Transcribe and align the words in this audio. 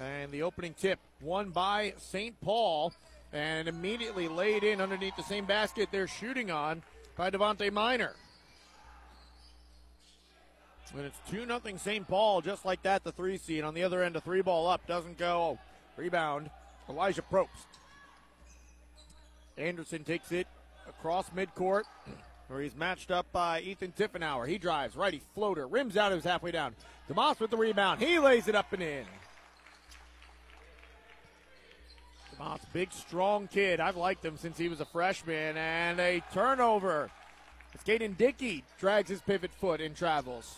And 0.00 0.32
the 0.32 0.42
opening 0.42 0.74
tip 0.74 0.98
won 1.20 1.50
by 1.50 1.92
St. 1.98 2.40
Paul 2.40 2.92
and 3.32 3.68
immediately 3.68 4.28
laid 4.28 4.64
in 4.64 4.80
underneath 4.80 5.14
the 5.16 5.22
same 5.22 5.44
basket 5.44 5.90
they're 5.92 6.08
shooting 6.08 6.50
on 6.50 6.82
by 7.16 7.30
Devontae 7.30 7.70
Miner. 7.70 8.14
And 10.96 11.04
it's 11.04 11.18
2 11.30 11.46
0 11.46 11.60
St. 11.76 12.08
Paul, 12.08 12.40
just 12.40 12.64
like 12.64 12.82
that, 12.82 13.04
the 13.04 13.12
three 13.12 13.36
seed. 13.36 13.62
On 13.62 13.74
the 13.74 13.84
other 13.84 14.02
end, 14.02 14.16
a 14.16 14.20
three 14.20 14.42
ball 14.42 14.66
up, 14.66 14.84
doesn't 14.88 15.18
go. 15.18 15.58
Rebound, 15.96 16.50
Elijah 16.88 17.22
Probst. 17.22 17.48
Anderson 19.56 20.02
takes 20.02 20.32
it 20.32 20.48
across 20.88 21.30
midcourt, 21.30 21.84
where 22.48 22.60
he's 22.60 22.74
matched 22.74 23.10
up 23.10 23.30
by 23.30 23.60
Ethan 23.60 23.92
Tiffenauer. 23.96 24.48
He 24.48 24.58
drives, 24.58 24.96
righty 24.96 25.20
floater, 25.34 25.68
rims 25.68 25.96
out, 25.96 26.10
is 26.12 26.24
halfway 26.24 26.50
down. 26.50 26.74
DeMoss 27.08 27.38
with 27.38 27.50
the 27.50 27.56
rebound. 27.56 28.00
He 28.00 28.18
lays 28.18 28.48
it 28.48 28.54
up 28.54 28.72
and 28.72 28.82
in. 28.82 29.04
Big, 32.72 32.92
strong 32.92 33.48
kid. 33.48 33.80
I've 33.80 33.96
liked 33.96 34.24
him 34.24 34.36
since 34.36 34.56
he 34.56 34.68
was 34.68 34.80
a 34.80 34.84
freshman. 34.84 35.56
And 35.56 35.98
a 35.98 36.22
turnover. 36.32 37.10
It's 37.74 37.84
Caden 37.84 38.16
Dickey 38.16 38.64
drags 38.78 39.10
his 39.10 39.20
pivot 39.20 39.50
foot 39.52 39.80
and 39.80 39.96
travels. 39.96 40.56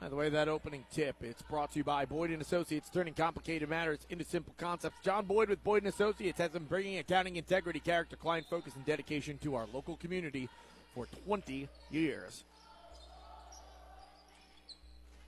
By 0.00 0.08
the 0.08 0.16
way, 0.16 0.28
that 0.28 0.48
opening 0.48 0.84
tip, 0.92 1.16
it's 1.22 1.40
brought 1.42 1.72
to 1.72 1.78
you 1.78 1.84
by 1.84 2.04
Boyd 2.04 2.30
Associates, 2.32 2.90
turning 2.92 3.14
complicated 3.14 3.70
matters 3.70 4.00
into 4.10 4.24
simple 4.24 4.54
concepts. 4.58 4.96
John 5.02 5.24
Boyd 5.24 5.48
with 5.48 5.64
Boyd 5.64 5.86
Associates 5.86 6.38
has 6.38 6.50
been 6.50 6.64
bringing 6.64 6.98
accounting 6.98 7.36
integrity, 7.36 7.80
character, 7.80 8.16
client 8.16 8.46
focus, 8.50 8.74
and 8.76 8.84
dedication 8.84 9.38
to 9.38 9.54
our 9.54 9.66
local 9.72 9.96
community 9.96 10.48
for 10.94 11.06
20 11.26 11.68
years. 11.90 12.44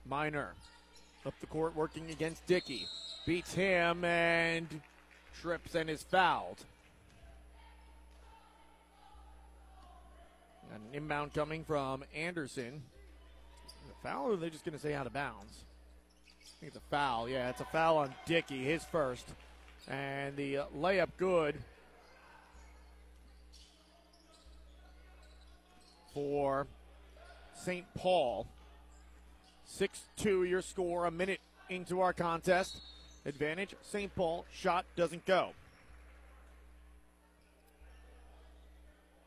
Miner 0.05 0.53
up 1.27 1.39
the 1.41 1.47
court 1.47 1.75
working 1.75 2.09
against 2.09 2.45
Dickey. 2.47 2.87
Beats 3.25 3.53
him 3.53 4.05
and 4.05 4.67
trips 5.41 5.75
and 5.75 5.89
is 5.89 6.01
fouled. 6.01 6.63
Got 10.71 10.79
an 10.79 10.87
inbound 10.93 11.33
coming 11.33 11.65
from 11.65 12.03
Anderson 12.15 12.81
The 13.87 13.93
foul, 14.01 14.29
or 14.29 14.33
are 14.33 14.35
they 14.37 14.49
just 14.49 14.63
going 14.63 14.75
to 14.75 14.81
say 14.81 14.93
out 14.93 15.05
of 15.05 15.13
bounds? 15.13 15.63
I 16.29 16.59
think 16.61 16.73
it's 16.73 16.77
a 16.77 16.89
foul. 16.89 17.27
Yeah, 17.27 17.49
it's 17.49 17.61
a 17.61 17.65
foul 17.65 17.97
on 17.97 18.13
Dickey, 18.25 18.63
his 18.63 18.85
first. 18.85 19.27
And 19.89 20.35
the 20.37 20.57
uh, 20.57 20.65
layup 20.77 21.09
good 21.17 21.55
for 26.13 26.67
St. 27.53 27.85
Paul. 27.95 28.47
6 29.67 30.01
2 30.17 30.43
your 30.45 30.61
score, 30.61 31.05
a 31.05 31.11
minute 31.11 31.39
into 31.69 32.01
our 32.01 32.13
contest. 32.13 32.77
Advantage, 33.25 33.75
St. 33.81 34.13
Paul. 34.15 34.45
Shot 34.53 34.85
doesn't 34.95 35.25
go. 35.25 35.49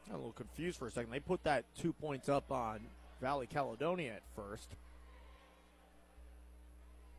I'm 0.09 0.15
a 0.15 0.19
little 0.19 0.33
confused 0.33 0.79
for 0.79 0.89
a 0.89 0.91
second. 0.91 1.13
They 1.13 1.21
put 1.21 1.45
that 1.45 1.65
two 1.79 1.93
points 1.93 2.29
up 2.29 2.51
on 2.51 2.81
Valley 3.21 3.47
Caledonia 3.47 4.15
at 4.15 4.23
first. 4.35 4.69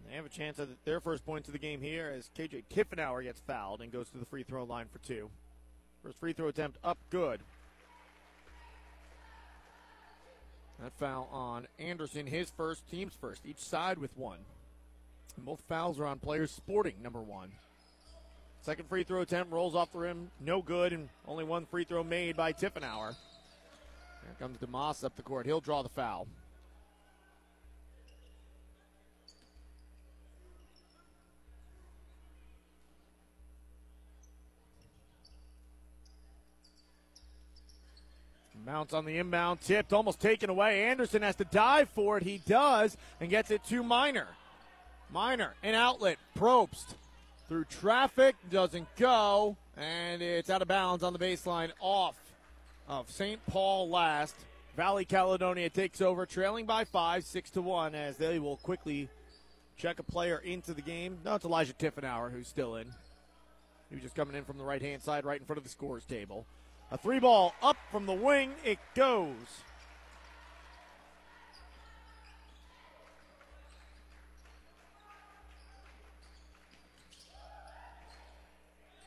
They 0.09 0.15
have 0.15 0.25
a 0.25 0.29
chance 0.29 0.59
at 0.59 0.67
their 0.83 0.99
first 0.99 1.25
points 1.25 1.47
of 1.47 1.53
the 1.53 1.59
game 1.59 1.79
here 1.79 2.11
as 2.13 2.29
KJ 2.37 2.63
Tiffenauer 2.73 3.23
gets 3.23 3.39
fouled 3.39 3.81
and 3.81 3.91
goes 3.91 4.09
to 4.09 4.17
the 4.17 4.25
free 4.25 4.43
throw 4.43 4.63
line 4.63 4.87
for 4.91 4.99
two. 5.07 5.29
First 6.03 6.19
free 6.19 6.33
throw 6.33 6.47
attempt 6.47 6.79
up 6.83 6.97
good. 7.11 7.39
That 10.81 10.93
foul 10.97 11.29
on 11.31 11.67
Anderson, 11.77 12.25
his 12.25 12.49
first, 12.49 12.89
team's 12.89 13.13
first, 13.13 13.45
each 13.45 13.59
side 13.59 13.99
with 13.99 14.17
one. 14.17 14.39
And 15.35 15.45
both 15.45 15.61
fouls 15.69 15.99
are 15.99 16.07
on 16.07 16.17
players 16.17 16.49
sporting 16.49 16.95
number 17.03 17.21
one. 17.21 17.51
Second 18.61 18.89
free 18.89 19.03
throw 19.03 19.21
attempt 19.21 19.51
rolls 19.51 19.75
off 19.75 19.91
the 19.91 19.99
rim, 19.99 20.31
no 20.39 20.61
good, 20.61 20.91
and 20.91 21.09
only 21.27 21.43
one 21.43 21.67
free 21.67 21.83
throw 21.83 22.03
made 22.03 22.35
by 22.35 22.51
Tiffenauer. 22.51 23.15
Here 24.23 24.35
comes 24.39 24.57
DeMoss 24.57 25.03
up 25.03 25.15
the 25.15 25.21
court. 25.21 25.45
He'll 25.45 25.61
draw 25.61 25.83
the 25.83 25.89
foul. 25.89 26.27
Mounts 38.65 38.93
on 38.93 39.05
the 39.05 39.17
inbound, 39.17 39.61
tipped, 39.61 39.91
almost 39.91 40.19
taken 40.19 40.49
away. 40.49 40.83
Anderson 40.83 41.21
has 41.23 41.35
to 41.37 41.45
dive 41.45 41.89
for 41.89 42.17
it. 42.17 42.23
He 42.23 42.41
does, 42.45 42.95
and 43.19 43.29
gets 43.29 43.49
it 43.49 43.63
to 43.65 43.83
Miner. 43.83 44.27
Miner, 45.11 45.55
an 45.63 45.73
outlet. 45.73 46.17
Probst 46.37 46.95
through 47.47 47.65
traffic, 47.65 48.35
doesn't 48.49 48.87
go, 48.95 49.57
and 49.75 50.21
it's 50.21 50.49
out 50.49 50.61
of 50.61 50.67
bounds 50.67 51.03
on 51.03 51.11
the 51.11 51.19
baseline 51.19 51.71
off 51.79 52.15
of 52.87 53.09
St. 53.11 53.45
Paul 53.47 53.89
last. 53.89 54.35
Valley 54.77 55.03
Caledonia 55.03 55.69
takes 55.69 55.99
over, 55.99 56.25
trailing 56.25 56.65
by 56.65 56.85
five, 56.85 57.25
six 57.25 57.49
to 57.51 57.61
one, 57.61 57.93
as 57.93 58.15
they 58.15 58.39
will 58.39 58.57
quickly 58.57 59.09
check 59.75 59.99
a 59.99 60.03
player 60.03 60.37
into 60.37 60.73
the 60.73 60.81
game. 60.81 61.17
No, 61.25 61.35
it's 61.35 61.45
Elijah 61.45 61.73
Tiffenauer 61.73 62.31
who's 62.31 62.47
still 62.47 62.75
in. 62.75 62.87
He 63.89 63.95
was 63.95 64.03
just 64.03 64.15
coming 64.15 64.35
in 64.35 64.45
from 64.45 64.57
the 64.57 64.63
right 64.63 64.81
hand 64.81 65.01
side, 65.01 65.25
right 65.25 65.39
in 65.39 65.45
front 65.45 65.57
of 65.57 65.63
the 65.63 65.69
scores 65.69 66.05
table. 66.05 66.45
A 66.91 66.97
three 66.97 67.19
ball 67.19 67.55
up 67.63 67.77
from 67.89 68.05
the 68.05 68.13
wing, 68.13 68.51
it 68.65 68.77
goes. 68.95 69.35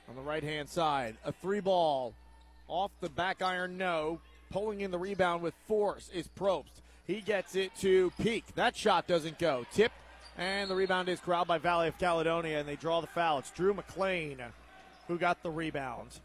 On 0.09 0.17
the 0.17 0.23
right 0.23 0.43
hand 0.43 0.69
side, 0.69 1.17
a 1.25 1.33
three 1.33 1.61
ball 1.61 2.15
off 2.69 2.91
the 3.01 3.11
back 3.11 3.43
iron, 3.43 3.77
no. 3.77 4.21
Pulling 4.51 4.81
in 4.81 4.91
the 4.91 4.99
rebound 4.99 5.43
with 5.43 5.55
force 5.67 6.09
is 6.15 6.29
Probst. 6.39 6.81
He 7.07 7.21
gets 7.21 7.55
it 7.55 7.75
to 7.81 8.13
Peak. 8.23 8.45
That 8.55 8.77
shot 8.77 9.07
doesn't 9.07 9.39
go. 9.39 9.67
Tip, 9.75 9.93
and 10.39 10.71
the 10.71 10.75
rebound 10.75 11.09
is 11.11 11.21
corralled 11.21 11.49
by 11.49 11.59
Valley 11.59 11.89
of 11.89 11.99
Caledonia, 11.99 12.61
and 12.61 12.69
they 12.69 12.77
draw 12.77 13.01
the 13.03 13.09
foul. 13.09 13.41
It's 13.41 13.51
Drew 13.51 13.75
McLean 13.75 14.39
who 15.09 15.19
got 15.19 15.43
the 15.43 15.51
rebound. 15.51 16.21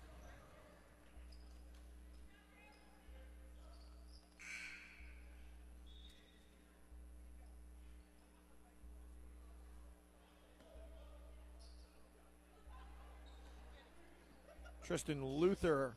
Tristan 14.89 15.23
Luther 15.23 15.93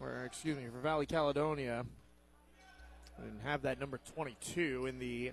or 0.00 0.24
excuse 0.24 0.56
me, 0.56 0.64
for 0.72 0.80
Valley 0.80 1.06
Caledonia. 1.06 1.86
Didn't 3.16 3.42
have 3.44 3.62
that 3.62 3.78
number 3.78 4.00
22 4.14 4.86
in 4.86 4.98
the 4.98 5.30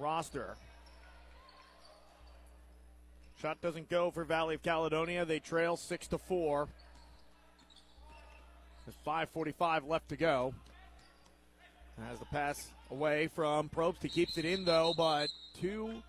roster. 0.00 0.56
Shot 3.40 3.60
doesn't 3.60 3.88
go 3.88 4.10
for 4.10 4.24
Valley 4.24 4.56
of 4.56 4.64
Caledonia. 4.64 5.24
They 5.24 5.38
trail 5.38 5.76
six 5.76 6.08
to 6.08 6.18
four. 6.18 6.66
There's 8.84 8.96
5:45 9.04 9.86
left 9.86 10.08
to 10.08 10.16
go. 10.16 10.54
Has 12.04 12.18
the 12.18 12.24
pass 12.26 12.72
away 12.90 13.28
from 13.28 13.68
Probst. 13.68 14.02
He 14.02 14.08
keeps 14.08 14.38
it 14.38 14.44
in 14.44 14.64
though, 14.64 14.92
but 14.96 15.28
two 15.54 16.02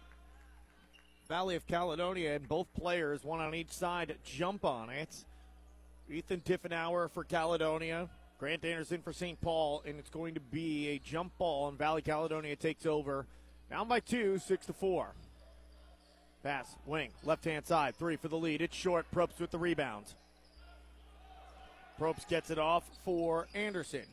Valley 1.27 1.55
of 1.55 1.67
Caledonia 1.67 2.35
and 2.35 2.47
both 2.47 2.67
players, 2.73 3.23
one 3.23 3.39
on 3.39 3.53
each 3.53 3.71
side, 3.71 4.15
jump 4.23 4.63
on 4.63 4.89
it. 4.89 5.25
Ethan 6.09 6.41
Tiffenauer 6.41 7.11
for 7.11 7.23
Caledonia, 7.23 8.07
Grant 8.39 8.63
Anderson 8.63 9.01
for 9.01 9.11
St. 9.11 9.39
Paul, 9.41 9.83
and 9.85 9.99
it's 9.99 10.09
going 10.09 10.35
to 10.35 10.39
be 10.39 10.89
a 10.89 10.99
jump 10.99 11.37
ball, 11.37 11.67
and 11.67 11.77
Valley 11.77 12.01
Caledonia 12.01 12.55
takes 12.55 12.85
over. 12.85 13.25
Down 13.69 13.87
by 13.87 13.99
two, 13.99 14.39
six 14.39 14.65
to 14.67 14.73
four. 14.73 15.09
Pass, 16.43 16.75
wing, 16.85 17.09
left 17.25 17.43
hand 17.43 17.65
side, 17.65 17.95
three 17.95 18.15
for 18.15 18.29
the 18.29 18.37
lead. 18.37 18.61
It's 18.61 18.75
short. 18.75 19.05
Probst 19.13 19.39
with 19.39 19.51
the 19.51 19.57
rebound. 19.57 20.05
Probst 21.99 22.29
gets 22.29 22.51
it 22.51 22.59
off 22.59 22.83
for 23.03 23.47
Anderson. 23.53 24.05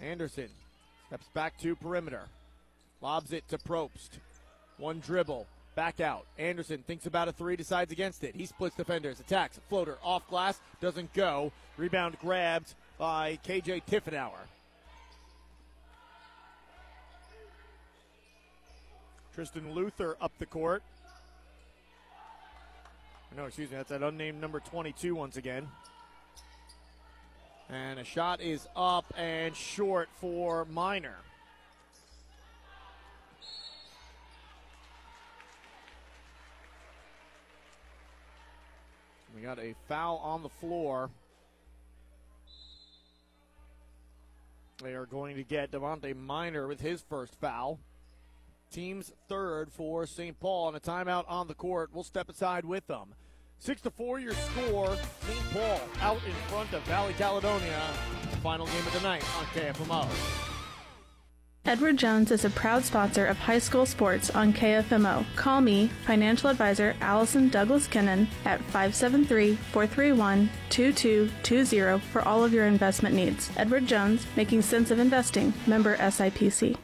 Anderson 0.00 0.48
steps 1.08 1.26
back 1.34 1.58
to 1.58 1.74
perimeter, 1.74 2.28
lobs 3.00 3.32
it 3.32 3.48
to 3.48 3.58
Probst. 3.58 4.20
One 4.76 5.00
dribble, 5.00 5.46
Back 5.76 6.00
out. 6.00 6.24
Anderson 6.38 6.82
thinks 6.86 7.04
about 7.04 7.28
a 7.28 7.32
three, 7.32 7.54
decides 7.54 7.92
against 7.92 8.24
it. 8.24 8.34
He 8.34 8.46
splits 8.46 8.74
defenders, 8.74 9.20
attacks, 9.20 9.60
floater, 9.68 9.98
off 10.02 10.26
glass, 10.26 10.58
doesn't 10.80 11.12
go. 11.12 11.52
Rebound 11.76 12.16
grabbed 12.18 12.74
by 12.98 13.38
KJ 13.46 13.82
Tiffenauer. 13.84 14.48
Tristan 19.34 19.74
Luther 19.74 20.16
up 20.18 20.32
the 20.38 20.46
court. 20.46 20.82
No, 23.36 23.44
excuse 23.44 23.70
me, 23.70 23.76
that's 23.76 23.90
that 23.90 24.02
unnamed 24.02 24.40
number 24.40 24.60
22 24.60 25.14
once 25.14 25.36
again. 25.36 25.68
And 27.68 27.98
a 27.98 28.04
shot 28.04 28.40
is 28.40 28.66
up 28.74 29.12
and 29.14 29.54
short 29.54 30.08
for 30.22 30.64
Miner. 30.64 31.16
We 39.36 39.42
got 39.42 39.58
a 39.58 39.74
foul 39.86 40.16
on 40.24 40.42
the 40.42 40.48
floor. 40.48 41.10
They 44.82 44.94
are 44.94 45.04
going 45.04 45.36
to 45.36 45.42
get 45.42 45.70
Devontae 45.70 46.16
Miner 46.16 46.66
with 46.66 46.80
his 46.80 47.02
first 47.02 47.38
foul. 47.38 47.78
Team's 48.72 49.12
third 49.28 49.70
for 49.70 50.06
St. 50.06 50.40
Paul, 50.40 50.68
and 50.68 50.76
a 50.76 50.80
timeout 50.80 51.24
on 51.28 51.48
the 51.48 51.54
court. 51.54 51.90
We'll 51.92 52.02
step 52.02 52.30
aside 52.30 52.64
with 52.64 52.86
them. 52.86 53.14
Six 53.58 53.82
to 53.82 53.90
four, 53.90 54.18
your 54.18 54.32
score. 54.32 54.96
St. 54.96 55.50
Paul 55.52 55.80
out 56.00 56.20
in 56.26 56.32
front 56.48 56.72
of 56.72 56.82
Valley 56.84 57.14
Caledonia. 57.18 57.80
Final 58.42 58.66
game 58.66 58.86
of 58.86 58.92
the 58.94 59.00
night 59.00 59.24
on 59.38 59.44
KFMO. 59.46 60.55
Edward 61.66 61.96
Jones 61.96 62.30
is 62.30 62.44
a 62.44 62.50
proud 62.50 62.84
sponsor 62.84 63.26
of 63.26 63.38
high 63.38 63.58
school 63.58 63.86
sports 63.86 64.30
on 64.30 64.52
KFMO. 64.52 65.26
Call 65.34 65.60
me, 65.60 65.90
financial 66.06 66.48
advisor 66.48 66.94
Allison 67.00 67.48
Douglas 67.48 67.88
Kinnon, 67.88 68.28
at 68.44 68.60
573 68.60 69.56
431 69.72 70.48
2220 70.70 71.98
for 72.12 72.22
all 72.22 72.44
of 72.44 72.52
your 72.52 72.66
investment 72.66 73.16
needs. 73.16 73.50
Edward 73.56 73.84
Jones, 73.88 74.24
making 74.36 74.62
sense 74.62 74.92
of 74.92 75.00
investing, 75.00 75.52
member 75.66 75.96
SIPC. 75.96 76.76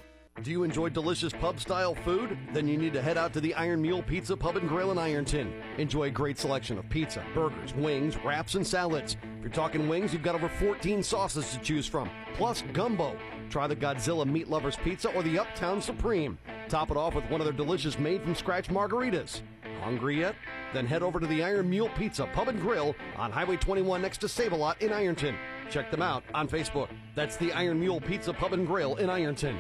Do 0.43 0.50
you 0.50 0.64
enjoy 0.64 0.88
delicious 0.88 1.32
pub 1.32 1.61
style 1.61 1.94
food? 1.94 2.37
Then 2.52 2.67
you 2.67 2.76
need 2.76 2.94
to 2.94 3.02
head 3.02 3.17
out 3.17 3.32
to 3.34 3.40
the 3.40 3.55
Iron 3.55 3.81
Mule 3.81 4.02
Pizza 4.02 4.37
Pub 4.37 4.56
and 4.56 4.69
Grill 4.69 4.90
in 4.90 4.99
Ironton. 4.99 5.52
Enjoy 5.79 6.05
a 6.05 6.11
great 6.11 6.37
selection 6.37 6.79
of 6.79 6.88
pizza, 6.88 7.23
burgers, 7.32 7.73
wings, 7.75 8.17
wraps, 8.25 8.56
and 8.56 8.67
salads. 8.67 9.17
If 9.37 9.43
you're 9.43 9.52
talking 9.52 9.88
wings, 9.88 10.12
you've 10.12 10.25
got 10.25 10.34
over 10.34 10.49
14 10.49 11.05
sauces 11.05 11.52
to 11.52 11.61
choose 11.61 11.87
from, 11.87 12.11
plus 12.34 12.64
gumbo. 12.73 13.17
Try 13.53 13.67
the 13.67 13.77
Godzilla 13.77 14.25
Meat 14.25 14.49
Lovers 14.49 14.77
Pizza 14.77 15.11
or 15.11 15.23
the 15.23 15.39
Uptown 15.39 15.83
Supreme. 15.83 16.39
Top 16.71 16.91
it 16.91 16.97
off 16.97 17.15
with 17.15 17.29
one 17.29 17.43
of 17.43 17.45
their 17.45 17.53
delicious 17.53 17.99
made 17.99 18.23
from 18.23 18.35
scratch 18.35 18.69
margaritas. 18.69 19.43
Hungry 19.83 20.21
yet? 20.21 20.35
Then 20.73 20.87
head 20.87 21.03
over 21.03 21.21
to 21.21 21.27
the 21.27 21.45
Iron 21.45 21.69
Mule 21.69 21.91
Pizza 21.91 22.25
Pub 22.33 22.49
and 22.49 22.59
Grill 22.59 22.97
on 23.19 23.31
Highway 23.31 23.59
21 23.59 24.01
next 24.01 24.23
to 24.23 24.29
Save 24.29 24.53
a 24.53 24.57
Lot 24.57 24.81
in 24.81 24.91
Ironton. 24.91 25.37
Check 25.69 25.91
them 25.91 26.01
out 26.01 26.25
on 26.33 26.49
Facebook. 26.49 26.89
That's 27.15 27.37
the 27.37 27.53
Iron 27.53 27.79
Mule 27.79 28.01
Pizza 28.01 28.33
Pub 28.33 28.55
and 28.55 28.67
Grill 28.67 28.97
in 28.97 29.11
Ironton. 29.11 29.59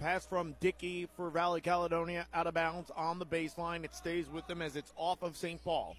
Pass 0.00 0.26
from 0.26 0.56
Dickey 0.58 1.06
for 1.14 1.30
Valley 1.30 1.60
Caledonia 1.60 2.26
out 2.34 2.48
of 2.48 2.54
bounds 2.54 2.90
on 2.96 3.20
the 3.20 3.26
baseline. 3.26 3.84
It 3.84 3.94
stays 3.94 4.28
with 4.28 4.44
them 4.48 4.60
as 4.60 4.74
it's 4.74 4.92
off 4.96 5.22
of 5.22 5.36
St. 5.36 5.62
Paul. 5.62 5.94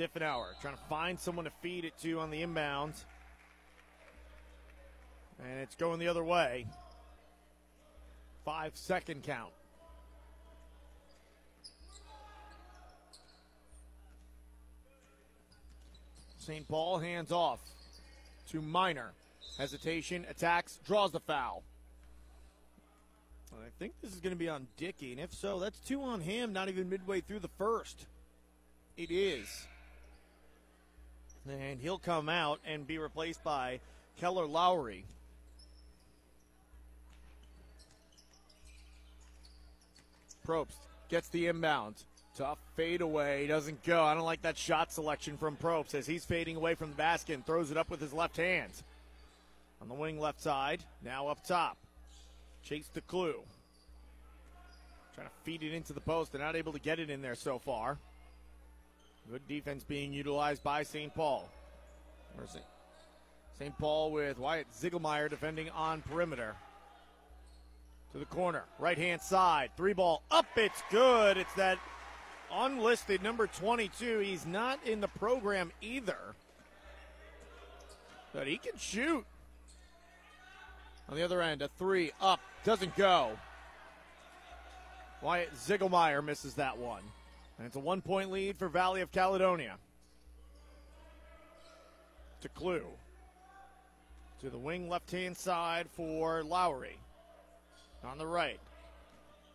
Tiffenauer 0.00 0.58
trying 0.62 0.74
to 0.74 0.82
find 0.88 1.20
someone 1.20 1.44
to 1.44 1.50
feed 1.60 1.84
it 1.84 1.92
to 1.98 2.20
on 2.20 2.30
the 2.30 2.42
inbounds. 2.42 3.04
And 5.38 5.60
it's 5.60 5.74
going 5.74 5.98
the 5.98 6.08
other 6.08 6.24
way. 6.24 6.66
Five 8.46 8.72
second 8.74 9.24
count. 9.24 9.52
St. 16.38 16.66
Paul 16.66 16.98
hands 16.98 17.30
off 17.30 17.60
to 18.48 18.62
Miner. 18.62 19.10
Hesitation, 19.58 20.24
attacks, 20.30 20.78
draws 20.86 21.12
the 21.12 21.20
foul. 21.20 21.62
I 23.52 23.68
think 23.78 23.92
this 24.00 24.14
is 24.14 24.20
going 24.20 24.32
to 24.32 24.38
be 24.38 24.48
on 24.48 24.66
Dickey, 24.78 25.12
and 25.12 25.20
if 25.20 25.34
so, 25.34 25.58
that's 25.58 25.78
two 25.80 26.02
on 26.02 26.20
him, 26.20 26.54
not 26.54 26.70
even 26.70 26.88
midway 26.88 27.20
through 27.20 27.40
the 27.40 27.50
first. 27.58 28.06
It 28.96 29.10
is. 29.10 29.66
And 31.48 31.80
he'll 31.80 31.98
come 31.98 32.28
out 32.28 32.60
and 32.64 32.86
be 32.86 32.98
replaced 32.98 33.42
by 33.42 33.80
Keller 34.18 34.46
Lowry. 34.46 35.04
Probst 40.46 40.76
gets 41.08 41.28
the 41.28 41.46
inbound. 41.46 41.94
Tough 42.36 42.58
fade 42.76 43.00
away. 43.00 43.46
Doesn't 43.46 43.84
go. 43.84 44.02
I 44.02 44.14
don't 44.14 44.24
like 44.24 44.42
that 44.42 44.56
shot 44.56 44.92
selection 44.92 45.36
from 45.36 45.56
Probst 45.56 45.94
as 45.94 46.06
he's 46.06 46.24
fading 46.24 46.56
away 46.56 46.74
from 46.74 46.90
the 46.90 46.96
basket 46.96 47.34
and 47.34 47.44
throws 47.44 47.70
it 47.70 47.76
up 47.76 47.90
with 47.90 48.00
his 48.00 48.12
left 48.12 48.36
hand. 48.36 48.72
On 49.82 49.88
the 49.88 49.94
wing 49.94 50.20
left 50.20 50.40
side. 50.40 50.82
Now 51.04 51.28
up 51.28 51.44
top. 51.44 51.76
Chase 52.62 52.90
DeClue. 52.94 53.34
Trying 55.14 55.26
to 55.26 55.32
feed 55.44 55.62
it 55.62 55.72
into 55.72 55.92
the 55.92 56.00
post. 56.00 56.32
They're 56.32 56.40
not 56.40 56.56
able 56.56 56.72
to 56.72 56.78
get 56.78 56.98
it 56.98 57.10
in 57.10 57.22
there 57.22 57.34
so 57.34 57.58
far. 57.58 57.98
Good 59.28 59.46
defense 59.48 59.84
being 59.84 60.12
utilized 60.12 60.62
by 60.62 60.82
St. 60.82 61.12
Paul. 61.14 61.48
St. 63.58 63.76
Paul 63.78 64.12
with 64.12 64.38
Wyatt 64.38 64.66
Ziegelmeyer 64.72 65.28
defending 65.28 65.68
on 65.70 66.02
perimeter. 66.02 66.54
To 68.12 68.18
the 68.18 68.24
corner, 68.24 68.64
right 68.78 68.98
hand 68.98 69.20
side, 69.20 69.70
three 69.76 69.92
ball 69.92 70.22
up, 70.30 70.46
it's 70.56 70.82
good. 70.90 71.36
It's 71.36 71.52
that 71.54 71.78
unlisted 72.52 73.22
number 73.22 73.46
22. 73.46 74.18
He's 74.18 74.46
not 74.46 74.84
in 74.84 75.00
the 75.00 75.08
program 75.08 75.70
either, 75.80 76.18
but 78.32 78.48
he 78.48 78.56
can 78.56 78.76
shoot. 78.76 79.24
On 81.08 81.16
the 81.16 81.22
other 81.22 81.42
end, 81.42 81.62
a 81.62 81.68
three 81.78 82.12
up, 82.20 82.40
doesn't 82.64 82.96
go. 82.96 83.38
Wyatt 85.22 85.54
Ziegelmeyer 85.54 86.24
misses 86.24 86.54
that 86.54 86.78
one. 86.78 87.02
And 87.60 87.66
it's 87.66 87.76
a 87.76 87.80
one 87.80 88.00
point 88.00 88.30
lead 88.30 88.56
for 88.56 88.70
Valley 88.70 89.02
of 89.02 89.12
Caledonia. 89.12 89.76
To 92.40 92.48
Clue. 92.48 92.86
To 94.40 94.48
the 94.48 94.56
wing 94.56 94.88
left 94.88 95.10
hand 95.10 95.36
side 95.36 95.86
for 95.92 96.42
Lowry. 96.42 96.96
On 98.02 98.16
the 98.16 98.26
right. 98.26 98.58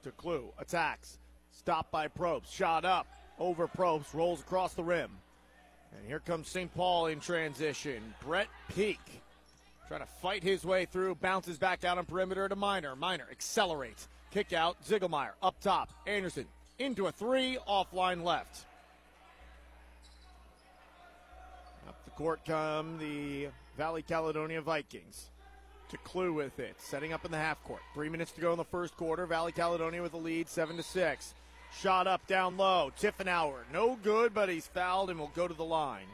To 0.04 0.12
Clue. 0.12 0.52
Attacks. 0.60 1.18
Stopped 1.50 1.92
by 1.92 2.08
Probst. 2.08 2.54
Shot 2.54 2.86
up. 2.86 3.08
Over 3.40 3.68
Probst. 3.68 4.14
Rolls 4.14 4.42
across 4.42 4.76
the 4.76 4.84
rim. 4.84 5.10
And 5.98 6.08
here 6.08 6.20
comes 6.20 6.48
St. 6.48 6.72
Paul 6.76 7.08
in 7.08 7.20
transition. 7.20 8.14
Brett 8.24 8.50
Peak. 8.76 9.00
Trying 9.88 10.02
to 10.02 10.06
fight 10.22 10.44
his 10.44 10.64
way 10.64 10.86
through. 10.86 11.16
Bounces 11.16 11.58
back 11.58 11.84
out 11.84 11.98
on 11.98 12.06
perimeter 12.06 12.48
to 12.48 12.56
Miner. 12.56 12.96
Miner 12.96 13.26
accelerates. 13.32 14.08
Kick 14.30 14.54
out. 14.54 14.78
Ziegelmeyer 14.86 15.32
up 15.42 15.60
top. 15.60 15.90
Anderson 16.06 16.46
into 16.80 17.08
a 17.08 17.12
three, 17.12 17.58
offline 17.68 18.24
left. 18.24 18.66
Up 21.88 21.96
the 22.06 22.12
court 22.12 22.42
come 22.46 22.98
the 23.00 23.50
Valley 23.78 24.02
Caledonia 24.02 24.62
Vikings. 24.62 25.30
To 25.90 25.98
Clue 25.98 26.34
with 26.34 26.60
it, 26.60 26.76
setting 26.80 27.14
up 27.14 27.26
in 27.26 27.32
the 27.32 27.38
half 27.38 27.64
court. 27.64 27.82
Three 27.94 28.10
minutes 28.10 28.32
to 28.32 28.42
go 28.42 28.52
in 28.52 28.58
the 28.58 28.64
first 28.64 28.98
quarter. 28.98 29.28
Valley 29.28 29.52
Caledonia 29.52 30.02
with 30.02 30.14
the 30.14 30.18
lead, 30.18 30.50
seven 30.50 30.78
to 30.78 30.84
six. 30.84 31.36
Shot 31.80 32.08
up 32.08 32.26
down 32.26 32.58
low. 32.58 32.92
Tiffenauer, 33.00 33.60
no 33.72 33.96
good, 34.02 34.34
but 34.34 34.50
he's 34.50 34.66
fouled 34.66 35.12
and 35.12 35.20
will 35.20 35.32
go 35.36 35.48
to 35.48 35.54
the 35.54 35.64
line. 35.64 36.08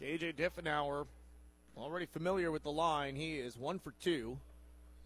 KJ 0.00 0.36
Tiffenauer 0.36 1.06
Already 1.78 2.06
familiar 2.06 2.50
with 2.50 2.64
the 2.64 2.72
line, 2.72 3.14
he 3.14 3.38
is 3.38 3.56
one 3.56 3.78
for 3.78 3.92
two 4.02 4.36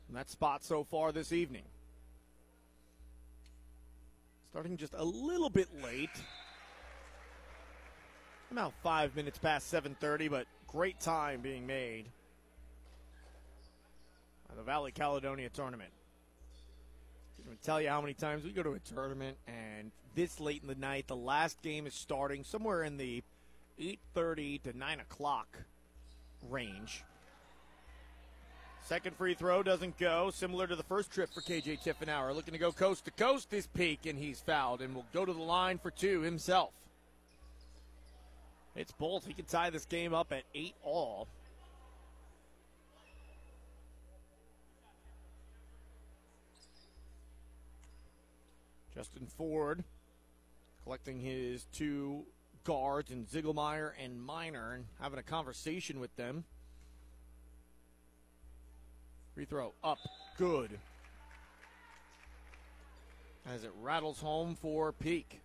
in 0.09 0.15
that 0.15 0.31
spot 0.31 0.65
so 0.65 0.85
far 0.85 1.13
this 1.13 1.31
evening. 1.31 1.65
Starting 4.51 4.79
just 4.79 4.95
a 4.97 5.05
little 5.05 5.51
bit 5.51 5.69
late. 5.83 6.11
About 8.51 8.73
five 8.83 9.15
minutes 9.15 9.39
past 9.39 9.69
7:30, 9.71 10.29
but 10.29 10.47
great 10.67 10.99
time 10.99 11.43
being 11.43 11.67
made 11.67 12.07
by 14.49 14.55
the 14.55 14.63
Valley 14.63 14.93
Caledonia 14.93 15.51
tournament. 15.51 15.93
I'm 17.39 17.45
going 17.45 17.59
to 17.59 17.63
tell 17.63 17.83
you 17.83 17.91
how 17.91 18.01
many 18.01 18.15
times 18.15 18.45
we 18.45 18.51
go 18.51 18.63
to 18.63 18.73
a 18.73 18.79
tournament, 18.79 19.37
and 19.47 19.91
this 20.15 20.41
late 20.41 20.63
in 20.63 20.69
the 20.69 20.75
night, 20.75 21.07
the 21.07 21.17
last 21.17 21.61
game 21.61 21.87
is 21.87 21.95
starting 21.95 22.45
somewhere 22.45 22.83
in 22.83 22.97
the 22.97 23.23
8:30 23.79 24.63
to 24.63 24.73
9 24.73 25.01
o'clock 25.01 25.59
range. 26.51 27.05
Second 28.85 29.17
free 29.17 29.35
throw 29.35 29.63
doesn't 29.63 29.97
go, 29.97 30.31
similar 30.31 30.67
to 30.67 30.75
the 30.75 30.83
first 30.83 31.13
trip 31.13 31.33
for 31.33 31.41
KJ 31.41 31.83
Tiffenauer. 31.83 32.35
Looking 32.35 32.53
to 32.53 32.59
go 32.59 32.73
coast 32.73 33.05
to 33.05 33.11
coast 33.13 33.51
this 33.51 33.67
peak, 33.67 34.07
and 34.07 34.19
he's 34.19 34.41
fouled 34.41 34.83
and 34.83 34.95
will 34.95 35.07
go 35.13 35.25
to 35.25 35.33
the 35.33 35.41
line 35.41 35.79
for 35.79 35.91
two 35.91 36.21
himself. 36.21 36.73
It's 38.75 38.93
Bolt. 38.93 39.25
He 39.27 39.35
can 39.35 39.45
tie 39.45 39.71
this 39.71 39.85
game 39.85 40.15
up 40.15 40.33
at 40.33 40.45
eight 40.55 40.75
all. 40.83 41.29
Justin 48.95 49.27
Ford 49.27 49.85
collecting 50.85 51.19
his 51.19 51.67
two 51.73 52.25
guards 52.65 53.11
and 53.11 53.27
Ziegelmeyer 53.27 53.93
and 54.03 54.21
Miner 54.21 54.75
and 54.75 54.85
having 55.01 55.19
a 55.19 55.23
conversation 55.23 56.01
with 56.01 56.15
them. 56.17 56.45
Free 59.35 59.45
throw 59.45 59.73
up, 59.83 59.99
good. 60.37 60.79
As 63.47 63.65
it 63.65 63.73
rattles 63.81 64.21
home 64.21 64.55
for 64.55 64.93
Peak. 64.93 65.41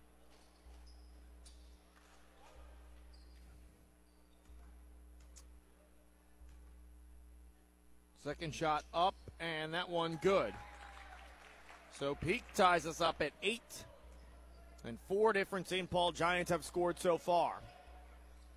Second 8.22 8.54
shot 8.54 8.84
up, 8.92 9.14
and 9.40 9.72
that 9.72 9.88
one 9.88 10.18
good. 10.22 10.52
So 11.98 12.14
Peak 12.14 12.42
ties 12.54 12.86
us 12.86 13.00
up 13.00 13.22
at 13.22 13.32
eight. 13.42 13.84
And 14.84 14.98
four 15.08 15.32
different 15.32 15.68
St. 15.68 15.90
Paul 15.90 16.12
Giants 16.12 16.50
have 16.50 16.64
scored 16.64 16.98
so 16.98 17.18
far. 17.18 17.54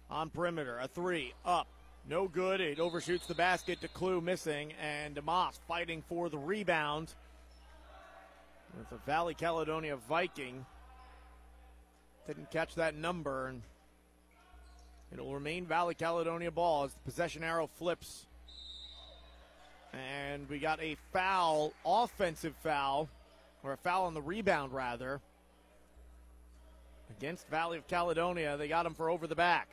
On 0.10 0.30
perimeter, 0.30 0.78
a 0.80 0.88
three, 0.88 1.34
up, 1.46 1.68
no 2.10 2.28
good. 2.28 2.62
It 2.62 2.80
overshoots 2.80 3.28
the 3.28 3.36
basket. 3.36 3.80
DeClue 3.82 4.22
missing, 4.22 4.74
and 4.82 5.16
DeMoss 5.16 5.60
fighting 5.68 6.04
for 6.08 6.30
the 6.30 6.38
rebound 6.38 7.14
with 8.78 8.90
the 8.90 8.98
Valley 9.06 9.34
Caledonia 9.34 9.98
Viking. 9.98 10.66
Didn't 12.28 12.52
catch 12.52 12.76
that 12.76 12.96
number, 12.96 13.48
and 13.48 13.62
it'll 15.12 15.34
remain 15.34 15.66
Valley 15.66 15.96
Caledonia 15.96 16.52
ball 16.52 16.86
as 16.86 16.94
the 16.94 17.00
possession 17.00 17.44
arrow 17.44 17.68
flips. 17.78 18.26
And 19.94 20.48
we 20.50 20.60
got 20.60 20.82
a 20.82 20.96
foul, 21.12 21.74
offensive 21.86 22.56
foul, 22.64 23.10
or 23.64 23.74
a 23.74 23.78
foul 23.78 24.06
on 24.06 24.14
the 24.14 24.22
rebound, 24.22 24.74
rather, 24.74 25.20
against 27.18 27.48
Valley 27.48 27.78
of 27.78 27.88
Caledonia. 27.88 28.58
They 28.58 28.68
got 28.68 28.86
him 28.86 28.94
for 28.94 29.10
over 29.10 29.28
the 29.28 29.36
back. 29.36 29.70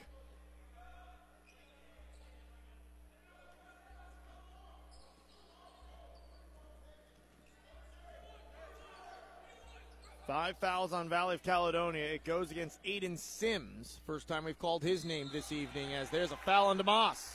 Five 10.27 10.59
fouls 10.59 10.93
on 10.93 11.09
Valley 11.09 11.37
of 11.37 11.43
Caledonia. 11.43 12.05
It 12.05 12.23
goes 12.23 12.51
against 12.51 12.83
Aiden 12.85 13.19
Sims. 13.19 13.99
First 14.07 14.29
time 14.29 14.45
we've 14.45 14.59
called 14.59 14.83
his 14.83 15.07
name 15.07 15.31
this 15.33 15.53
evening, 15.53 15.95
as 15.95 16.11
there's 16.11 16.33
a 16.33 16.37
foul 16.37 16.67
on 16.67 16.79
DeMoss. 16.79 17.33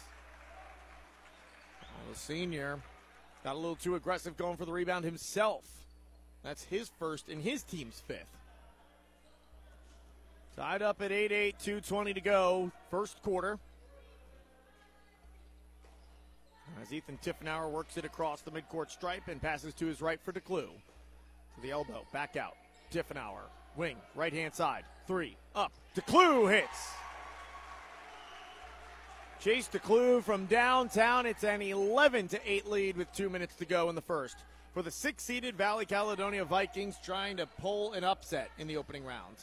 Well, 1.81 2.13
the 2.13 2.19
senior 2.19 2.79
got 3.43 3.55
a 3.55 3.57
little 3.57 3.75
too 3.75 3.95
aggressive 3.95 4.37
going 4.37 4.57
for 4.57 4.65
the 4.65 4.71
rebound 4.71 5.05
himself. 5.05 5.63
That's 6.43 6.63
his 6.65 6.91
first 6.99 7.29
and 7.29 7.41
his 7.41 7.63
team's 7.63 7.99
fifth. 7.99 8.42
Tied 10.55 10.83
up 10.83 11.01
at 11.01 11.11
8 11.11 11.31
8, 11.31 11.55
2.20 11.57 12.13
to 12.13 12.21
go, 12.21 12.71
first 12.91 13.21
quarter. 13.23 13.57
As 16.81 16.93
Ethan 16.93 17.17
Tiffenauer 17.23 17.71
works 17.71 17.97
it 17.97 18.05
across 18.05 18.41
the 18.41 18.51
midcourt 18.51 18.91
stripe 18.91 19.27
and 19.27 19.41
passes 19.41 19.73
to 19.75 19.85
his 19.85 20.01
right 20.01 20.19
for 20.21 20.31
DeClue. 20.31 20.69
To 21.55 21.61
the 21.61 21.71
elbow, 21.71 22.05
back 22.11 22.35
out. 22.35 22.55
Tiffenauer, 22.91 23.45
wing, 23.75 23.97
right 24.15 24.33
hand 24.33 24.53
side, 24.53 24.85
three, 25.07 25.37
up. 25.55 25.71
DeClue 25.95 26.51
hits. 26.51 26.89
Chase 29.39 29.69
DeClue 29.73 30.23
from 30.23 30.45
downtown. 30.45 31.25
It's 31.25 31.43
an 31.43 31.61
11 31.61 32.27
to 32.29 32.39
8 32.45 32.67
lead 32.67 32.97
with 32.97 33.11
two 33.11 33.29
minutes 33.29 33.55
to 33.55 33.65
go 33.65 33.89
in 33.89 33.95
the 33.95 34.01
first. 34.01 34.37
For 34.73 34.81
the 34.81 34.91
six 34.91 35.23
seeded 35.23 35.55
Valley 35.55 35.85
Caledonia 35.85 36.45
Vikings 36.45 36.97
trying 37.03 37.37
to 37.37 37.45
pull 37.45 37.93
an 37.93 38.03
upset 38.03 38.49
in 38.57 38.67
the 38.67 38.77
opening 38.77 39.03
round. 39.03 39.35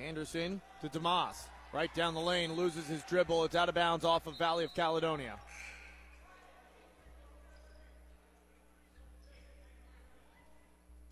Anderson 0.00 0.60
to 0.80 0.88
DeMoss. 0.88 1.48
Right 1.72 1.92
down 1.94 2.14
the 2.14 2.20
lane, 2.20 2.52
loses 2.54 2.86
his 2.86 3.02
dribble. 3.02 3.44
It's 3.44 3.56
out 3.56 3.68
of 3.68 3.74
bounds 3.74 4.04
off 4.04 4.26
of 4.26 4.38
Valley 4.38 4.64
of 4.64 4.74
Caledonia. 4.74 5.36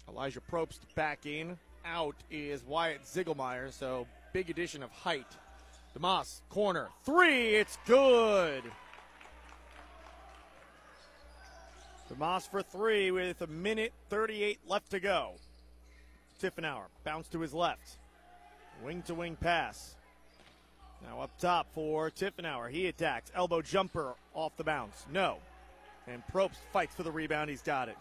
Elijah 0.08 0.40
Probst 0.40 0.80
back 0.94 1.26
in. 1.26 1.58
Out 1.84 2.14
is 2.30 2.62
Wyatt 2.64 3.02
Ziegelmeyer, 3.02 3.72
so 3.72 4.06
big 4.32 4.50
addition 4.50 4.82
of 4.82 4.90
height. 4.90 5.26
DeMoss, 5.98 6.42
corner, 6.48 6.88
three, 7.04 7.56
it's 7.56 7.76
good. 7.86 8.62
DeMoss 12.12 12.48
for 12.48 12.62
three 12.62 13.10
with 13.10 13.40
a 13.42 13.46
minute 13.46 13.92
38 14.10 14.60
left 14.68 14.90
to 14.90 15.00
go. 15.00 15.32
Tiffenauer, 16.40 16.84
bounce 17.04 17.28
to 17.28 17.40
his 17.40 17.52
left. 17.54 17.98
Wing 18.84 19.02
to 19.02 19.14
wing 19.14 19.36
pass. 19.36 19.94
Now 21.06 21.20
up 21.20 21.30
top 21.38 21.66
for 21.72 22.10
Tiffenauer. 22.10 22.70
He 22.70 22.86
attacks. 22.86 23.30
Elbow 23.34 23.62
jumper 23.62 24.14
off 24.34 24.56
the 24.56 24.64
bounce. 24.64 25.06
No. 25.12 25.38
And 26.06 26.22
Probst 26.32 26.56
fights 26.72 26.94
for 26.94 27.02
the 27.02 27.10
rebound. 27.12 27.50
He's 27.50 27.62
got 27.62 27.88
it. 27.88 27.96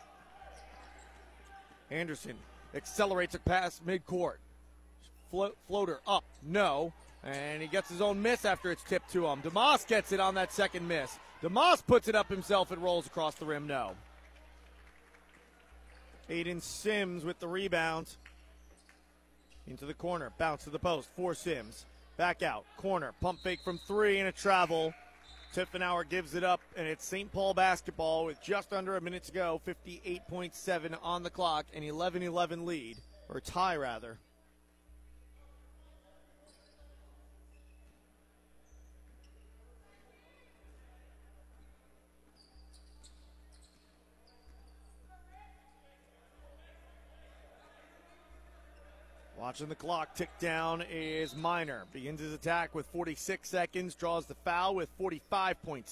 Anderson 1.89 2.35
accelerates 2.73 3.35
a 3.35 3.39
pass 3.39 3.81
midcourt. 3.85 4.37
Flo- 5.29 5.53
floater 5.67 5.99
up. 6.07 6.23
No. 6.43 6.93
And 7.23 7.61
he 7.61 7.67
gets 7.67 7.89
his 7.89 8.01
own 8.01 8.21
miss 8.21 8.45
after 8.45 8.71
it's 8.71 8.83
tipped 8.83 9.11
to 9.13 9.27
him. 9.27 9.41
DeMoss 9.41 9.85
gets 9.87 10.11
it 10.11 10.19
on 10.19 10.35
that 10.35 10.51
second 10.51 10.87
miss. 10.87 11.19
DeMoss 11.43 11.85
puts 11.85 12.07
it 12.07 12.15
up 12.15 12.29
himself. 12.29 12.71
and 12.71 12.81
rolls 12.81 13.05
across 13.05 13.35
the 13.35 13.45
rim. 13.45 13.67
No. 13.67 13.91
Aiden 16.29 16.61
Sims 16.61 17.23
with 17.23 17.39
the 17.39 17.47
rebound. 17.47 18.07
Into 19.67 19.85
the 19.85 19.93
corner. 19.93 20.31
Bounce 20.37 20.63
to 20.65 20.69
the 20.69 20.79
post 20.79 21.09
for 21.15 21.33
Sims. 21.33 21.85
Back 22.17 22.43
out. 22.43 22.65
Corner. 22.77 23.13
Pump 23.21 23.39
fake 23.39 23.59
from 23.63 23.77
three 23.77 24.19
and 24.19 24.27
a 24.27 24.31
travel. 24.31 24.93
Tiffenauer 25.53 26.07
gives 26.07 26.33
it 26.33 26.43
up, 26.45 26.61
and 26.77 26.87
it's 26.87 27.05
St. 27.05 27.29
Paul 27.31 27.53
basketball 27.53 28.25
with 28.25 28.41
just 28.41 28.71
under 28.71 28.95
a 28.95 29.01
minute 29.01 29.23
to 29.25 29.33
go. 29.33 29.61
58.7 29.67 30.97
on 31.01 31.23
the 31.23 31.29
clock, 31.29 31.65
an 31.73 31.83
11 31.83 32.23
11 32.23 32.65
lead, 32.65 32.97
or 33.27 33.41
tie 33.41 33.75
rather. 33.75 34.17
Watching 49.41 49.69
the 49.69 49.75
clock 49.75 50.13
tick 50.13 50.29
down 50.39 50.83
is 50.91 51.35
Miner. 51.35 51.85
Begins 51.91 52.19
his 52.19 52.31
attack 52.31 52.75
with 52.75 52.85
46 52.85 53.49
seconds, 53.49 53.95
draws 53.95 54.27
the 54.27 54.35
foul 54.35 54.75
with 54.75 54.87
45.6. 54.99 55.83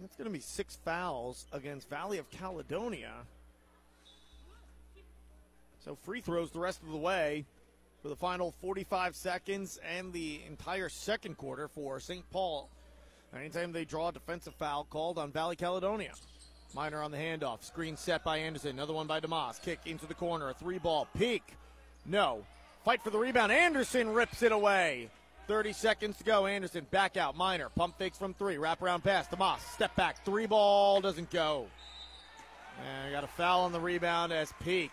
That's 0.00 0.16
going 0.16 0.24
to 0.24 0.30
be 0.30 0.40
six 0.40 0.78
fouls 0.86 1.44
against 1.52 1.90
Valley 1.90 2.16
of 2.16 2.30
Caledonia. 2.30 3.12
So 5.84 5.94
free 5.94 6.22
throws 6.22 6.50
the 6.50 6.60
rest 6.60 6.82
of 6.82 6.92
the 6.92 6.96
way 6.96 7.44
for 8.00 8.08
the 8.08 8.16
final 8.16 8.54
45 8.62 9.14
seconds 9.16 9.78
and 9.86 10.14
the 10.14 10.40
entire 10.48 10.88
second 10.88 11.36
quarter 11.36 11.68
for 11.68 12.00
St. 12.00 12.24
Paul. 12.30 12.70
Anytime 13.36 13.72
they 13.72 13.84
draw 13.84 14.08
a 14.08 14.12
defensive 14.12 14.54
foul 14.54 14.84
called 14.84 15.18
on 15.18 15.30
Valley 15.30 15.56
Caledonia. 15.56 16.12
Miner 16.74 17.02
on 17.02 17.10
the 17.10 17.16
handoff. 17.16 17.62
Screen 17.62 17.96
set 17.96 18.24
by 18.24 18.38
Anderson. 18.38 18.70
Another 18.70 18.92
one 18.92 19.06
by 19.06 19.20
DeMoss. 19.20 19.62
Kick 19.62 19.80
into 19.86 20.06
the 20.06 20.14
corner. 20.14 20.50
A 20.50 20.54
three 20.54 20.78
ball. 20.78 21.06
Peak. 21.16 21.42
No. 22.04 22.44
Fight 22.84 23.02
for 23.02 23.10
the 23.10 23.18
rebound. 23.18 23.52
Anderson 23.52 24.12
rips 24.12 24.42
it 24.42 24.50
away. 24.50 25.08
30 25.46 25.72
seconds 25.72 26.18
to 26.18 26.24
go. 26.24 26.46
Anderson 26.46 26.86
back 26.90 27.16
out. 27.16 27.36
Miner. 27.36 27.68
Pump 27.68 27.96
fakes 27.96 28.18
from 28.18 28.34
three. 28.34 28.58
Wrap 28.58 28.82
around 28.82 29.04
pass. 29.04 29.28
DeMoss. 29.28 29.60
Step 29.72 29.94
back. 29.94 30.24
Three 30.24 30.46
ball. 30.46 31.00
Doesn't 31.00 31.30
go. 31.30 31.66
And 32.84 33.12
got 33.12 33.22
a 33.22 33.28
foul 33.28 33.60
on 33.60 33.72
the 33.72 33.80
rebound 33.80 34.32
as 34.32 34.52
Peak 34.64 34.90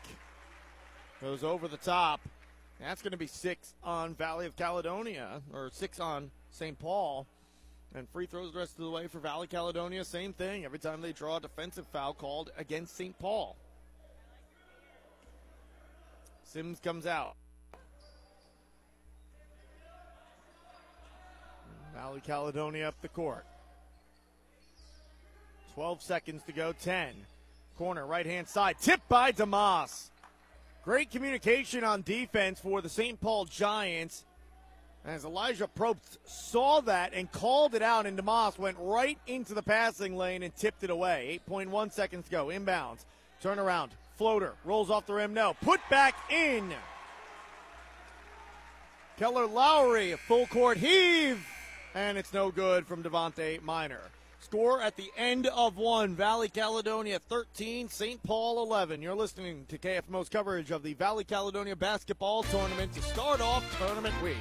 goes 1.19 1.43
over 1.43 1.67
the 1.67 1.77
top. 1.77 2.21
That's 2.79 3.01
going 3.01 3.11
to 3.11 3.17
be 3.17 3.27
six 3.27 3.75
on 3.83 4.15
Valley 4.15 4.47
of 4.47 4.55
Caledonia, 4.55 5.41
or 5.53 5.69
six 5.71 5.99
on 5.99 6.31
St. 6.49 6.77
Paul. 6.79 7.27
And 7.93 8.07
free 8.09 8.25
throws 8.25 8.53
the 8.53 8.59
rest 8.59 8.77
of 8.79 8.85
the 8.85 8.89
way 8.89 9.07
for 9.07 9.19
Valley 9.19 9.47
Caledonia, 9.47 10.05
same 10.05 10.31
thing. 10.31 10.63
Every 10.63 10.79
time 10.79 11.01
they 11.01 11.11
draw 11.11 11.37
a 11.37 11.41
defensive 11.41 11.85
foul 11.87 12.13
called 12.13 12.51
against 12.57 12.95
St. 12.95 13.17
Paul. 13.19 13.57
Sims 16.43 16.79
comes 16.79 17.05
out. 17.05 17.35
Valley 21.93 22.21
Caledonia 22.25 22.87
up 22.87 22.95
the 23.01 23.09
court. 23.09 23.45
12 25.75 26.01
seconds 26.01 26.43
to 26.43 26.53
go, 26.53 26.73
10. 26.73 27.13
Corner, 27.77 28.05
right 28.05 28.25
hand 28.25 28.47
side, 28.47 28.77
tipped 28.81 29.07
by 29.09 29.31
DeMoss. 29.31 30.09
Great 30.83 31.11
communication 31.11 31.83
on 31.83 32.01
defense 32.01 32.59
for 32.59 32.81
the 32.81 32.89
St. 32.89 33.19
Paul 33.19 33.45
Giants. 33.45 34.25
As 35.03 35.25
Elijah 35.25 35.67
Probst 35.67 36.19
saw 36.25 36.79
that 36.81 37.13
and 37.13 37.31
called 37.31 37.73
it 37.73 37.81
out, 37.81 38.05
and 38.05 38.17
DeMoss 38.17 38.59
went 38.59 38.77
right 38.79 39.17
into 39.25 39.55
the 39.55 39.63
passing 39.63 40.15
lane 40.15 40.43
and 40.43 40.55
tipped 40.55 40.83
it 40.83 40.91
away. 40.91 41.39
8.1 41.49 41.91
seconds 41.91 42.27
go. 42.29 42.47
Inbounds. 42.47 43.05
Turn 43.41 43.57
around. 43.57 43.91
Floater. 44.17 44.53
Rolls 44.63 44.91
off 44.91 45.07
the 45.07 45.13
rim. 45.13 45.33
No. 45.33 45.55
Put 45.61 45.79
back 45.89 46.15
in. 46.31 46.71
Keller 49.17 49.47
Lowry. 49.47 50.13
Full 50.27 50.45
court 50.47 50.77
heave. 50.77 51.43
And 51.95 52.17
it's 52.17 52.31
no 52.31 52.51
good 52.51 52.85
from 52.85 53.01
Devontae 53.01 53.61
Miner. 53.63 54.01
Score 54.39 54.81
at 54.81 54.97
the 54.97 55.11
end 55.17 55.47
of 55.47 55.77
one 55.77 56.15
Valley 56.15 56.49
Caledonia 56.49 57.19
13, 57.19 57.89
St. 57.89 58.21
Paul 58.23 58.63
11. 58.63 59.01
You're 59.01 59.15
listening 59.15 59.65
to 59.69 59.77
KFMO's 59.77 60.29
coverage 60.29 60.71
of 60.71 60.83
the 60.83 60.93
Valley 60.93 61.23
Caledonia 61.23 61.75
basketball 61.75 62.43
tournament 62.43 62.93
to 62.93 63.01
start 63.01 63.41
off 63.41 63.63
tournament 63.79 64.13
week. 64.21 64.37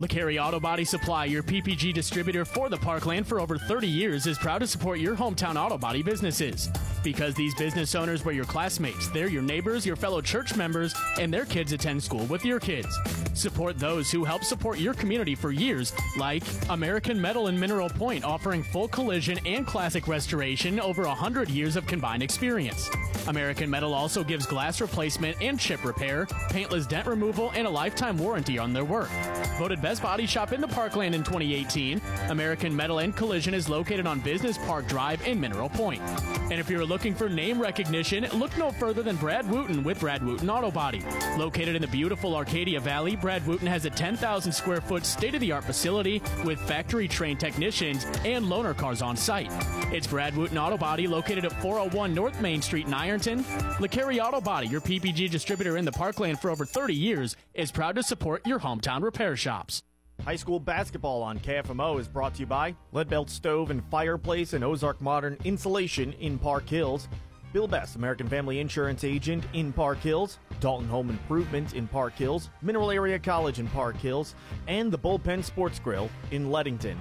LeCarry 0.00 0.42
Auto 0.42 0.58
Body 0.58 0.86
Supply, 0.86 1.26
your 1.26 1.42
PPG 1.42 1.92
distributor 1.92 2.46
for 2.46 2.70
the 2.70 2.76
Parkland 2.78 3.26
for 3.26 3.38
over 3.38 3.58
30 3.58 3.86
years, 3.86 4.26
is 4.26 4.38
proud 4.38 4.60
to 4.60 4.66
support 4.66 4.98
your 4.98 5.14
hometown 5.14 5.62
auto 5.62 5.76
body 5.76 6.02
businesses. 6.02 6.70
Because 7.02 7.34
these 7.34 7.54
business 7.56 7.94
owners 7.94 8.24
were 8.24 8.32
your 8.32 8.46
classmates, 8.46 9.10
they're 9.10 9.28
your 9.28 9.42
neighbors, 9.42 9.84
your 9.84 9.96
fellow 9.96 10.22
church 10.22 10.56
members, 10.56 10.94
and 11.18 11.32
their 11.32 11.44
kids 11.44 11.72
attend 11.72 12.02
school 12.02 12.24
with 12.26 12.46
your 12.46 12.58
kids. 12.58 12.98
Support 13.34 13.78
those 13.78 14.10
who 14.10 14.24
help 14.24 14.42
support 14.42 14.78
your 14.78 14.94
community 14.94 15.34
for 15.34 15.52
years, 15.52 15.92
like 16.16 16.44
American 16.70 17.20
Metal 17.20 17.48
and 17.48 17.60
Mineral 17.60 17.90
Point, 17.90 18.24
offering 18.24 18.62
full 18.62 18.88
collision 18.88 19.38
and 19.44 19.66
classic 19.66 20.08
restoration 20.08 20.80
over 20.80 21.02
100 21.02 21.50
years 21.50 21.76
of 21.76 21.86
combined 21.86 22.22
experience. 22.22 22.88
American 23.28 23.68
Metal 23.68 23.92
also 23.92 24.24
gives 24.24 24.46
glass 24.46 24.80
replacement 24.80 25.36
and 25.42 25.60
chip 25.60 25.84
repair, 25.84 26.26
paintless 26.48 26.86
dent 26.86 27.06
removal, 27.06 27.50
and 27.54 27.66
a 27.66 27.70
lifetime 27.70 28.16
warranty 28.16 28.58
on 28.58 28.72
their 28.72 28.84
work. 28.84 29.10
Voted 29.58 29.80
best 29.80 29.89
body 29.98 30.26
shop 30.26 30.52
in 30.52 30.60
the 30.60 30.68
Parkland 30.68 31.14
in 31.14 31.24
2018, 31.24 32.00
American 32.28 32.76
Metal 32.76 32.98
and 32.98 33.16
Collision 33.16 33.54
is 33.54 33.68
located 33.68 34.06
on 34.06 34.20
Business 34.20 34.58
Park 34.58 34.86
Drive 34.86 35.26
in 35.26 35.40
Mineral 35.40 35.70
Point. 35.70 36.02
And 36.50 36.60
if 36.60 36.68
you're 36.68 36.84
looking 36.84 37.14
for 37.14 37.28
name 37.28 37.60
recognition, 37.60 38.26
look 38.34 38.56
no 38.58 38.70
further 38.72 39.02
than 39.02 39.16
Brad 39.16 39.48
Wooten 39.50 39.82
with 39.82 40.00
Brad 40.00 40.22
Wooten 40.22 40.50
Auto 40.50 40.70
Body. 40.70 41.02
Located 41.38 41.74
in 41.76 41.82
the 41.82 41.88
beautiful 41.88 42.36
Arcadia 42.36 42.78
Valley, 42.78 43.16
Brad 43.16 43.46
Wooten 43.46 43.66
has 43.66 43.84
a 43.84 43.90
10,000 43.90 44.52
square 44.52 44.80
foot 44.80 45.06
state 45.06 45.34
of 45.34 45.40
the 45.40 45.52
art 45.52 45.64
facility 45.64 46.20
with 46.44 46.60
factory 46.60 47.08
trained 47.08 47.40
technicians 47.40 48.04
and 48.24 48.44
loaner 48.44 48.76
cars 48.76 49.00
on 49.00 49.16
site. 49.16 49.50
It's 49.92 50.06
Brad 50.06 50.36
Wooten 50.36 50.58
Auto 50.58 50.76
Body 50.76 51.06
located 51.06 51.44
at 51.44 51.52
401 51.62 52.14
North 52.14 52.40
Main 52.40 52.60
Street 52.60 52.86
in 52.86 52.94
Ironton. 52.94 53.44
LeCarry 53.78 54.22
Auto 54.22 54.40
Body, 54.40 54.66
your 54.66 54.80
PPG 54.80 55.30
distributor 55.30 55.76
in 55.76 55.84
the 55.84 55.92
Parkland 55.92 56.38
for 56.38 56.50
over 56.50 56.66
30 56.66 56.94
years, 56.94 57.36
is 57.54 57.72
proud 57.72 57.96
to 57.96 58.02
support 58.02 58.46
your 58.46 58.60
hometown 58.60 59.02
repair 59.02 59.36
shops. 59.36 59.79
High 60.24 60.36
school 60.36 60.60
basketball 60.60 61.22
on 61.22 61.38
KFMO 61.38 61.98
is 61.98 62.06
brought 62.06 62.34
to 62.34 62.40
you 62.40 62.46
by 62.46 62.76
Leadbelt 62.92 63.30
Stove 63.30 63.70
and 63.70 63.82
Fireplace 63.90 64.52
and 64.52 64.62
Ozark 64.62 65.00
Modern 65.00 65.38
Insulation 65.44 66.12
in 66.20 66.38
Park 66.38 66.68
Hills. 66.68 67.08
Bill 67.54 67.66
Best, 67.66 67.96
American 67.96 68.28
Family 68.28 68.60
Insurance 68.60 69.02
Agent 69.02 69.44
in 69.54 69.72
Park 69.72 69.98
Hills, 69.98 70.38
Dalton 70.60 70.86
Home 70.88 71.08
Improvement 71.08 71.74
in 71.74 71.88
Park 71.88 72.14
Hills, 72.14 72.50
Mineral 72.60 72.90
Area 72.90 73.18
College 73.18 73.58
in 73.58 73.66
Park 73.68 73.96
Hills, 73.96 74.34
and 74.68 74.92
the 74.92 74.98
Bullpen 74.98 75.42
Sports 75.42 75.78
Grill 75.78 76.10
in 76.30 76.52
Leadington. 76.52 77.00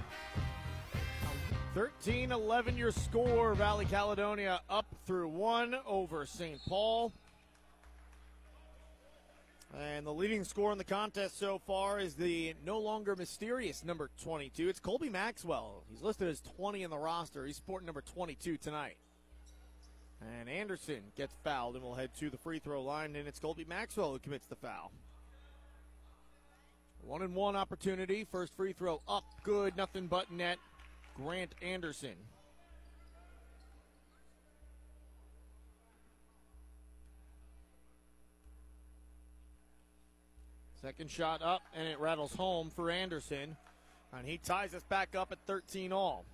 13 1.75 2.31
11 2.31 2.77
your 2.77 2.91
score. 2.91 3.53
Valley 3.53 3.85
Caledonia 3.85 4.61
up 4.69 4.85
through 5.05 5.27
one 5.27 5.75
over 5.85 6.25
St. 6.25 6.59
Paul. 6.67 7.11
And 9.77 10.05
the 10.05 10.13
leading 10.13 10.43
score 10.43 10.71
in 10.71 10.77
the 10.77 10.83
contest 10.83 11.37
so 11.37 11.59
far 11.59 11.99
is 11.99 12.15
the 12.15 12.55
no 12.65 12.79
longer 12.79 13.15
mysterious 13.15 13.85
number 13.85 14.09
22. 14.23 14.67
It's 14.67 14.79
Colby 14.79 15.09
Maxwell. 15.09 15.83
He's 15.89 16.01
listed 16.01 16.27
as 16.27 16.41
20 16.57 16.83
in 16.83 16.89
the 16.89 16.97
roster. 16.97 17.45
He's 17.45 17.57
sporting 17.57 17.85
number 17.85 18.01
22 18.01 18.57
tonight. 18.57 18.97
And 20.21 20.49
Anderson 20.49 21.01
gets 21.15 21.33
fouled 21.43 21.75
and 21.75 21.83
will 21.83 21.95
head 21.95 22.09
to 22.19 22.29
the 22.29 22.37
free 22.37 22.59
throw 22.59 22.81
line, 22.81 23.15
and 23.15 23.27
it's 23.27 23.39
Colby 23.39 23.65
Maxwell 23.67 24.11
who 24.11 24.19
commits 24.19 24.47
the 24.47 24.55
foul. 24.55 24.91
One 27.03 27.21
and 27.21 27.35
one 27.35 27.55
opportunity. 27.55 28.27
First 28.29 28.53
free 28.57 28.73
throw 28.73 29.01
up, 29.07 29.23
good, 29.43 29.77
nothing 29.77 30.07
but 30.07 30.31
net. 30.31 30.57
Grant 31.15 31.53
Anderson. 31.61 32.15
Second 40.81 41.11
shot 41.11 41.41
up, 41.41 41.61
and 41.75 41.87
it 41.87 41.99
rattles 41.99 42.33
home 42.33 42.69
for 42.73 42.89
Anderson. 42.89 43.57
And 44.17 44.25
he 44.25 44.37
ties 44.37 44.73
us 44.73 44.83
back 44.83 45.13
up 45.13 45.31
at 45.31 45.39
13 45.45 45.91
all. 45.91 46.25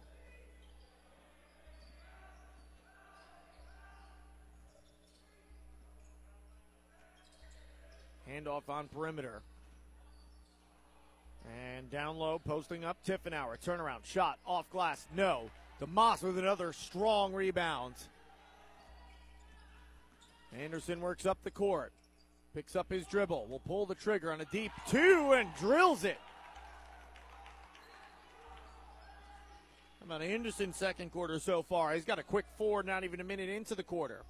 Handoff 8.29 8.69
on 8.69 8.88
perimeter. 8.88 9.41
And 11.73 11.89
down 11.89 12.17
low, 12.17 12.39
posting 12.39 12.84
up 12.84 12.97
Tiffenauer. 13.05 13.58
Turnaround 13.63 14.05
shot 14.05 14.39
off 14.45 14.69
glass. 14.69 15.08
No. 15.15 15.49
DeMoss 15.81 16.23
with 16.23 16.38
another 16.38 16.71
strong 16.71 17.34
rebound. 17.34 17.95
Anderson 20.58 21.01
works 21.01 21.25
up 21.25 21.38
the 21.43 21.51
court. 21.51 21.91
Picks 22.56 22.78
up 22.78 22.89
his 22.89 23.06
dribble. 23.06 23.48
Will 23.50 23.60
pull 23.60 23.86
the 23.86 23.96
trigger 23.96 24.32
on 24.32 24.39
a 24.39 24.46
deep 24.46 24.72
two 24.88 25.34
and 25.36 25.50
drills 25.60 26.06
it. 26.06 26.18
How 30.00 30.06
about 30.06 30.22
Anderson's 30.22 30.78
second 30.78 31.12
quarter 31.12 31.38
so 31.39 31.63
far? 31.63 31.94
He's 31.94 32.06
got 32.06 32.18
a 32.18 32.24
quick 32.24 32.46
four, 32.58 32.82
not 32.82 33.04
even 33.04 33.20
a 33.20 33.26
minute 33.26 33.50
into 33.50 33.76
the 33.76 33.84
quarter. 33.84 34.22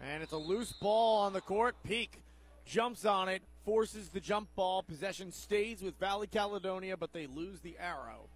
And 0.00 0.22
it's 0.22 0.32
a 0.32 0.38
loose 0.38 0.72
ball 0.72 1.18
on 1.18 1.34
the 1.34 1.42
court. 1.42 1.76
Peak 1.84 2.22
jumps 2.64 3.04
on 3.04 3.28
it, 3.28 3.42
forces 3.66 4.08
the 4.08 4.20
jump 4.20 4.48
ball. 4.56 4.82
Possession 4.82 5.30
stays 5.30 5.82
with 5.82 5.98
Valley 5.98 6.26
Caledonia, 6.26 6.96
but 6.96 7.12
they 7.12 7.26
lose 7.26 7.60
the 7.60 7.76
arrow. 7.78 8.30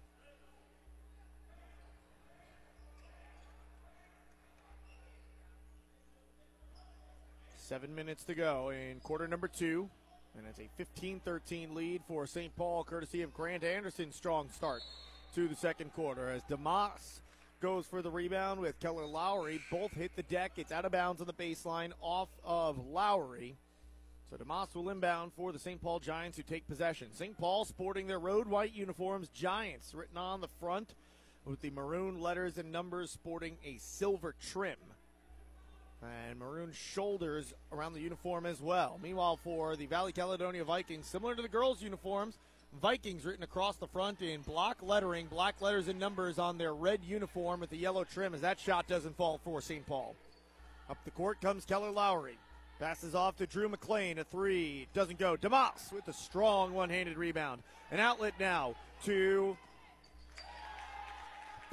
Seven 7.63 7.95
minutes 7.95 8.25
to 8.25 8.35
go 8.35 8.71
in 8.71 8.99
quarter 8.99 9.25
number 9.25 9.47
two. 9.47 9.89
And 10.37 10.45
it's 10.45 10.59
a 10.59 10.67
15 10.75 11.21
13 11.23 11.73
lead 11.73 12.01
for 12.05 12.27
St. 12.27 12.53
Paul, 12.57 12.83
courtesy 12.83 13.21
of 13.21 13.33
Grant 13.33 13.63
Anderson's 13.63 14.17
strong 14.17 14.49
start 14.49 14.81
to 15.33 15.47
the 15.47 15.55
second 15.55 15.93
quarter. 15.93 16.27
As 16.27 16.43
DeMoss 16.43 17.21
goes 17.61 17.85
for 17.85 18.01
the 18.01 18.11
rebound 18.11 18.59
with 18.59 18.77
Keller 18.81 19.05
Lowry. 19.05 19.61
Both 19.71 19.93
hit 19.93 20.13
the 20.17 20.23
deck. 20.23 20.51
It's 20.57 20.73
out 20.73 20.83
of 20.83 20.91
bounds 20.91 21.21
on 21.21 21.27
the 21.27 21.33
baseline 21.33 21.93
off 22.01 22.27
of 22.43 22.85
Lowry. 22.85 23.55
So 24.29 24.35
DeMoss 24.35 24.75
will 24.75 24.89
inbound 24.89 25.31
for 25.33 25.53
the 25.53 25.59
St. 25.59 25.81
Paul 25.81 26.01
Giants 26.01 26.35
who 26.35 26.43
take 26.43 26.67
possession. 26.67 27.13
St. 27.13 27.37
Paul 27.37 27.63
sporting 27.63 28.07
their 28.07 28.19
road 28.19 28.45
white 28.49 28.73
uniforms, 28.73 29.29
Giants 29.29 29.93
written 29.93 30.17
on 30.17 30.41
the 30.41 30.49
front 30.59 30.95
with 31.45 31.61
the 31.61 31.69
maroon 31.69 32.19
letters 32.19 32.57
and 32.57 32.73
numbers 32.73 33.09
sporting 33.09 33.55
a 33.63 33.77
silver 33.77 34.35
trim. 34.51 34.75
And 36.03 36.39
maroon 36.39 36.71
shoulders 36.73 37.53
around 37.71 37.93
the 37.93 38.01
uniform 38.01 38.45
as 38.45 38.61
well. 38.61 38.99
Meanwhile, 39.01 39.39
for 39.43 39.75
the 39.75 39.85
Valley 39.85 40.11
Caledonia 40.11 40.63
Vikings, 40.63 41.05
similar 41.05 41.35
to 41.35 41.41
the 41.41 41.47
girls' 41.47 41.81
uniforms, 41.81 42.37
Vikings 42.81 43.25
written 43.25 43.43
across 43.43 43.77
the 43.77 43.87
front 43.87 44.21
in 44.21 44.41
block 44.41 44.77
lettering, 44.81 45.27
black 45.27 45.61
letters 45.61 45.87
and 45.87 45.99
numbers 45.99 46.39
on 46.39 46.57
their 46.57 46.73
red 46.73 47.01
uniform 47.03 47.59
with 47.59 47.69
the 47.69 47.77
yellow 47.77 48.03
trim 48.03 48.33
as 48.33 48.41
that 48.41 48.59
shot 48.59 48.87
doesn't 48.87 49.15
fall 49.15 49.39
for 49.43 49.61
St. 49.61 49.85
Paul. 49.85 50.15
Up 50.89 50.97
the 51.05 51.11
court 51.11 51.39
comes 51.39 51.65
Keller 51.65 51.91
Lowry. 51.91 52.37
Passes 52.79 53.15
off 53.15 53.37
to 53.37 53.45
Drew 53.45 53.69
McLean. 53.69 54.17
A 54.17 54.23
three. 54.23 54.87
Doesn't 54.93 55.19
go. 55.19 55.37
DeMoss 55.37 55.93
with 55.93 56.07
a 56.07 56.13
strong 56.13 56.73
one 56.73 56.89
handed 56.89 57.17
rebound. 57.17 57.61
An 57.91 57.99
outlet 57.99 58.33
now 58.39 58.75
to 59.05 59.55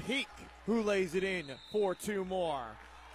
Peak, 0.07 0.29
who 0.67 0.83
lays 0.83 1.15
it 1.15 1.25
in 1.25 1.47
for 1.73 1.95
two 1.95 2.25
more. 2.25 2.67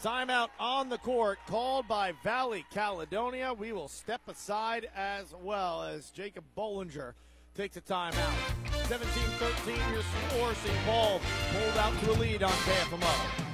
Timeout 0.04 0.50
on 0.60 0.90
the 0.90 0.98
court 0.98 1.40
called 1.48 1.88
by 1.88 2.14
Valley 2.24 2.66
Caledonia. 2.72 3.54
We 3.54 3.72
will 3.72 3.88
step 3.88 4.22
aside 4.28 4.88
as 4.96 5.34
well 5.42 5.84
as 5.84 6.12
Jacob 6.12 6.44
Bollinger 6.56 7.14
takes 7.56 7.78
a 7.78 7.82
timeout. 7.82 8.34
17 8.88 9.08
13 9.08 9.76
your 9.94 10.04
score. 10.30 10.54
St. 10.54 10.78
Paul 10.86 11.20
pulled 11.52 11.78
out 11.78 12.00
to 12.02 12.12
a 12.12 12.18
lead 12.20 12.44
on 12.44 12.52
KFMO. 12.52 13.52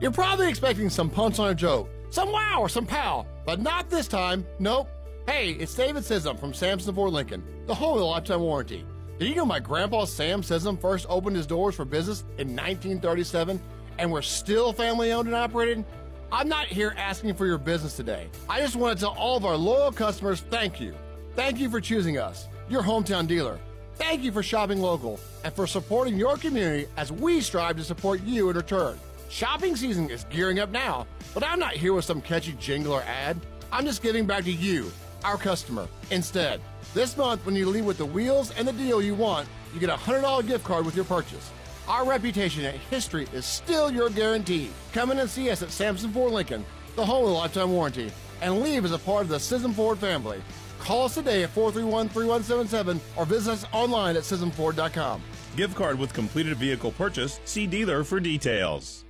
You're 0.00 0.12
probably 0.12 0.48
expecting 0.48 0.90
some 0.90 1.08
punch 1.08 1.38
on 1.38 1.50
a 1.50 1.54
joke, 1.54 1.88
some 2.10 2.30
wow 2.30 2.58
or 2.60 2.68
some 2.68 2.86
pow, 2.86 3.26
but 3.46 3.60
not 3.60 3.88
this 3.88 4.06
time. 4.06 4.46
Nope. 4.58 4.88
Hey, 5.26 5.52
it's 5.52 5.74
David 5.74 6.04
Sism 6.04 6.38
from 6.38 6.54
Samson 6.54 6.94
Ford 6.94 7.12
Lincoln, 7.12 7.42
the 7.66 7.74
home 7.74 7.94
of 7.94 7.98
the 7.98 8.04
lifetime 8.04 8.42
warranty. 8.42 8.84
Did 9.18 9.30
you 9.30 9.34
know 9.34 9.46
my 9.46 9.58
grandpa 9.58 10.04
Sam 10.04 10.42
Sism 10.42 10.78
first 10.78 11.06
opened 11.08 11.36
his 11.36 11.46
doors 11.46 11.74
for 11.74 11.86
business 11.86 12.20
in 12.38 12.54
1937 12.54 13.60
and 13.98 14.10
we're 14.10 14.22
still 14.22 14.72
family 14.72 15.12
owned 15.12 15.26
and 15.26 15.36
operated? 15.36 15.84
I'm 16.32 16.48
not 16.48 16.66
here 16.66 16.94
asking 16.96 17.34
for 17.34 17.46
your 17.46 17.58
business 17.58 17.96
today. 17.96 18.28
I 18.48 18.60
just 18.60 18.76
want 18.76 18.98
to 18.98 19.04
tell 19.04 19.14
all 19.14 19.36
of 19.36 19.44
our 19.44 19.56
loyal 19.56 19.92
customers 19.92 20.40
thank 20.40 20.80
you. 20.80 20.94
Thank 21.34 21.58
you 21.58 21.70
for 21.70 21.80
choosing 21.80 22.18
us, 22.18 22.48
your 22.68 22.82
hometown 22.82 23.26
dealer. 23.26 23.58
Thank 23.94 24.22
you 24.22 24.32
for 24.32 24.42
shopping 24.42 24.80
local 24.80 25.20
and 25.44 25.54
for 25.54 25.66
supporting 25.66 26.16
your 26.16 26.36
community 26.36 26.86
as 26.96 27.12
we 27.12 27.40
strive 27.40 27.76
to 27.76 27.84
support 27.84 28.22
you 28.24 28.50
in 28.50 28.56
return. 28.56 28.98
Shopping 29.28 29.76
season 29.76 30.10
is 30.10 30.24
gearing 30.24 30.58
up 30.58 30.70
now, 30.70 31.06
but 31.34 31.44
I'm 31.44 31.58
not 31.58 31.72
here 31.72 31.92
with 31.92 32.04
some 32.04 32.20
catchy 32.20 32.52
jingle 32.60 32.92
or 32.92 33.02
ad. 33.02 33.38
I'm 33.72 33.84
just 33.84 34.02
giving 34.02 34.26
back 34.26 34.44
to 34.44 34.52
you, 34.52 34.90
our 35.24 35.36
customer. 35.36 35.88
Instead, 36.10 36.60
this 36.94 37.16
month 37.16 37.44
when 37.44 37.54
you 37.54 37.68
leave 37.68 37.84
with 37.84 37.98
the 37.98 38.06
wheels 38.06 38.52
and 38.52 38.68
the 38.68 38.72
deal 38.72 39.02
you 39.02 39.14
want, 39.14 39.48
you 39.74 39.80
get 39.80 39.90
a 39.90 39.94
$100 39.94 40.46
gift 40.46 40.64
card 40.64 40.86
with 40.86 40.94
your 40.94 41.04
purchase. 41.04 41.50
Our 41.88 42.04
reputation 42.04 42.64
and 42.64 42.76
history 42.90 43.28
is 43.32 43.46
still 43.46 43.92
your 43.92 44.10
guarantee. 44.10 44.70
Come 44.92 45.12
in 45.12 45.20
and 45.20 45.30
see 45.30 45.50
us 45.50 45.62
at 45.62 45.70
Samson 45.70 46.10
Ford 46.10 46.32
Lincoln, 46.32 46.64
the 46.96 47.06
home 47.06 47.22
of 47.22 47.28
the 47.30 47.34
lifetime 47.36 47.70
warranty, 47.70 48.10
and 48.42 48.60
leave 48.60 48.84
as 48.84 48.90
a 48.90 48.98
part 48.98 49.22
of 49.22 49.28
the 49.28 49.36
Sism 49.36 49.72
Ford 49.72 49.98
family. 49.98 50.42
Call 50.80 51.04
us 51.04 51.14
today 51.14 51.44
at 51.44 51.50
431 51.50 52.08
3177 52.08 53.00
or 53.16 53.24
visit 53.24 53.52
us 53.52 53.64
online 53.72 54.16
at 54.16 54.24
SismFord.com. 54.24 55.22
Gift 55.56 55.76
card 55.76 55.98
with 55.98 56.12
completed 56.12 56.56
vehicle 56.56 56.90
purchase. 56.90 57.40
See 57.44 57.68
dealer 57.68 58.02
for 58.02 58.18
details. 58.18 59.04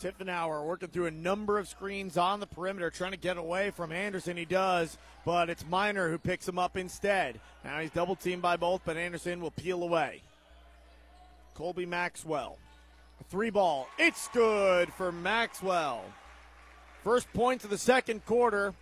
Tiffenauer 0.00 0.64
working 0.64 0.88
through 0.88 1.06
a 1.06 1.12
number 1.12 1.58
of 1.58 1.68
screens 1.68 2.16
on 2.16 2.40
the 2.40 2.46
perimeter, 2.46 2.90
trying 2.90 3.12
to 3.12 3.18
get 3.18 3.36
away 3.36 3.70
from 3.70 3.92
Anderson. 3.92 4.36
He 4.36 4.46
does, 4.46 4.98
but 5.24 5.48
it's 5.48 5.64
Miner 5.68 6.10
who 6.10 6.18
picks 6.18 6.48
him 6.48 6.58
up 6.58 6.76
instead. 6.76 7.38
Now 7.64 7.78
he's 7.80 7.90
double 7.90 8.16
teamed 8.16 8.42
by 8.42 8.56
both, 8.56 8.80
but 8.84 8.96
Anderson 8.96 9.40
will 9.40 9.52
peel 9.52 9.82
away. 9.82 10.22
Colby 11.54 11.86
Maxwell. 11.86 12.58
A 13.20 13.24
three 13.24 13.50
ball. 13.50 13.88
It's 13.98 14.28
good 14.28 14.92
for 14.94 15.12
Maxwell. 15.12 16.04
First 17.04 17.32
points 17.32 17.64
of 17.64 17.70
the 17.70 17.78
second 17.78 18.24
quarter. 18.26 18.74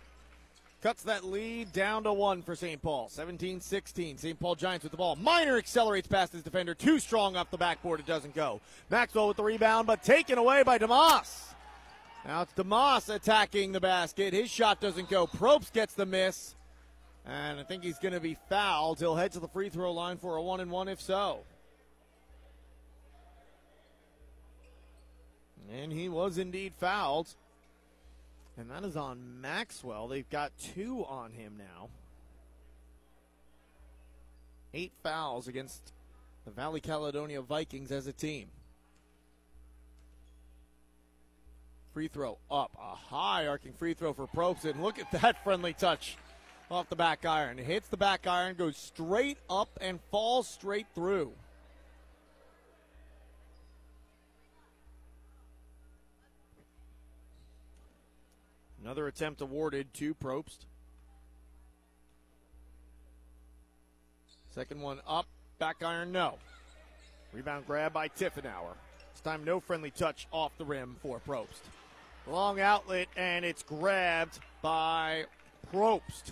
Cuts 0.81 1.03
that 1.03 1.23
lead 1.23 1.71
down 1.73 2.03
to 2.03 2.13
one 2.13 2.41
for 2.41 2.55
St. 2.55 2.81
Paul. 2.81 3.07
17 3.09 3.61
16. 3.61 4.17
St. 4.17 4.39
Paul 4.39 4.55
Giants 4.55 4.83
with 4.83 4.91
the 4.91 4.97
ball. 4.97 5.15
Miner 5.15 5.57
accelerates 5.57 6.07
past 6.07 6.33
his 6.33 6.41
defender. 6.41 6.73
Too 6.73 6.97
strong 6.97 7.35
off 7.35 7.51
the 7.51 7.57
backboard. 7.57 7.99
It 7.99 8.07
doesn't 8.07 8.33
go. 8.33 8.61
Maxwell 8.89 9.27
with 9.27 9.37
the 9.37 9.43
rebound, 9.43 9.85
but 9.85 10.03
taken 10.03 10.39
away 10.39 10.63
by 10.63 10.79
DeMoss. 10.79 11.53
Now 12.25 12.41
it's 12.41 12.53
DeMoss 12.53 13.13
attacking 13.13 13.71
the 13.71 13.79
basket. 13.79 14.33
His 14.33 14.49
shot 14.49 14.79
doesn't 14.79 15.09
go. 15.09 15.27
Probst 15.27 15.71
gets 15.71 15.93
the 15.93 16.05
miss. 16.05 16.55
And 17.25 17.59
I 17.59 17.63
think 17.63 17.83
he's 17.83 17.99
going 17.99 18.13
to 18.13 18.19
be 18.19 18.35
fouled. 18.49 18.99
He'll 18.99 19.15
head 19.15 19.31
to 19.33 19.39
the 19.39 19.47
free 19.47 19.69
throw 19.69 19.91
line 19.91 20.17
for 20.17 20.37
a 20.37 20.41
one 20.41 20.59
and 20.59 20.71
one 20.71 20.87
if 20.87 20.99
so. 20.99 21.41
And 25.71 25.91
he 25.91 26.09
was 26.09 26.37
indeed 26.37 26.73
fouled. 26.77 27.29
And 28.57 28.69
that 28.69 28.83
is 28.83 28.97
on 28.97 29.41
Maxwell. 29.41 30.07
They've 30.07 30.29
got 30.29 30.51
two 30.73 31.05
on 31.05 31.31
him 31.31 31.53
now. 31.57 31.89
Eight 34.73 34.91
fouls 35.03 35.47
against 35.47 35.93
the 36.45 36.51
Valley 36.51 36.81
Caledonia 36.81 37.41
Vikings 37.41 37.91
as 37.91 38.07
a 38.07 38.13
team. 38.13 38.47
Free 41.93 42.07
throw 42.07 42.37
up. 42.49 42.71
A 42.79 42.95
high 42.95 43.47
arcing 43.47 43.73
free 43.73 43.93
throw 43.93 44.13
for 44.13 44.27
Probst. 44.27 44.65
And 44.65 44.81
look 44.81 44.99
at 44.99 45.11
that 45.11 45.43
friendly 45.43 45.73
touch 45.73 46.17
off 46.69 46.89
the 46.89 46.95
back 46.95 47.25
iron. 47.25 47.59
It 47.59 47.65
hits 47.65 47.89
the 47.89 47.97
back 47.97 48.27
iron, 48.27 48.55
goes 48.55 48.77
straight 48.77 49.37
up, 49.49 49.77
and 49.81 49.99
falls 50.09 50.47
straight 50.47 50.87
through. 50.95 51.33
Another 58.83 59.07
attempt 59.07 59.41
awarded 59.41 59.93
to 59.95 60.15
Probst. 60.15 60.65
Second 64.49 64.81
one 64.81 64.99
up, 65.07 65.27
back 65.59 65.83
iron, 65.83 66.11
no. 66.11 66.37
Rebound 67.31 67.65
grab 67.67 67.93
by 67.93 68.09
Tiffenauer. 68.09 68.73
This 69.13 69.21
time, 69.23 69.43
no 69.43 69.59
friendly 69.59 69.91
touch 69.91 70.27
off 70.31 70.57
the 70.57 70.65
rim 70.65 70.95
for 71.01 71.21
Probst. 71.25 71.61
Long 72.27 72.59
outlet, 72.59 73.07
and 73.15 73.45
it's 73.45 73.63
grabbed 73.63 74.39
by 74.61 75.25
Probst 75.71 76.31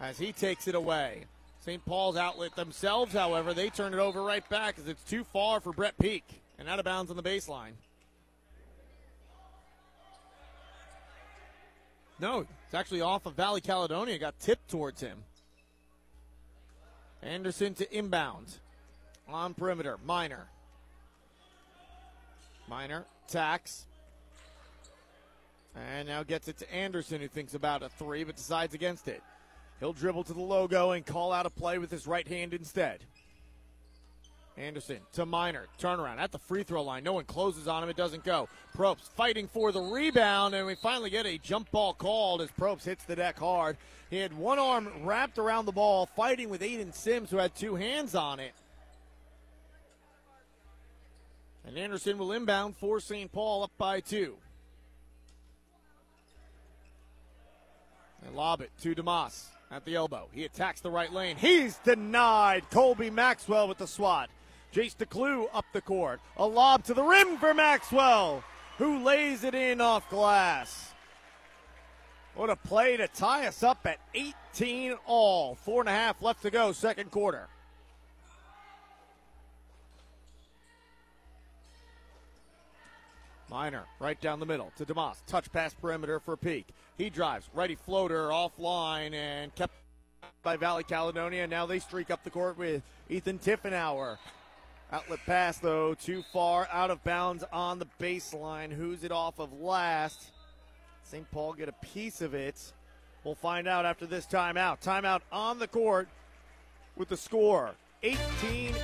as 0.00 0.18
he 0.18 0.32
takes 0.32 0.66
it 0.66 0.74
away. 0.74 1.24
St. 1.60 1.84
Paul's 1.84 2.16
outlet 2.16 2.56
themselves, 2.56 3.12
however, 3.12 3.54
they 3.54 3.70
turn 3.70 3.94
it 3.94 4.00
over 4.00 4.22
right 4.22 4.46
back 4.48 4.78
as 4.78 4.88
it's 4.88 5.04
too 5.04 5.24
far 5.24 5.60
for 5.60 5.72
Brett 5.72 5.96
Peak 5.98 6.42
and 6.58 6.68
out 6.68 6.78
of 6.78 6.84
bounds 6.84 7.10
on 7.10 7.16
the 7.16 7.22
baseline. 7.22 7.72
No, 12.20 12.40
it's 12.40 12.74
actually 12.74 13.00
off 13.00 13.26
of 13.26 13.34
Valley 13.34 13.60
Caledonia. 13.60 14.18
Got 14.18 14.38
tipped 14.38 14.70
towards 14.70 15.00
him. 15.00 15.18
Anderson 17.22 17.74
to 17.74 17.96
inbound. 17.96 18.58
On 19.28 19.54
perimeter. 19.54 19.98
Miner. 20.04 20.46
Miner. 22.68 23.04
Tax. 23.28 23.86
And 25.74 26.08
now 26.08 26.22
gets 26.22 26.46
it 26.46 26.58
to 26.58 26.72
Anderson, 26.72 27.20
who 27.20 27.26
thinks 27.26 27.54
about 27.54 27.82
a 27.82 27.88
three, 27.88 28.22
but 28.22 28.36
decides 28.36 28.74
against 28.74 29.08
it. 29.08 29.22
He'll 29.80 29.92
dribble 29.92 30.24
to 30.24 30.32
the 30.32 30.40
logo 30.40 30.92
and 30.92 31.04
call 31.04 31.32
out 31.32 31.46
a 31.46 31.50
play 31.50 31.78
with 31.78 31.90
his 31.90 32.06
right 32.06 32.26
hand 32.28 32.54
instead. 32.54 33.00
Anderson 34.56 34.98
to 35.14 35.26
Miner. 35.26 35.66
Turnaround 35.80 36.18
at 36.18 36.30
the 36.30 36.38
free 36.38 36.62
throw 36.62 36.82
line. 36.82 37.02
No 37.02 37.14
one 37.14 37.24
closes 37.24 37.66
on 37.66 37.82
him. 37.82 37.88
It 37.88 37.96
doesn't 37.96 38.24
go. 38.24 38.48
Probst 38.76 39.08
fighting 39.16 39.48
for 39.48 39.72
the 39.72 39.80
rebound, 39.80 40.54
and 40.54 40.66
we 40.66 40.76
finally 40.76 41.10
get 41.10 41.26
a 41.26 41.38
jump 41.38 41.70
ball 41.72 41.92
called 41.92 42.40
as 42.40 42.50
Probst 42.52 42.84
hits 42.84 43.04
the 43.04 43.16
deck 43.16 43.38
hard. 43.38 43.76
He 44.10 44.18
had 44.18 44.32
one 44.32 44.58
arm 44.58 44.88
wrapped 45.02 45.38
around 45.38 45.66
the 45.66 45.72
ball, 45.72 46.06
fighting 46.06 46.50
with 46.50 46.60
Aiden 46.60 46.94
Sims, 46.94 47.30
who 47.30 47.38
had 47.38 47.54
two 47.54 47.74
hands 47.74 48.14
on 48.14 48.38
it. 48.38 48.52
And 51.66 51.76
Anderson 51.76 52.18
will 52.18 52.32
inbound 52.32 52.76
for 52.76 53.00
St. 53.00 53.32
Paul 53.32 53.64
up 53.64 53.72
by 53.76 54.00
two. 54.00 54.36
And 58.24 58.36
lob 58.36 58.60
it 58.60 58.70
to 58.82 58.94
DeMoss 58.94 59.46
at 59.70 59.84
the 59.84 59.96
elbow. 59.96 60.28
He 60.32 60.44
attacks 60.44 60.80
the 60.80 60.90
right 60.90 61.12
lane. 61.12 61.36
He's 61.36 61.76
denied. 61.78 62.70
Colby 62.70 63.10
Maxwell 63.10 63.66
with 63.66 63.78
the 63.78 63.86
swat. 63.86 64.30
Jace 64.74 64.96
DeClue 64.96 65.46
up 65.54 65.66
the 65.72 65.80
court. 65.80 66.20
A 66.36 66.44
lob 66.44 66.82
to 66.84 66.94
the 66.94 67.02
rim 67.02 67.36
for 67.36 67.54
Maxwell, 67.54 68.42
who 68.76 69.04
lays 69.04 69.44
it 69.44 69.54
in 69.54 69.80
off 69.80 70.10
glass. 70.10 70.92
What 72.34 72.50
a 72.50 72.56
play 72.56 72.96
to 72.96 73.06
tie 73.06 73.46
us 73.46 73.62
up 73.62 73.86
at 73.86 74.00
18 74.14 74.96
all. 75.06 75.54
Four 75.54 75.82
and 75.82 75.88
a 75.88 75.92
half 75.92 76.20
left 76.20 76.42
to 76.42 76.50
go, 76.50 76.72
second 76.72 77.12
quarter. 77.12 77.46
Miner 83.48 83.84
right 84.00 84.20
down 84.20 84.40
the 84.40 84.46
middle 84.46 84.72
to 84.76 84.84
DeMoss. 84.84 85.18
Touch 85.28 85.52
pass 85.52 85.72
perimeter 85.72 86.18
for 86.18 86.36
Peak. 86.36 86.66
He 86.98 87.10
drives. 87.10 87.48
Righty 87.54 87.76
floater 87.76 88.30
offline 88.30 89.14
and 89.14 89.54
kept 89.54 89.74
by 90.42 90.56
Valley 90.56 90.82
Caledonia. 90.82 91.46
Now 91.46 91.64
they 91.64 91.78
streak 91.78 92.10
up 92.10 92.24
the 92.24 92.30
court 92.30 92.58
with 92.58 92.82
Ethan 93.08 93.38
Tiffenauer. 93.38 94.18
Outlet 94.94 95.18
pass, 95.26 95.58
though, 95.58 95.94
too 95.94 96.22
far 96.32 96.68
out 96.70 96.88
of 96.88 97.02
bounds 97.02 97.42
on 97.52 97.80
the 97.80 97.86
baseline. 98.00 98.70
Who's 98.70 99.02
it 99.02 99.10
off 99.10 99.40
of 99.40 99.52
last? 99.52 100.30
St. 101.02 101.28
Paul 101.32 101.54
get 101.54 101.68
a 101.68 101.74
piece 101.82 102.20
of 102.20 102.32
it. 102.32 102.72
We'll 103.24 103.34
find 103.34 103.66
out 103.66 103.86
after 103.86 104.06
this 104.06 104.24
timeout. 104.24 104.80
Timeout 104.80 105.22
on 105.32 105.58
the 105.58 105.66
court 105.66 106.06
with 106.94 107.08
the 107.08 107.16
score 107.16 107.72
18 108.04 108.20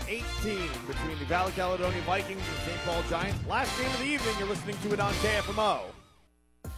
18 0.09 0.59
between 0.89 1.19
the 1.21 1.27
Valley 1.27 1.53
Caledonia 1.53 2.03
Vikings 2.03 2.43
and 2.43 2.59
St. 2.67 2.79
Paul 2.85 3.05
Giants. 3.09 3.47
Last 3.47 3.79
game 3.79 3.87
of 3.87 3.99
the 4.01 4.07
evening, 4.07 4.35
you're 4.41 4.49
listening 4.49 4.79
to 4.83 4.93
it 4.93 4.99
on 4.99 5.13
KFMO. 5.13 5.79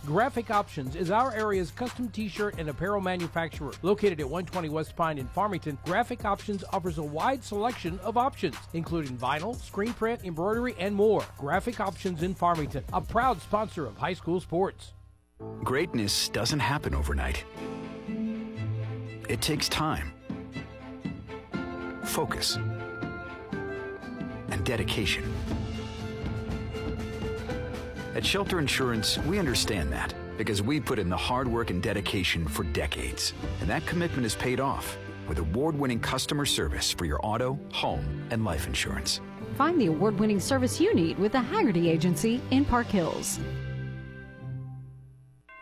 Graphic 0.04 0.50
Options 0.50 0.96
is 0.96 1.12
our 1.12 1.32
area's 1.32 1.70
custom 1.70 2.08
t-shirt 2.08 2.56
and 2.58 2.68
apparel 2.68 3.00
manufacturer. 3.00 3.72
Located 3.82 4.18
at 4.18 4.28
120 4.28 4.68
West 4.68 4.96
Pine 4.96 5.16
in 5.16 5.28
Farmington, 5.28 5.78
Graphic 5.84 6.24
Options 6.24 6.64
offers 6.72 6.98
a 6.98 7.02
wide 7.02 7.44
selection 7.44 8.00
of 8.00 8.16
options, 8.16 8.56
including 8.72 9.16
vinyl, 9.16 9.54
screen 9.62 9.92
print, 9.94 10.22
embroidery, 10.24 10.74
and 10.80 10.92
more. 10.92 11.24
Graphic 11.38 11.78
Options 11.78 12.24
in 12.24 12.34
Farmington, 12.34 12.82
a 12.92 13.00
proud 13.00 13.40
sponsor 13.40 13.86
of 13.86 13.96
high 13.96 14.14
school 14.14 14.40
sports. 14.40 14.92
Greatness 15.62 16.28
doesn't 16.30 16.60
happen 16.60 16.96
overnight. 16.96 17.44
It 19.28 19.40
takes 19.40 19.68
time, 19.68 20.12
focus, 22.02 22.58
and 24.50 24.64
dedication. 24.64 25.32
At 28.14 28.27
Shelter 28.27 28.59
Insurance, 28.59 29.16
we 29.20 29.38
understand 29.38 29.90
that 29.92 30.14
because 30.37 30.61
we 30.61 30.81
put 30.81 30.98
in 30.98 31.09
the 31.09 31.16
hard 31.16 31.48
work 31.48 31.70
and 31.70 31.83
dedication 31.83 32.46
for 32.46 32.64
decades. 32.64 33.33
And 33.61 33.70
that 33.70 33.87
commitment 33.87 34.27
is 34.27 34.35
paid 34.35 34.61
off 34.61 34.98
with 35.29 35.38
award 35.38 35.79
winning 35.79 35.98
customer 35.98 36.44
service 36.44 36.92
for 36.92 37.07
your 37.07 37.20
auto, 37.22 37.59
home, 37.72 38.05
and 38.31 38.44
life 38.44 38.66
insurance. 38.66 39.22
Find 39.57 39.81
the 39.81 39.87
award 39.87 40.18
winning 40.18 40.40
service 40.40 40.79
you 40.79 40.94
need 40.94 41.18
with 41.18 41.33
the 41.33 41.40
Haggerty 41.40 41.88
Agency 41.88 42.42
in 42.51 42.66
Park 42.66 42.88
Hills. 42.88 43.38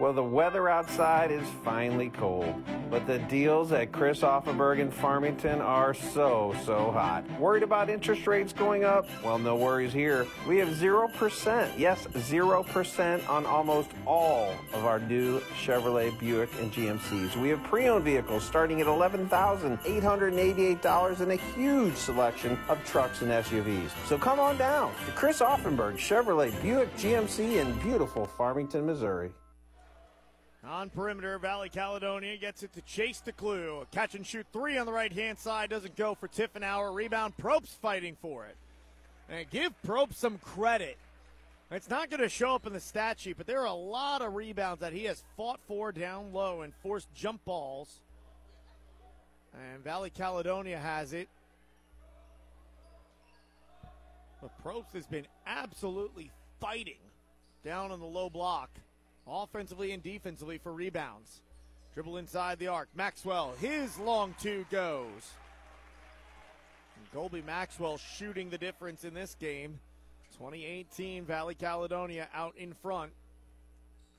Well, 0.01 0.13
the 0.15 0.25
weather 0.25 0.71
outside 0.71 1.31
is 1.31 1.47
finally 1.63 2.09
cold, 2.09 2.55
but 2.89 3.07
the 3.07 3.19
deals 3.19 3.71
at 3.73 3.93
Chris 3.93 4.23
Offenberg 4.23 4.79
in 4.79 4.91
Farmington 4.91 5.61
are 5.61 5.93
so, 5.93 6.57
so 6.65 6.91
hot. 6.91 7.23
Worried 7.39 7.63
about 7.63 7.91
interest 7.91 8.27
rates 8.27 8.55
going 8.55 8.83
up? 8.83 9.07
Well, 9.23 9.39
no 9.39 9.57
worries 9.57 9.93
here. 9.93 10.27
We 10.49 10.57
have 10.57 10.71
0%, 10.71 11.71
yes, 11.77 12.07
0% 12.15 13.29
on 13.29 13.45
almost 13.45 13.91
all 14.07 14.55
of 14.73 14.87
our 14.87 15.01
new 15.01 15.41
Chevrolet, 15.63 16.19
Buick, 16.19 16.49
and 16.61 16.73
GMCs. 16.73 17.37
We 17.37 17.51
have 17.51 17.63
pre 17.65 17.89
owned 17.89 18.05
vehicles 18.05 18.43
starting 18.43 18.81
at 18.81 18.87
$11,888 18.87 21.21
and 21.21 21.33
a 21.33 21.37
huge 21.37 21.95
selection 21.95 22.59
of 22.71 22.83
trucks 22.87 23.21
and 23.21 23.31
SUVs. 23.31 23.91
So 24.07 24.17
come 24.17 24.41
on 24.41 24.57
down 24.57 24.95
to 25.05 25.13
Chris 25.13 25.41
Offenberg 25.41 25.99
Chevrolet, 25.99 26.59
Buick, 26.63 26.97
GMC 26.97 27.61
in 27.61 27.79
beautiful 27.81 28.25
Farmington, 28.25 28.87
Missouri. 28.87 29.35
On 30.63 30.91
perimeter, 30.91 31.39
Valley 31.39 31.71
Caledonia 31.71 32.37
gets 32.37 32.63
it 32.63 32.73
to 32.75 32.83
Chase 32.83 33.23
DeClue. 33.25 33.91
catch 33.93 34.15
and 34.15 34.27
shoot 34.27 34.47
three 34.53 34.77
on 34.77 34.85
the 34.85 34.93
right 34.93 35.13
hand 35.13 35.39
side 35.39 35.71
doesn't 35.71 35.97
go 35.97 36.15
for 36.15 36.29
Tiffenauer. 36.29 36.95
Rebound, 36.95 37.35
Probst 37.39 37.79
fighting 37.81 38.17
for 38.21 38.45
it. 38.45 38.57
And 39.31 39.49
give 39.49 39.73
Probst 39.83 40.17
some 40.17 40.37
credit. 40.39 40.99
It's 41.71 41.89
not 41.89 42.11
going 42.11 42.21
to 42.21 42.29
show 42.29 42.55
up 42.55 42.67
in 42.67 42.73
the 42.73 42.81
stat 42.81 43.19
sheet, 43.19 43.39
but 43.39 43.47
there 43.47 43.61
are 43.61 43.67
a 43.67 43.73
lot 43.73 44.23
of 44.23 44.35
rebounds 44.35 44.81
that 44.81 44.93
he 44.93 45.05
has 45.05 45.23
fought 45.37 45.61
for 45.67 45.93
down 45.93 46.33
low 46.33 46.63
and 46.63 46.75
forced 46.83 47.13
jump 47.15 47.43
balls. 47.45 48.01
And 49.55 49.83
Valley 49.83 50.11
Caledonia 50.11 50.79
has 50.79 51.13
it. 51.13 51.29
But 54.43 54.51
Probst 54.63 54.93
has 54.95 55.07
been 55.07 55.27
absolutely 55.47 56.31
fighting 56.61 56.99
down 57.65 57.93
in 57.93 58.01
the 58.01 58.07
low 58.07 58.29
block 58.29 58.71
offensively 59.31 59.93
and 59.93 60.03
defensively 60.03 60.59
for 60.59 60.73
rebounds. 60.73 61.41
Dribble 61.95 62.19
inside 62.19 62.59
the 62.59 62.69
arc. 62.69 62.89
Maxwell, 62.95 63.55
his 63.61 63.99
long 63.99 64.35
two 64.41 64.65
goes. 64.71 65.33
And 67.15 67.47
Maxwell 67.47 67.99
shooting 67.99 68.51
the 68.51 68.59
difference 68.59 69.05
in 69.05 69.15
this 69.15 69.35
game. 69.35 69.81
2018 70.39 71.25
Valley 71.25 71.55
Caledonia 71.55 72.29
out 72.35 72.55
in 72.57 72.73
front. 72.73 73.13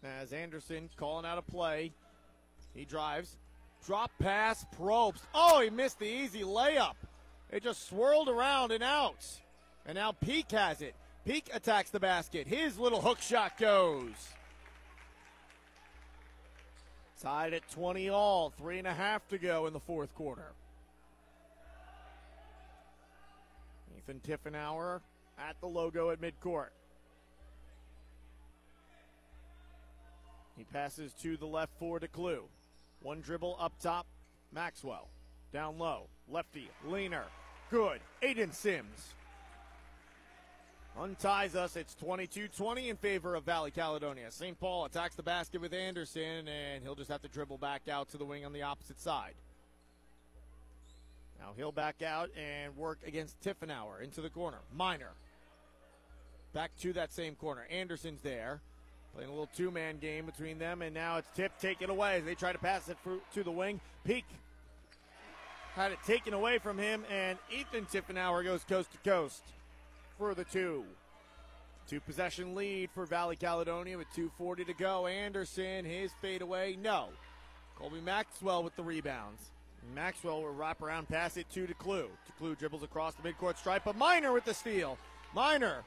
As 0.04 0.34
Anderson 0.34 0.90
calling 0.98 1.26
out 1.26 1.38
a 1.38 1.42
play. 1.42 1.92
He 2.74 2.86
drives. 2.86 3.36
Drop 3.86 4.12
pass, 4.20 4.66
Probst. 4.78 5.22
Oh, 5.34 5.62
he 5.62 5.70
missed 5.70 6.00
the 6.00 6.06
easy 6.06 6.42
layup. 6.42 6.96
It 7.52 7.64
just 7.64 7.88
swirled 7.88 8.30
around 8.30 8.72
and 8.72 8.84
out. 8.84 9.26
And 9.86 9.96
now 9.96 10.12
Peak 10.12 10.52
has 10.52 10.82
it. 10.82 10.96
Peak 11.26 11.50
attacks 11.54 11.90
the 11.90 12.00
basket. 12.00 12.48
His 12.48 12.80
little 12.80 13.02
hook 13.02 13.20
shot 13.20 13.58
goes. 13.58 14.14
Tied 17.22 17.54
at 17.54 17.70
20 17.70 18.10
all. 18.10 18.50
Three 18.58 18.80
and 18.80 18.88
a 18.88 18.94
half 18.94 19.28
to 19.28 19.38
go 19.38 19.68
in 19.68 19.74
the 19.74 19.80
fourth 19.80 20.14
quarter. 20.16 20.54
Ethan 23.96 24.22
Tiffenauer 24.22 25.02
at 25.38 25.56
the 25.62 25.68
logo 25.68 26.10
at 26.10 26.20
midcourt. 26.20 26.70
He 30.58 30.64
passes 30.64 31.14
to 31.22 31.38
the 31.38 31.46
left 31.46 31.74
for 31.78 32.00
DeClue. 32.00 32.42
One 33.04 33.22
dribble 33.22 33.56
up 33.60 33.74
top. 33.80 34.08
Maxwell. 34.52 35.08
Down 35.54 35.78
low. 35.78 36.08
Lefty. 36.28 36.70
Leaner. 36.88 37.26
Good. 37.70 38.02
Aiden 38.24 38.54
Sims 38.54 39.14
unties 41.00 41.56
us. 41.56 41.76
It's 41.76 41.96
22 41.96 42.48
20 42.50 42.90
in 42.90 42.98
favor 42.98 43.36
of 43.36 43.44
Valley 43.44 43.72
Caledonia. 43.72 44.32
St. 44.32 44.60
Paul 44.60 44.86
attacks 44.86 45.16
the 45.16 45.24
basket 45.24 45.62
with 45.62 45.74
Anderson, 45.74 46.48
and 46.48 46.84
he'll 46.84 46.96
just 46.96 47.10
have 47.10 47.22
to 47.22 47.28
dribble 47.28 47.58
back 47.58 47.88
out 47.88 48.10
to 48.10 48.18
the 48.18 48.26
wing 48.26 48.46
on 48.46 48.54
the 48.54 48.64
opposite 48.64 49.00
side. 49.00 49.34
Now 51.40 51.54
he'll 51.56 51.72
back 51.72 52.02
out 52.02 52.30
and 52.38 52.76
work 52.78 53.00
against 53.06 53.40
Tiffenauer 53.42 54.02
into 54.04 54.22
the 54.22 54.30
corner. 54.30 54.60
Miner. 54.76 55.12
Back 56.54 56.72
to 56.82 56.94
that 56.94 57.14
same 57.14 57.36
corner. 57.36 57.66
Anderson's 57.72 58.22
there. 58.22 58.60
Playing 59.16 59.30
a 59.30 59.34
little 59.34 59.50
two 59.56 59.72
man 59.72 59.98
game 59.98 60.26
between 60.26 60.58
them, 60.58 60.82
and 60.82 60.94
now 60.94 61.18
it's 61.18 61.28
Tip 61.36 61.58
taken 61.60 61.90
away 61.90 62.18
as 62.18 62.26
they 62.26 62.36
try 62.36 62.54
to 62.54 62.60
pass 62.60 62.88
it 62.90 62.98
to 63.34 63.44
the 63.44 63.52
wing. 63.52 63.82
Peak 64.06 64.26
had 65.76 65.92
it 65.92 66.00
taken 66.06 66.34
away 66.34 66.60
from 66.60 66.78
him, 66.78 67.04
and 67.10 67.38
Ethan 67.50 67.86
Tiffenauer 67.86 68.44
goes 68.44 68.64
coast 68.64 68.92
to 68.92 68.98
coast 69.10 69.44
for 70.22 70.36
the 70.36 70.44
two. 70.44 70.84
Two 71.90 72.00
possession 72.00 72.54
lead 72.54 72.92
for 72.94 73.08
Valley 73.08 73.36
Caledonia 73.36 73.98
with 73.98 74.06
2.40 74.16 74.68
to 74.68 74.74
go. 74.76 75.08
Anderson, 75.08 75.84
his 75.84 76.12
fadeaway, 76.22 76.78
no. 76.80 77.08
Colby 77.76 78.02
Maxwell 78.02 78.64
with 78.64 78.76
the 78.76 78.84
rebounds. 78.84 79.50
Maxwell 79.96 80.44
will 80.44 80.54
wrap 80.54 80.84
around, 80.84 81.10
pass 81.10 81.38
it 81.38 81.50
to 81.50 81.66
DeClue. 81.66 82.06
DeClue 82.40 82.56
dribbles 82.56 82.84
across 82.84 83.16
the 83.16 83.28
midcourt 83.28 83.58
stripe, 83.58 83.82
but 83.84 83.98
Miner 83.98 84.32
with 84.32 84.46
the 84.46 84.54
steal. 84.54 84.96
Miner 85.34 85.78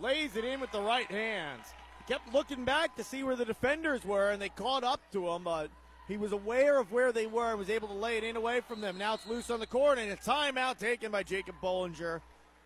lays 0.00 0.36
it 0.36 0.44
in 0.44 0.60
with 0.60 0.70
the 0.70 0.80
right 0.80 1.10
hands. 1.10 1.66
He 2.06 2.12
kept 2.12 2.32
looking 2.32 2.64
back 2.64 2.94
to 2.94 3.02
see 3.02 3.24
where 3.24 3.34
the 3.34 3.44
defenders 3.44 4.04
were, 4.04 4.30
and 4.30 4.40
they 4.40 4.50
caught 4.50 4.84
up 4.84 5.00
to 5.10 5.28
him, 5.28 5.42
but 5.42 5.70
he 6.06 6.18
was 6.18 6.30
aware 6.30 6.78
of 6.78 6.92
where 6.92 7.10
they 7.10 7.26
were 7.26 7.50
and 7.50 7.58
was 7.58 7.68
able 7.68 7.88
to 7.88 7.94
lay 7.94 8.16
it 8.16 8.22
in 8.22 8.36
away 8.36 8.60
from 8.60 8.80
them. 8.80 8.96
Now 8.96 9.14
it's 9.14 9.26
loose 9.26 9.50
on 9.50 9.58
the 9.58 9.66
court, 9.66 9.98
and 9.98 10.12
a 10.12 10.16
timeout 10.16 10.78
taken 10.78 11.10
by 11.10 11.24
Jacob 11.24 11.56
Bollinger 11.60 12.20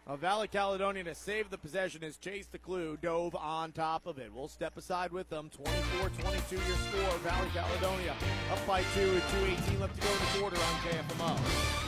Uh, 0.09 0.13
of 0.13 0.21
Valley 0.21 0.49
Caledonia 0.49 1.05
to 1.05 1.15
save 1.15 1.51
the 1.51 1.59
possession 1.59 2.03
as 2.03 2.17
Chase 2.17 2.47
clue, 2.59 2.97
dove 3.03 3.35
on 3.37 3.73
top 3.73 4.07
of 4.07 4.19
it. 4.19 4.33
We'll 4.33 4.49
step 4.49 4.77
aside 4.77 5.13
with 5.13 5.29
them. 5.29 5.51
24-22 5.51 6.53
your 6.53 6.61
score. 6.61 7.19
Valley 7.19 7.49
Caledonia 7.53 8.15
up 8.51 8.67
by 8.67 8.83
two 8.95 9.13
with 9.13 9.23
2.18 9.25 9.81
left 9.81 9.95
to 9.97 10.01
go 10.01 10.13
in 10.13 10.19
the 10.19 10.39
quarter 10.39 10.57
on 10.57 10.75
KFMO. 10.81 11.85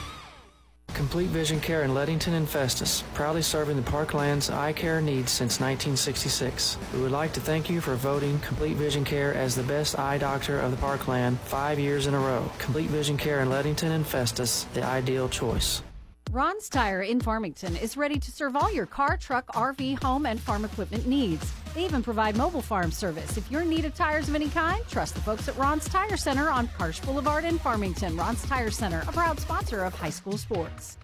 Complete 0.94 1.28
Vision 1.28 1.60
Care 1.60 1.82
in 1.84 1.94
Leadington 1.94 2.34
and 2.34 2.46
Festus, 2.46 3.04
proudly 3.14 3.40
serving 3.40 3.76
the 3.76 3.90
Parkland's 3.90 4.50
eye 4.50 4.74
care 4.74 5.00
needs 5.00 5.32
since 5.32 5.58
1966. 5.58 6.76
We 6.92 7.00
would 7.00 7.12
like 7.12 7.32
to 7.32 7.40
thank 7.40 7.70
you 7.70 7.80
for 7.80 7.94
voting 7.94 8.38
Complete 8.40 8.76
Vision 8.76 9.04
Care 9.04 9.32
as 9.32 9.56
the 9.56 9.62
best 9.62 9.98
eye 9.98 10.18
doctor 10.18 10.60
of 10.60 10.72
the 10.72 10.76
Parkland 10.76 11.40
five 11.40 11.78
years 11.78 12.06
in 12.06 12.12
a 12.12 12.18
row. 12.18 12.52
Complete 12.58 12.90
Vision 12.90 13.16
Care 13.16 13.40
in 13.40 13.48
Leadington 13.48 13.92
and 13.92 14.06
Festus, 14.06 14.64
the 14.74 14.82
ideal 14.82 15.28
choice. 15.28 15.82
Ron's 16.32 16.68
Tire 16.68 17.02
in 17.02 17.18
Farmington 17.18 17.74
is 17.74 17.96
ready 17.96 18.16
to 18.20 18.30
serve 18.30 18.54
all 18.54 18.72
your 18.72 18.86
car, 18.86 19.16
truck, 19.16 19.48
RV, 19.48 20.00
home, 20.00 20.26
and 20.26 20.38
farm 20.38 20.64
equipment 20.64 21.04
needs. 21.04 21.52
They 21.74 21.84
even 21.84 22.04
provide 22.04 22.36
mobile 22.36 22.62
farm 22.62 22.92
service. 22.92 23.36
If 23.36 23.50
you're 23.50 23.62
in 23.62 23.68
need 23.68 23.84
of 23.84 23.96
tires 23.96 24.28
of 24.28 24.36
any 24.36 24.48
kind, 24.48 24.86
trust 24.88 25.16
the 25.16 25.20
folks 25.22 25.48
at 25.48 25.56
Ron's 25.56 25.88
Tire 25.88 26.16
Center 26.16 26.48
on 26.48 26.68
Karsch 26.68 27.04
Boulevard 27.04 27.44
in 27.44 27.58
Farmington. 27.58 28.16
Ron's 28.16 28.44
Tire 28.44 28.70
Center, 28.70 29.02
a 29.08 29.12
proud 29.12 29.40
sponsor 29.40 29.82
of 29.82 29.92
high 29.92 30.10
school 30.10 30.38
sports. 30.38 30.98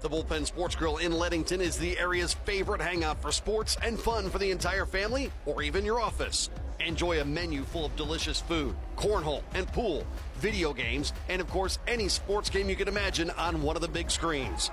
The 0.00 0.08
Bullpen 0.08 0.46
Sports 0.46 0.76
Grill 0.76 0.98
in 0.98 1.10
Leadington 1.10 1.60
is 1.60 1.76
the 1.76 1.98
area's 1.98 2.32
favorite 2.32 2.80
hangout 2.80 3.20
for 3.20 3.32
sports 3.32 3.76
and 3.82 3.98
fun 3.98 4.30
for 4.30 4.38
the 4.38 4.52
entire 4.52 4.86
family 4.86 5.32
or 5.44 5.62
even 5.62 5.84
your 5.84 6.00
office. 6.00 6.50
Enjoy 6.78 7.20
a 7.20 7.24
menu 7.24 7.64
full 7.64 7.86
of 7.86 7.96
delicious 7.96 8.40
food, 8.40 8.76
cornhole 8.96 9.42
and 9.54 9.66
pool, 9.72 10.06
video 10.42 10.74
games, 10.74 11.12
and 11.28 11.40
of 11.40 11.48
course, 11.48 11.78
any 11.86 12.08
sports 12.08 12.50
game 12.50 12.68
you 12.68 12.74
can 12.74 12.88
imagine 12.88 13.30
on 13.30 13.62
one 13.62 13.76
of 13.76 13.82
the 13.82 13.88
big 13.88 14.10
screens. 14.10 14.70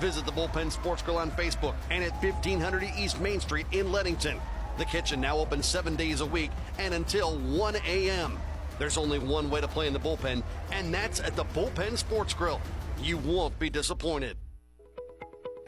Visit 0.00 0.24
the 0.24 0.32
Bullpen 0.32 0.70
Sports 0.70 1.02
Grill 1.02 1.18
on 1.18 1.32
Facebook 1.32 1.74
and 1.90 2.04
at 2.04 2.12
1500 2.22 2.84
East 2.96 3.20
Main 3.20 3.40
Street 3.40 3.66
in 3.72 3.90
Leadington. 3.90 4.40
The 4.78 4.84
kitchen 4.84 5.20
now 5.20 5.36
open 5.38 5.60
seven 5.60 5.96
days 5.96 6.20
a 6.20 6.26
week 6.26 6.52
and 6.78 6.94
until 6.94 7.36
1 7.36 7.76
a.m. 7.84 8.38
There's 8.78 8.96
only 8.96 9.18
one 9.18 9.50
way 9.50 9.60
to 9.60 9.66
play 9.66 9.88
in 9.88 9.92
the 9.92 9.98
bullpen, 9.98 10.44
and 10.70 10.94
that's 10.94 11.18
at 11.18 11.34
the 11.34 11.44
Bullpen 11.46 11.98
Sports 11.98 12.32
Grill. 12.32 12.60
You 13.02 13.16
won't 13.18 13.58
be 13.58 13.70
disappointed. 13.70 14.36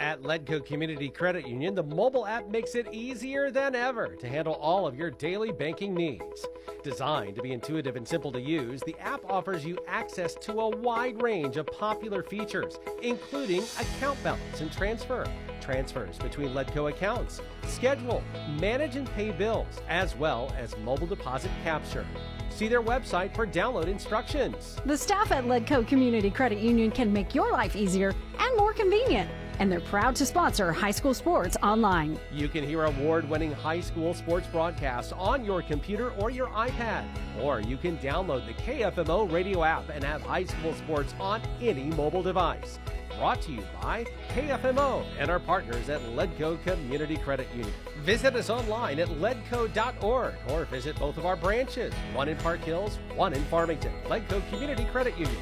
At 0.01 0.23
Ledco 0.23 0.65
Community 0.65 1.11
Credit 1.11 1.47
Union, 1.47 1.75
the 1.75 1.83
mobile 1.83 2.27
app 2.27 2.49
makes 2.49 2.75
it 2.75 2.91
easier 2.91 3.51
than 3.51 3.75
ever 3.75 4.17
to 4.17 4.27
handle 4.27 4.55
all 4.55 4.87
of 4.87 4.97
your 4.97 5.11
daily 5.11 5.53
banking 5.53 5.93
needs. 5.93 6.47
Designed 6.83 7.37
to 7.37 7.43
be 7.43 7.53
intuitive 7.53 7.97
and 7.97 8.09
simple 8.09 8.33
to 8.33 8.41
use, 8.41 8.81
the 8.81 8.97
app 8.99 9.21
offers 9.29 9.63
you 9.63 9.79
access 9.87 10.35
to 10.37 10.53
a 10.61 10.77
wide 10.79 11.21
range 11.21 11.59
of 11.59 11.67
popular 11.67 12.23
features, 12.23 12.79
including 13.03 13.63
account 13.79 14.21
balance 14.25 14.63
and 14.63 14.73
transfer, 14.73 15.27
transfers 15.61 16.17
between 16.17 16.55
Ledco 16.55 16.89
accounts, 16.89 17.43
schedule, 17.67 18.23
manage 18.59 18.97
and 18.97 19.07
pay 19.11 19.33
bills, 19.33 19.83
as 19.91 20.17
well 20.17 20.51
as 20.59 20.75
mobile 20.79 21.09
deposit 21.09 21.51
capture. 21.63 22.07
See 22.49 22.69
their 22.69 22.83
website 22.83 23.37
for 23.37 23.47
download 23.47 23.89
instructions. 23.89 24.79
The 24.87 24.97
staff 24.97 25.31
at 25.31 25.45
Ledco 25.45 25.87
Community 25.87 26.31
Credit 26.31 26.59
Union 26.59 26.91
can 26.91 27.13
make 27.13 27.35
your 27.35 27.53
life 27.53 27.77
easier 27.77 28.15
and 28.39 28.57
more 28.57 28.73
convenient 28.73 29.31
and 29.61 29.70
they're 29.70 29.79
proud 29.79 30.16
to 30.16 30.27
sponsor 30.27 30.73
high 30.73 30.90
school 30.90 31.14
sports 31.14 31.57
online. 31.62 32.18
You 32.33 32.49
can 32.49 32.64
hear 32.64 32.85
award 32.85 33.29
winning 33.29 33.53
high 33.53 33.81
school 33.81 34.14
sports 34.14 34.49
broadcasts 34.49 35.12
on 35.12 35.44
your 35.44 35.62
computer 35.62 36.11
or 36.12 36.31
your 36.31 36.49
iPad, 36.49 37.05
or 37.40 37.61
you 37.61 37.77
can 37.77 37.99
download 37.99 38.46
the 38.46 38.55
KFMO 38.55 39.31
radio 39.31 39.62
app 39.62 39.88
and 39.90 40.03
have 40.03 40.23
high 40.23 40.44
school 40.44 40.75
sports 40.75 41.14
on 41.20 41.42
any 41.61 41.85
mobile 41.85 42.23
device. 42.23 42.81
brought 43.18 43.42
to 43.42 43.53
you 43.53 43.62
by 43.83 44.07
KFMO 44.31 45.05
and 45.18 45.31
our 45.31 45.38
partners 45.38 45.90
at 45.90 46.01
Ledco 46.01 46.62
Community 46.64 47.18
Credit 47.18 47.46
Union. 47.55 47.75
Visit 48.03 48.35
us 48.35 48.49
online 48.49 48.99
at 48.99 49.09
ledco.org 49.09 50.35
or 50.49 50.64
visit 50.64 50.99
both 50.99 51.18
of 51.18 51.27
our 51.27 51.37
branches, 51.37 51.92
one 52.14 52.31
in 52.31 52.38
Park 52.38 52.61
Hills, 52.61 52.99
one 53.14 53.35
in 53.35 53.44
Farmington. 53.44 53.92
Ledco 54.07 54.40
Community 54.49 54.87
Credit 54.87 55.18
Union. 55.18 55.37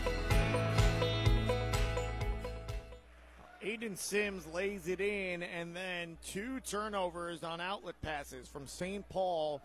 Aiden 3.89 3.97
Sims 3.97 4.47
lays 4.53 4.87
it 4.87 5.01
in, 5.01 5.43
and 5.43 5.75
then 5.75 6.19
two 6.27 6.61
turnovers 6.61 7.43
on 7.43 7.61
outlet 7.61 7.95
passes 8.03 8.47
from 8.47 8.67
St. 8.67 9.09
Paul 9.09 9.63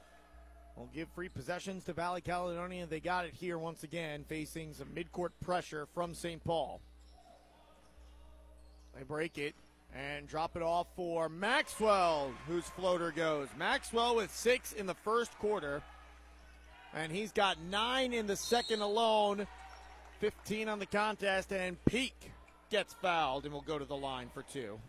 will 0.77 0.89
give 0.93 1.09
free 1.09 1.29
possessions 1.29 1.83
to 1.85 1.93
Valley 1.93 2.21
Caledonia. 2.21 2.85
They 2.85 2.99
got 2.99 3.25
it 3.25 3.33
here 3.33 3.57
once 3.57 3.83
again, 3.83 4.23
facing 4.27 4.73
some 4.73 4.87
midcourt 4.87 5.31
pressure 5.43 5.87
from 5.93 6.13
St. 6.13 6.43
Paul. 6.43 6.79
They 8.95 9.03
break 9.03 9.37
it 9.37 9.55
and 9.93 10.27
drop 10.27 10.55
it 10.55 10.61
off 10.61 10.87
for 10.95 11.27
Maxwell, 11.27 12.31
whose 12.47 12.65
floater 12.65 13.11
goes. 13.11 13.49
Maxwell 13.57 14.15
with 14.15 14.33
six 14.33 14.71
in 14.71 14.85
the 14.85 14.95
first 14.95 15.37
quarter, 15.37 15.81
and 16.93 17.11
he's 17.11 17.31
got 17.31 17.57
nine 17.69 18.13
in 18.13 18.25
the 18.25 18.37
second 18.37 18.81
alone, 18.81 19.47
15 20.19 20.69
on 20.69 20.79
the 20.79 20.85
contest, 20.85 21.51
and 21.51 21.83
Peak 21.85 22.31
gets 22.73 22.95
fouled 22.95 23.43
and 23.45 23.53
will 23.53 23.61
go 23.61 23.77
to 23.77 23.85
the 23.85 23.95
line 23.95 24.31
for 24.33 24.41
two. 24.41 24.79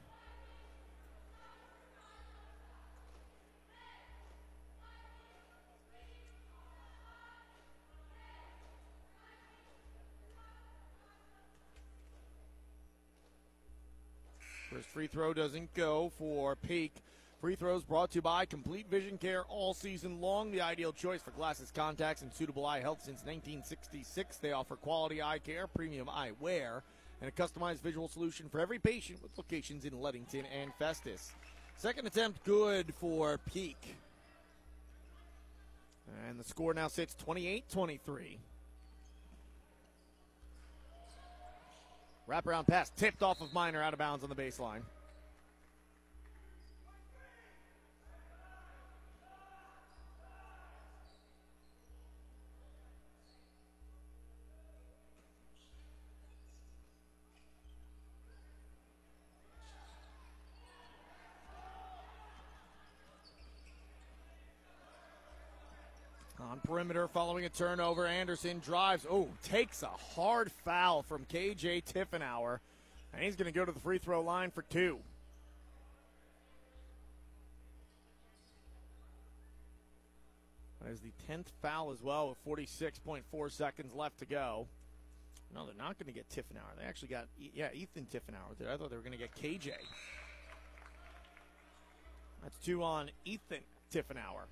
First 14.71 14.89
free 14.89 15.07
throw 15.07 15.35
doesn't 15.35 15.75
go 15.75 16.11
for 16.17 16.57
Peak. 16.57 16.95
Free 17.43 17.55
throws 17.55 17.85
brought 17.85 18.13
to 18.13 18.15
you 18.15 18.23
by 18.23 18.47
Complete 18.47 18.89
Vision 18.89 19.19
Care 19.19 19.45
all 19.45 19.75
season 19.75 20.23
long. 20.23 20.51
The 20.51 20.63
ideal 20.63 20.95
choice 20.95 21.21
for 21.21 21.33
glasses, 21.33 21.71
contacts, 21.71 22.23
and 22.23 22.33
suitable 22.33 22.65
eye 22.65 22.81
health 22.81 23.01
since 23.01 23.21
1966. 23.21 24.39
They 24.39 24.53
offer 24.53 24.77
quality 24.77 25.21
eye 25.21 25.39
care, 25.39 25.67
premium 25.67 26.07
eyewear, 26.07 26.81
and 27.21 27.29
a 27.29 27.33
customized 27.33 27.81
visual 27.81 28.09
solution 28.09 28.49
for 28.49 28.61
every 28.61 28.79
patient 28.79 29.23
with 29.23 29.37
locations 29.37 29.85
in 29.85 30.01
Leadington 30.01 30.45
and 30.47 30.73
Festus. 30.79 31.33
Second 31.77 32.07
attempt 32.07 32.45
good 32.45 32.93
for 32.95 33.39
Peak. 33.53 33.97
And 36.29 36.39
the 36.39 36.45
score 36.45 36.75
now 36.75 36.89
sits 36.89 37.15
28 37.15 37.65
23. 37.71 38.39
Wraparound 42.29 42.67
pass 42.67 42.91
tipped 42.97 43.23
off 43.23 43.41
of 43.41 43.53
Miner 43.53 43.83
out 43.83 43.93
of 43.93 43.99
bounds 43.99 44.23
on 44.25 44.31
the 44.31 44.37
baseline. 44.37 44.81
Perimeter, 66.65 67.09
following 67.09 67.45
a 67.45 67.49
turnover, 67.49 68.07
Anderson 68.07 68.61
drives. 68.65 69.07
Oh, 69.11 69.29
takes 69.43 69.83
a 69.83 69.89
hard 70.15 70.51
foul 70.65 71.03
from 71.03 71.25
KJ 71.27 71.85
Tiffenauer. 71.85 72.59
And 73.13 73.23
he's 73.23 73.37
going 73.37 73.53
to 73.53 73.57
go 73.57 73.65
to 73.65 73.73
the 73.73 73.81
free 73.81 73.99
throw 73.99 74.23
line 74.23 74.51
for 74.51 74.63
two. 74.63 74.99
That 80.83 80.91
is 80.91 81.01
the 81.01 81.13
10th 81.31 81.47
foul 81.63 81.93
as 81.93 82.03
well 82.03 82.29
with 82.29 82.59
46.4 82.71 83.51
seconds 83.51 83.95
left 83.95 84.19
to 84.19 84.27
go. 84.27 84.67
No, 85.55 85.65
they're 85.65 85.75
not 85.77 85.99
going 85.99 86.07
to 86.07 86.13
get 86.13 86.29
Tiffenauer. 86.29 86.77
They 86.79 86.85
actually 86.85 87.09
got, 87.09 87.27
yeah, 87.39 87.69
Ethan 87.73 88.07
Tiffenauer. 88.13 88.59
There. 88.59 88.71
I 88.71 88.77
thought 88.77 88.91
they 88.91 88.97
were 88.97 89.03
going 89.03 89.13
to 89.13 89.19
get 89.19 89.35
KJ. 89.35 89.71
That's 92.43 92.59
two 92.59 92.83
on 92.83 93.11
Ethan 93.25 93.61
Tiffenauer. 93.93 94.47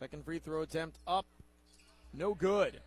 Second 0.00 0.24
free 0.24 0.38
throw 0.38 0.62
attempt 0.62 0.96
up. 1.06 1.26
No 2.14 2.32
good. 2.32 2.80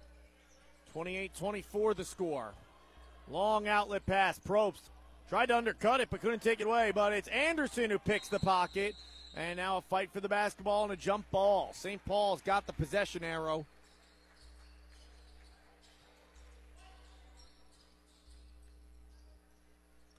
28 0.93 1.31
24 1.37 1.93
the 1.93 2.03
score. 2.03 2.53
Long 3.29 3.67
outlet 3.67 4.03
pass. 4.07 4.39
Probst 4.39 4.81
tried 5.29 5.45
to 5.45 5.57
undercut 5.57 6.01
it 6.01 6.09
but 6.09 6.21
couldn't 6.21 6.41
take 6.41 6.59
it 6.59 6.65
away. 6.65 6.91
But 6.91 7.13
it's 7.13 7.27
Anderson 7.27 7.91
who 7.91 7.99
picks 7.99 8.29
the 8.29 8.39
pocket. 8.39 8.95
And 9.37 9.57
now 9.57 9.77
a 9.77 9.81
fight 9.81 10.09
for 10.11 10.21
the 10.21 10.29
basketball 10.29 10.85
and 10.85 10.91
a 10.91 10.95
jump 10.95 11.29
ball. 11.29 11.69
St. 11.73 12.03
Paul's 12.03 12.41
got 12.41 12.65
the 12.65 12.73
possession 12.73 13.23
arrow. 13.23 13.63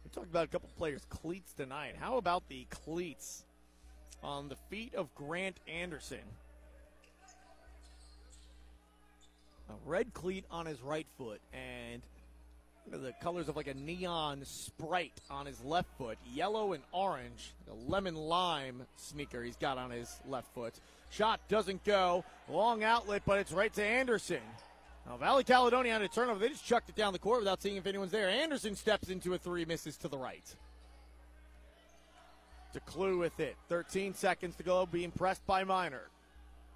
We 0.04 0.10
talked 0.10 0.30
about 0.30 0.44
a 0.44 0.48
couple 0.48 0.68
players' 0.78 1.06
cleats 1.08 1.52
tonight. 1.54 1.96
How 1.98 2.18
about 2.18 2.44
the 2.48 2.68
cleats 2.70 3.42
on 4.22 4.48
the 4.48 4.56
feet 4.70 4.94
of 4.94 5.12
Grant 5.16 5.56
Anderson? 5.66 6.22
A 9.68 9.74
red 9.84 10.12
cleat 10.14 10.44
on 10.50 10.66
his 10.66 10.80
right 10.82 11.06
foot 11.16 11.40
and 11.52 12.02
the 12.90 13.14
colors 13.22 13.48
of 13.48 13.56
like 13.56 13.66
a 13.66 13.74
neon 13.74 14.44
sprite 14.44 15.18
on 15.30 15.46
his 15.46 15.60
left 15.62 15.88
foot, 15.96 16.18
yellow 16.32 16.74
and 16.74 16.82
orange, 16.92 17.54
a 17.70 17.90
lemon 17.90 18.14
lime 18.14 18.82
sneaker 18.96 19.42
he's 19.42 19.56
got 19.56 19.78
on 19.78 19.90
his 19.90 20.20
left 20.28 20.52
foot. 20.54 20.74
Shot 21.10 21.40
doesn't 21.48 21.84
go, 21.84 22.24
long 22.48 22.82
outlet, 22.82 23.22
but 23.24 23.38
it's 23.38 23.52
right 23.52 23.72
to 23.74 23.82
Anderson. 23.82 24.42
Now 25.06 25.16
Valley 25.16 25.44
Caledonia 25.44 25.94
on 25.94 26.02
a 26.02 26.08
turnover, 26.08 26.38
they 26.38 26.48
just 26.48 26.66
chucked 26.66 26.88
it 26.88 26.96
down 26.96 27.12
the 27.12 27.18
court 27.18 27.40
without 27.40 27.62
seeing 27.62 27.76
if 27.76 27.86
anyone's 27.86 28.12
there. 28.12 28.28
Anderson 28.28 28.76
steps 28.76 29.08
into 29.08 29.34
a 29.34 29.38
three, 29.38 29.64
misses 29.64 29.96
to 29.98 30.08
the 30.08 30.18
right. 30.18 30.44
DeClue 32.74 33.18
with 33.18 33.38
it, 33.38 33.56
13 33.68 34.14
seconds 34.14 34.56
to 34.56 34.62
go, 34.62 34.84
being 34.86 35.10
pressed 35.10 35.46
by 35.46 35.62
Miner. 35.62 36.02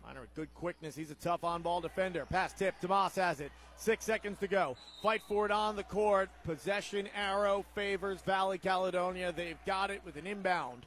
Miner 0.09 0.23
with 0.23 0.35
good 0.35 0.55
quickness. 0.55 0.97
He's 0.97 1.11
a 1.11 1.15
tough 1.17 1.45
on 1.45 1.61
ball 1.61 1.83
defender. 1.83 2.25
Pass 2.25 2.55
tip. 2.55 2.75
Tomas 2.81 3.15
has 3.17 3.41
it. 3.41 3.53
Six 3.77 4.07
seconds 4.07 4.39
to 4.39 4.49
go. 4.49 4.75
Fight 5.03 5.21
for 5.29 5.45
it 5.45 5.53
on 5.53 5.77
the 5.77 5.83
court. 5.83 6.31
Possession 6.45 7.11
arrow 7.15 7.67
favors 7.75 8.23
Valley 8.23 8.57
Caledonia. 8.57 9.33
They've 9.33 9.63
got 9.67 9.91
it 9.91 10.01
with 10.07 10.17
an 10.17 10.27
inbound. 10.27 10.87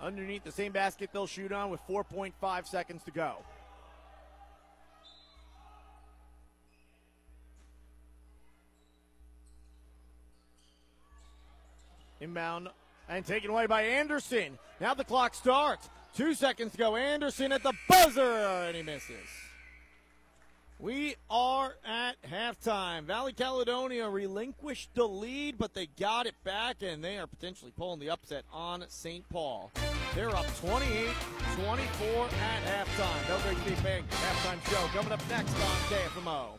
Underneath 0.00 0.42
the 0.42 0.50
same 0.50 0.72
basket 0.72 1.10
they'll 1.12 1.28
shoot 1.28 1.52
on 1.52 1.70
with 1.70 1.80
4.5 1.88 2.66
seconds 2.66 3.04
to 3.04 3.12
go. 3.12 3.36
Inbound 12.20 12.68
and 13.08 13.24
taken 13.24 13.50
away 13.50 13.66
by 13.66 13.82
Anderson. 13.82 14.58
Now 14.80 14.94
the 14.94 15.04
clock 15.04 15.34
starts. 15.34 15.88
Two 16.16 16.32
seconds 16.32 16.72
to 16.72 16.78
go. 16.78 16.96
Anderson 16.96 17.52
at 17.52 17.62
the 17.62 17.74
buzzer, 17.90 18.22
and 18.22 18.74
he 18.74 18.82
misses. 18.82 19.28
We 20.78 21.16
are 21.28 21.74
at 21.86 22.14
halftime. 22.22 23.04
Valley 23.04 23.34
Caledonia 23.34 24.08
relinquished 24.08 24.94
the 24.94 25.06
lead, 25.06 25.58
but 25.58 25.74
they 25.74 25.88
got 25.98 26.26
it 26.26 26.34
back, 26.42 26.76
and 26.80 27.04
they 27.04 27.18
are 27.18 27.26
potentially 27.26 27.72
pulling 27.76 28.00
the 28.00 28.08
upset 28.08 28.44
on 28.50 28.84
St. 28.88 29.28
Paul. 29.28 29.70
They're 30.14 30.34
up 30.34 30.46
28 30.60 31.08
24 31.62 32.24
at 32.24 32.86
halftime. 32.86 33.28
Belgrade 33.28 33.58
State 33.58 33.82
Bank 33.82 34.06
halftime 34.10 34.70
show 34.70 34.86
coming 34.96 35.12
up 35.12 35.20
next 35.28 35.52
on 35.52 35.76
KFMO. 35.90 36.58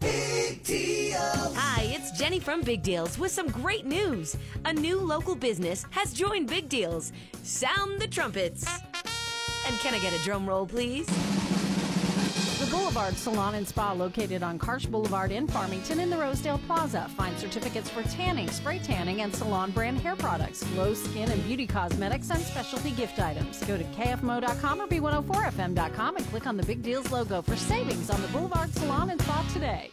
Big 0.00 0.62
deals. 0.62 1.54
Hi, 1.56 1.82
it's 1.84 2.10
Jenny 2.18 2.40
from 2.40 2.62
Big 2.62 2.82
Deals 2.82 3.18
with 3.18 3.30
some 3.30 3.48
great 3.48 3.86
news. 3.86 4.36
A 4.64 4.72
new 4.72 4.98
local 5.00 5.34
business 5.34 5.86
has 5.90 6.12
joined 6.12 6.48
Big 6.48 6.68
Deals. 6.68 7.12
Sound 7.42 8.00
the 8.00 8.06
trumpets. 8.08 8.66
And 9.66 9.76
can 9.78 9.94
I 9.94 9.98
get 10.00 10.12
a 10.12 10.22
drum 10.22 10.46
roll, 10.48 10.66
please? 10.66 11.08
Boulevard 12.74 13.16
Salon 13.16 13.54
and 13.54 13.68
Spa 13.68 13.92
located 13.92 14.42
on 14.42 14.58
Karsch 14.58 14.90
Boulevard 14.90 15.30
in 15.30 15.46
Farmington 15.46 16.00
in 16.00 16.10
the 16.10 16.16
Rosedale 16.16 16.58
Plaza. 16.66 17.08
Find 17.16 17.38
certificates 17.38 17.88
for 17.88 18.02
tanning, 18.02 18.50
spray 18.50 18.80
tanning, 18.80 19.20
and 19.20 19.32
salon 19.32 19.70
brand 19.70 19.98
hair 20.00 20.16
products, 20.16 20.64
glow 20.74 20.92
skin 20.92 21.30
and 21.30 21.44
beauty 21.44 21.68
cosmetics, 21.68 22.30
and 22.30 22.40
specialty 22.40 22.90
gift 22.90 23.20
items. 23.20 23.62
Go 23.64 23.78
to 23.78 23.84
kfmo.com 23.84 24.80
or 24.80 24.88
b104fm.com 24.88 26.16
and 26.16 26.26
click 26.26 26.48
on 26.48 26.56
the 26.56 26.64
Big 26.64 26.82
Deals 26.82 27.12
logo 27.12 27.42
for 27.42 27.54
savings 27.54 28.10
on 28.10 28.20
the 28.20 28.28
Boulevard 28.28 28.74
Salon 28.74 29.10
and 29.10 29.22
Spa 29.22 29.48
today. 29.52 29.92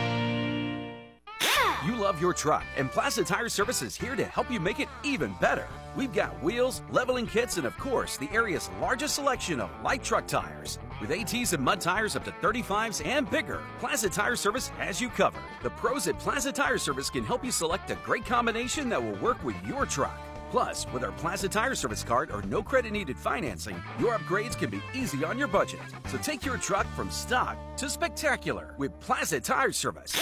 You 1.83 1.95
love 1.95 2.21
your 2.21 2.31
truck, 2.31 2.63
and 2.77 2.91
Plaza 2.91 3.23
Tire 3.23 3.49
Service 3.49 3.81
is 3.81 3.95
here 3.95 4.15
to 4.15 4.23
help 4.23 4.51
you 4.51 4.59
make 4.59 4.79
it 4.79 4.87
even 5.03 5.33
better. 5.41 5.67
We've 5.95 6.13
got 6.13 6.43
wheels, 6.43 6.83
leveling 6.91 7.25
kits, 7.25 7.57
and 7.57 7.65
of 7.65 7.75
course, 7.79 8.17
the 8.17 8.29
area's 8.31 8.69
largest 8.79 9.15
selection 9.15 9.59
of 9.59 9.71
light 9.81 10.03
truck 10.03 10.27
tires. 10.27 10.77
With 11.01 11.09
ATs 11.09 11.53
and 11.53 11.63
mud 11.63 11.81
tires 11.81 12.15
up 12.15 12.23
to 12.25 12.31
35s 12.33 13.03
and 13.03 13.27
bigger, 13.31 13.61
Plaza 13.79 14.11
Tire 14.11 14.35
Service 14.35 14.67
has 14.67 15.01
you 15.01 15.09
covered. 15.09 15.41
The 15.63 15.71
pros 15.71 16.07
at 16.07 16.19
Plaza 16.19 16.51
Tire 16.51 16.77
Service 16.77 17.09
can 17.09 17.23
help 17.23 17.43
you 17.43 17.51
select 17.51 17.89
a 17.89 17.95
great 18.05 18.25
combination 18.27 18.87
that 18.89 19.01
will 19.01 19.17
work 19.17 19.43
with 19.43 19.55
your 19.65 19.87
truck. 19.87 20.19
Plus, 20.51 20.85
with 20.93 21.03
our 21.03 21.13
Plaza 21.13 21.49
Tire 21.49 21.73
Service 21.73 22.03
card 22.03 22.29
or 22.29 22.43
no 22.43 22.61
credit 22.61 22.91
needed 22.91 23.17
financing, 23.17 23.81
your 23.97 24.15
upgrades 24.15 24.55
can 24.55 24.69
be 24.69 24.83
easy 24.93 25.23
on 25.23 25.39
your 25.39 25.47
budget. 25.47 25.79
So 26.09 26.19
take 26.19 26.45
your 26.45 26.57
truck 26.57 26.85
from 26.95 27.09
stock 27.09 27.57
to 27.77 27.89
spectacular 27.89 28.75
with 28.77 28.99
Plaza 28.99 29.39
Tire 29.39 29.71
Service. 29.71 30.15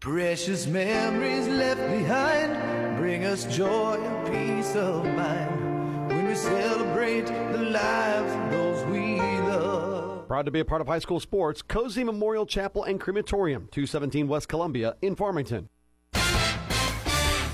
Precious 0.00 0.66
memories 0.66 1.46
left 1.46 1.78
behind 1.90 2.96
bring 2.96 3.26
us 3.26 3.44
joy 3.54 4.00
and 4.02 4.32
peace 4.32 4.74
of 4.74 5.04
mind 5.04 6.08
when 6.08 6.26
we 6.26 6.34
celebrate 6.34 7.26
the 7.26 7.58
lives 7.58 8.32
of 8.32 8.50
those 8.50 8.86
we 8.86 9.18
love. 9.20 10.26
Proud 10.26 10.46
to 10.46 10.50
be 10.50 10.60
a 10.60 10.64
part 10.64 10.80
of 10.80 10.86
high 10.86 11.00
school 11.00 11.20
sports, 11.20 11.60
Cozean 11.60 12.06
Memorial 12.06 12.46
Chapel 12.46 12.84
and 12.84 12.98
Crematorium, 12.98 13.68
217 13.72 14.26
West 14.26 14.48
Columbia 14.48 14.96
in 15.02 15.14
Farmington. 15.14 15.68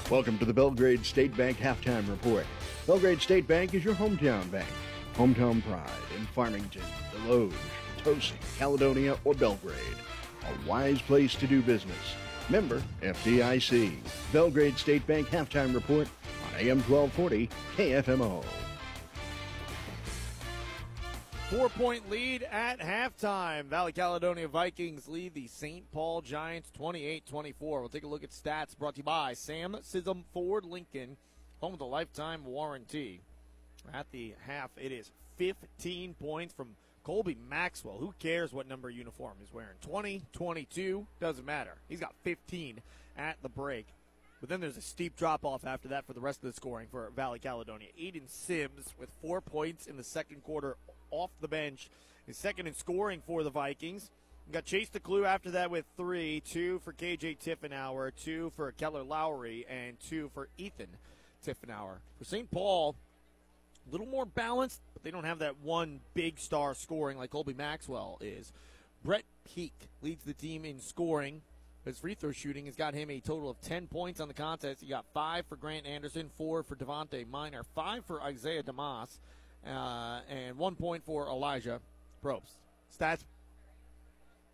Welcome 0.08 0.38
to 0.38 0.44
the 0.44 0.54
Belgrade 0.54 1.04
State 1.04 1.36
Bank 1.36 1.58
Halftime 1.58 2.08
Report. 2.08 2.46
Belgrade 2.86 3.20
State 3.20 3.48
Bank 3.48 3.74
is 3.74 3.84
your 3.84 3.94
hometown 3.94 4.48
bank. 4.52 4.68
Hometown 5.16 5.64
pride 5.64 5.90
in 6.16 6.24
Farmington, 6.26 6.82
Desloge, 7.12 7.52
Potosi, 7.96 8.34
Caledonia, 8.56 9.18
or 9.24 9.34
Belgrade. 9.34 9.76
A 10.44 10.68
wise 10.68 11.02
place 11.02 11.34
to 11.34 11.48
do 11.48 11.60
business. 11.60 12.14
Member 12.48 12.82
FDIC. 13.02 13.96
Belgrade 14.32 14.78
State 14.78 15.06
Bank 15.06 15.28
Halftime 15.28 15.74
Report 15.74 16.08
on 16.54 16.60
AM 16.60 16.78
1240 16.82 17.48
KFMO. 17.76 18.44
Four 21.50 21.68
point 21.68 22.10
lead 22.10 22.42
at 22.42 22.80
halftime. 22.80 23.66
Valley 23.66 23.92
Caledonia 23.92 24.48
Vikings 24.48 25.06
lead 25.06 25.32
the 25.32 25.46
St. 25.46 25.88
Paul 25.92 26.20
Giants 26.20 26.72
28 26.72 27.24
24. 27.24 27.80
We'll 27.80 27.88
take 27.88 28.02
a 28.02 28.08
look 28.08 28.24
at 28.24 28.30
stats 28.30 28.76
brought 28.76 28.94
to 28.94 28.98
you 28.98 29.04
by 29.04 29.34
Sam 29.34 29.76
Scism 29.80 30.24
Ford 30.32 30.64
Lincoln, 30.64 31.16
home 31.60 31.74
of 31.74 31.78
the 31.78 31.86
lifetime 31.86 32.44
warranty. 32.44 33.20
At 33.94 34.10
the 34.10 34.34
half, 34.44 34.70
it 34.76 34.90
is 34.90 35.12
15 35.36 36.14
points 36.14 36.52
from 36.52 36.74
Colby 37.06 37.36
Maxwell. 37.48 37.98
Who 37.98 38.12
cares 38.18 38.52
what 38.52 38.66
number 38.66 38.90
uniform 38.90 39.34
he's 39.38 39.52
wearing? 39.52 39.76
20, 39.82 40.24
22, 40.32 41.06
doesn't 41.20 41.46
matter. 41.46 41.76
He's 41.88 42.00
got 42.00 42.16
15 42.24 42.80
at 43.16 43.36
the 43.42 43.48
break. 43.48 43.86
But 44.40 44.48
then 44.48 44.60
there's 44.60 44.76
a 44.76 44.82
steep 44.82 45.14
drop 45.14 45.44
off 45.44 45.64
after 45.64 45.86
that 45.86 46.04
for 46.04 46.14
the 46.14 46.20
rest 46.20 46.42
of 46.42 46.50
the 46.50 46.52
scoring 46.52 46.88
for 46.90 47.08
Valley 47.14 47.38
Caledonia. 47.38 47.90
Aiden 47.96 48.28
Sims 48.28 48.92
with 48.98 49.08
four 49.22 49.40
points 49.40 49.86
in 49.86 49.96
the 49.96 50.02
second 50.02 50.42
quarter 50.42 50.76
off 51.12 51.30
the 51.40 51.46
bench 51.46 51.90
is 52.26 52.36
second 52.36 52.66
in 52.66 52.74
scoring 52.74 53.22
for 53.24 53.44
the 53.44 53.50
Vikings. 53.50 54.10
We 54.48 54.54
got 54.54 54.64
Chase 54.64 54.90
DeClue 54.90 55.24
after 55.24 55.52
that 55.52 55.70
with 55.70 55.84
three, 55.96 56.40
two 56.40 56.80
for 56.80 56.92
KJ 56.92 57.38
Tiffenauer, 57.38 58.10
two 58.20 58.50
for 58.56 58.72
Keller 58.72 59.04
Lowry, 59.04 59.64
and 59.70 59.96
two 60.00 60.28
for 60.34 60.48
Ethan 60.58 60.88
Tiffenauer. 61.46 61.98
For 62.18 62.24
St. 62.24 62.50
Paul, 62.50 62.96
a 63.88 63.92
little 63.92 64.06
more 64.06 64.26
balanced, 64.26 64.80
but 64.92 65.02
they 65.02 65.10
don't 65.10 65.24
have 65.24 65.40
that 65.40 65.60
one 65.62 66.00
big 66.14 66.38
star 66.38 66.74
scoring 66.74 67.18
like 67.18 67.30
Colby 67.30 67.54
Maxwell 67.54 68.18
is. 68.20 68.52
Brett 69.04 69.24
Peak 69.44 69.74
leads 70.02 70.24
the 70.24 70.34
team 70.34 70.64
in 70.64 70.80
scoring. 70.80 71.42
His 71.84 71.98
free 71.98 72.14
throw 72.14 72.32
shooting 72.32 72.66
has 72.66 72.74
got 72.74 72.94
him 72.94 73.10
a 73.10 73.20
total 73.20 73.48
of 73.48 73.60
10 73.60 73.86
points 73.86 74.18
on 74.18 74.26
the 74.26 74.34
contest. 74.34 74.80
He 74.80 74.88
got 74.88 75.04
five 75.14 75.46
for 75.46 75.54
Grant 75.54 75.86
Anderson, 75.86 76.30
four 76.36 76.64
for 76.64 76.74
Devontae 76.74 77.28
Miner, 77.28 77.62
five 77.76 78.04
for 78.04 78.20
Isaiah 78.20 78.64
Damas, 78.64 79.20
uh, 79.64 80.20
and 80.28 80.56
one 80.56 80.74
point 80.74 81.04
for 81.04 81.28
Elijah 81.28 81.80
Probst. 82.24 82.56
Stats 82.98 83.22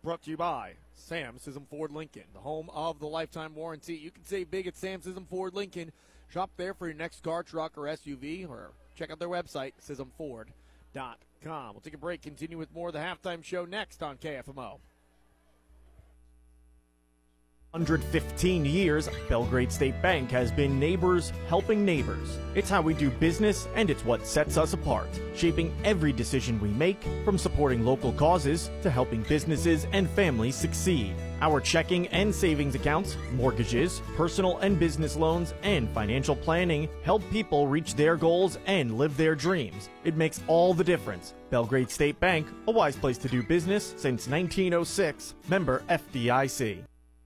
brought 0.03 0.21
to 0.23 0.29
you 0.29 0.37
by 0.37 0.73
Sam 0.93 1.37
Scism 1.39 1.67
Ford 1.67 1.91
Lincoln, 1.91 2.25
the 2.33 2.39
home 2.39 2.69
of 2.71 2.99
the 2.99 3.07
lifetime 3.07 3.55
warranty. 3.55 3.95
You 3.95 4.11
can 4.11 4.25
save 4.25 4.51
big 4.51 4.67
at 4.67 4.77
Sam 4.77 5.01
Scism 5.01 5.27
Ford 5.27 5.55
Lincoln. 5.55 5.91
Shop 6.29 6.51
there 6.57 6.75
for 6.75 6.87
your 6.87 6.95
next 6.95 7.23
car, 7.23 7.41
truck, 7.41 7.77
or 7.77 7.83
SUV, 7.83 8.47
or 8.47 8.71
check 8.95 9.11
out 9.11 9.19
their 9.19 9.29
website, 9.29 9.73
ScismFord.com. 9.81 11.73
We'll 11.73 11.81
take 11.81 11.93
a 11.93 11.97
break, 11.97 12.21
continue 12.21 12.57
with 12.57 12.73
more 12.73 12.89
of 12.89 12.93
the 12.93 12.99
halftime 12.99 13.43
show 13.43 13.65
next 13.65 14.01
on 14.03 14.17
KFMO. 14.17 14.79
115 17.73 18.65
years, 18.65 19.09
Belgrade 19.27 19.71
State 19.71 19.99
Bank 19.99 20.29
has 20.29 20.51
been 20.51 20.79
neighbors 20.79 21.33
helping 21.47 21.83
neighbors. 21.83 22.37
It's 22.53 22.69
how 22.69 22.83
we 22.83 22.93
do 22.93 23.09
business 23.09 23.67
and 23.73 23.89
it's 23.89 24.05
what 24.05 24.27
sets 24.27 24.57
us 24.57 24.73
apart, 24.73 25.09
shaping 25.35 25.75
every 25.83 26.13
decision 26.13 26.61
we 26.61 26.69
make 26.69 27.03
from 27.25 27.35
supporting 27.35 27.83
local 27.83 28.13
causes 28.13 28.69
to 28.83 28.91
helping 28.91 29.23
businesses 29.23 29.87
and 29.91 30.07
families 30.11 30.55
succeed. 30.55 31.15
Our 31.43 31.59
checking 31.59 32.07
and 32.07 32.33
savings 32.33 32.73
accounts, 32.73 33.17
mortgages, 33.33 34.01
personal 34.15 34.59
and 34.59 34.79
business 34.79 35.17
loans, 35.17 35.53
and 35.61 35.89
financial 35.89 36.37
planning 36.37 36.87
help 37.03 37.21
people 37.31 37.67
reach 37.67 37.95
their 37.95 38.15
goals 38.15 38.57
and 38.65 38.97
live 38.97 39.17
their 39.17 39.35
dreams. 39.35 39.89
It 40.05 40.15
makes 40.15 40.39
all 40.47 40.73
the 40.73 40.85
difference. 40.85 41.33
Belgrade 41.49 41.91
State 41.91 42.17
Bank, 42.21 42.47
a 42.69 42.71
wise 42.71 42.95
place 42.95 43.17
to 43.17 43.27
do 43.27 43.43
business 43.43 43.87
since 43.97 44.29
1906, 44.29 45.35
member 45.49 45.83
FDIC. 45.89 46.85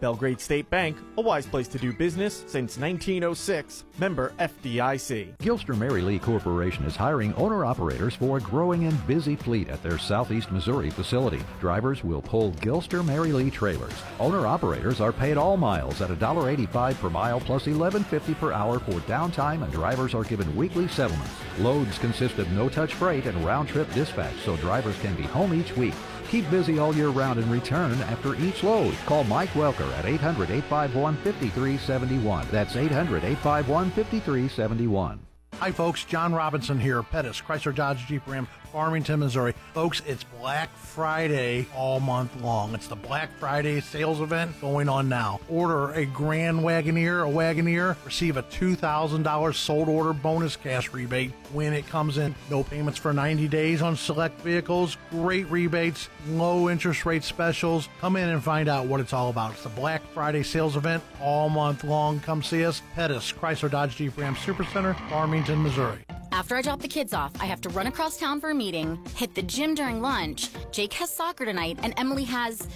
Belgrade 0.00 0.40
State 0.40 0.68
Bank, 0.70 0.96
a 1.18 1.20
wise 1.20 1.46
place 1.46 1.68
to 1.68 1.78
do 1.78 1.92
business 1.92 2.44
since 2.46 2.78
1906, 2.78 3.84
member 3.98 4.32
FDIC. 4.38 5.36
Gilster 5.38 5.76
Mary 5.76 6.02
Lee 6.02 6.18
Corporation 6.18 6.84
is 6.84 6.96
hiring 6.96 7.34
owner 7.34 7.64
operators 7.64 8.14
for 8.14 8.38
a 8.38 8.40
growing 8.40 8.84
and 8.84 9.06
busy 9.06 9.36
fleet 9.36 9.68
at 9.68 9.82
their 9.82 9.98
Southeast 9.98 10.50
Missouri 10.50 10.90
facility. 10.90 11.42
Drivers 11.60 12.04
will 12.04 12.22
pull 12.22 12.52
Gilster 12.52 13.04
Mary 13.04 13.32
Lee 13.32 13.50
trailers. 13.50 13.94
Owner 14.20 14.46
operators 14.46 15.00
are 15.00 15.12
paid 15.12 15.36
all 15.36 15.56
miles 15.56 16.00
at 16.00 16.10
$1.85 16.10 16.98
per 16.98 17.10
mile 17.10 17.40
plus 17.40 17.66
$11.50 17.66 18.38
per 18.38 18.52
hour 18.52 18.78
for 18.78 19.00
downtime 19.00 19.62
and 19.62 19.72
drivers 19.72 20.14
are 20.14 20.24
given 20.24 20.54
weekly 20.56 20.88
settlements. 20.88 21.32
Loads 21.58 21.98
consist 21.98 22.38
of 22.38 22.50
no-touch 22.52 22.94
freight 22.94 23.26
and 23.26 23.44
round-trip 23.44 23.92
dispatch 23.92 24.36
so 24.44 24.56
drivers 24.56 24.98
can 25.00 25.14
be 25.14 25.22
home 25.22 25.54
each 25.54 25.76
week. 25.76 25.94
Keep 26.28 26.50
busy 26.50 26.78
all 26.78 26.94
year 26.94 27.08
round 27.08 27.38
and 27.38 27.50
return 27.50 27.92
after 28.02 28.34
each 28.36 28.62
load. 28.62 28.94
Call 29.06 29.24
Mike 29.24 29.50
Welker 29.50 29.90
at 29.98 30.06
800 30.06 30.50
851 30.50 31.16
5371. 31.16 32.46
That's 32.50 32.76
800 32.76 33.24
851 33.24 33.90
5371. 33.90 35.20
Hi, 35.58 35.72
folks. 35.72 36.04
John 36.04 36.34
Robinson 36.34 36.78
here, 36.78 37.02
Pettis, 37.02 37.40
Chrysler 37.40 37.74
Dodge 37.74 38.04
Jeep 38.06 38.26
Ram, 38.26 38.46
Farmington, 38.72 39.20
Missouri. 39.20 39.54
Folks, 39.72 40.02
it's 40.06 40.22
Black 40.22 40.68
Friday 40.76 41.66
all 41.74 41.98
month 41.98 42.38
long. 42.42 42.74
It's 42.74 42.88
the 42.88 42.94
Black 42.94 43.30
Friday 43.38 43.80
sales 43.80 44.20
event 44.20 44.60
going 44.60 44.86
on 44.86 45.08
now. 45.08 45.40
Order 45.48 45.92
a 45.92 46.04
Grand 46.04 46.58
Wagoneer, 46.60 47.26
a 47.26 47.32
Wagoneer, 47.32 47.96
receive 48.04 48.36
a 48.36 48.42
$2,000 48.42 49.54
sold 49.54 49.88
order 49.88 50.12
bonus 50.12 50.56
cash 50.56 50.92
rebate 50.92 51.32
when 51.54 51.72
it 51.72 51.86
comes 51.86 52.18
in. 52.18 52.34
No 52.50 52.62
payments 52.62 52.98
for 52.98 53.14
90 53.14 53.48
days 53.48 53.80
on 53.80 53.96
select 53.96 54.38
vehicles, 54.42 54.98
great 55.10 55.50
rebates, 55.50 56.10
low 56.28 56.68
interest 56.68 57.06
rate 57.06 57.24
specials. 57.24 57.88
Come 58.02 58.16
in 58.16 58.28
and 58.28 58.44
find 58.44 58.68
out 58.68 58.84
what 58.86 59.00
it's 59.00 59.14
all 59.14 59.30
about. 59.30 59.52
It's 59.52 59.62
the 59.62 59.70
Black 59.70 60.02
Friday 60.12 60.42
sales 60.42 60.76
event 60.76 61.02
all 61.18 61.48
month 61.48 61.82
long. 61.82 62.20
Come 62.20 62.42
see 62.42 62.66
us. 62.66 62.82
Pettis, 62.94 63.32
Chrysler 63.32 63.70
Dodge 63.70 63.96
Jeep 63.96 64.18
Ram 64.18 64.34
Supercenter, 64.34 64.94
Farmington, 65.08 65.45
Missouri. 65.54 66.04
After 66.32 66.56
I 66.56 66.62
drop 66.62 66.80
the 66.80 66.88
kids 66.88 67.14
off, 67.14 67.32
I 67.40 67.44
have 67.44 67.60
to 67.60 67.68
run 67.68 67.86
across 67.86 68.16
town 68.16 68.40
for 68.40 68.50
a 68.50 68.54
meeting, 68.54 68.98
hit 69.14 69.34
the 69.34 69.42
gym 69.42 69.74
during 69.74 70.02
lunch. 70.02 70.48
Jake 70.72 70.92
has 70.94 71.14
soccer 71.14 71.44
tonight, 71.44 71.78
and 71.82 71.94
Emily 71.96 72.24
has 72.24 72.66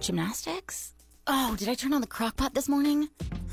gymnastics? 0.00 0.92
Oh, 1.26 1.56
did 1.58 1.68
I 1.68 1.74
turn 1.74 1.94
on 1.94 2.02
the 2.02 2.06
crock 2.06 2.36
pot 2.36 2.52
this 2.52 2.68
morning? 2.68 3.08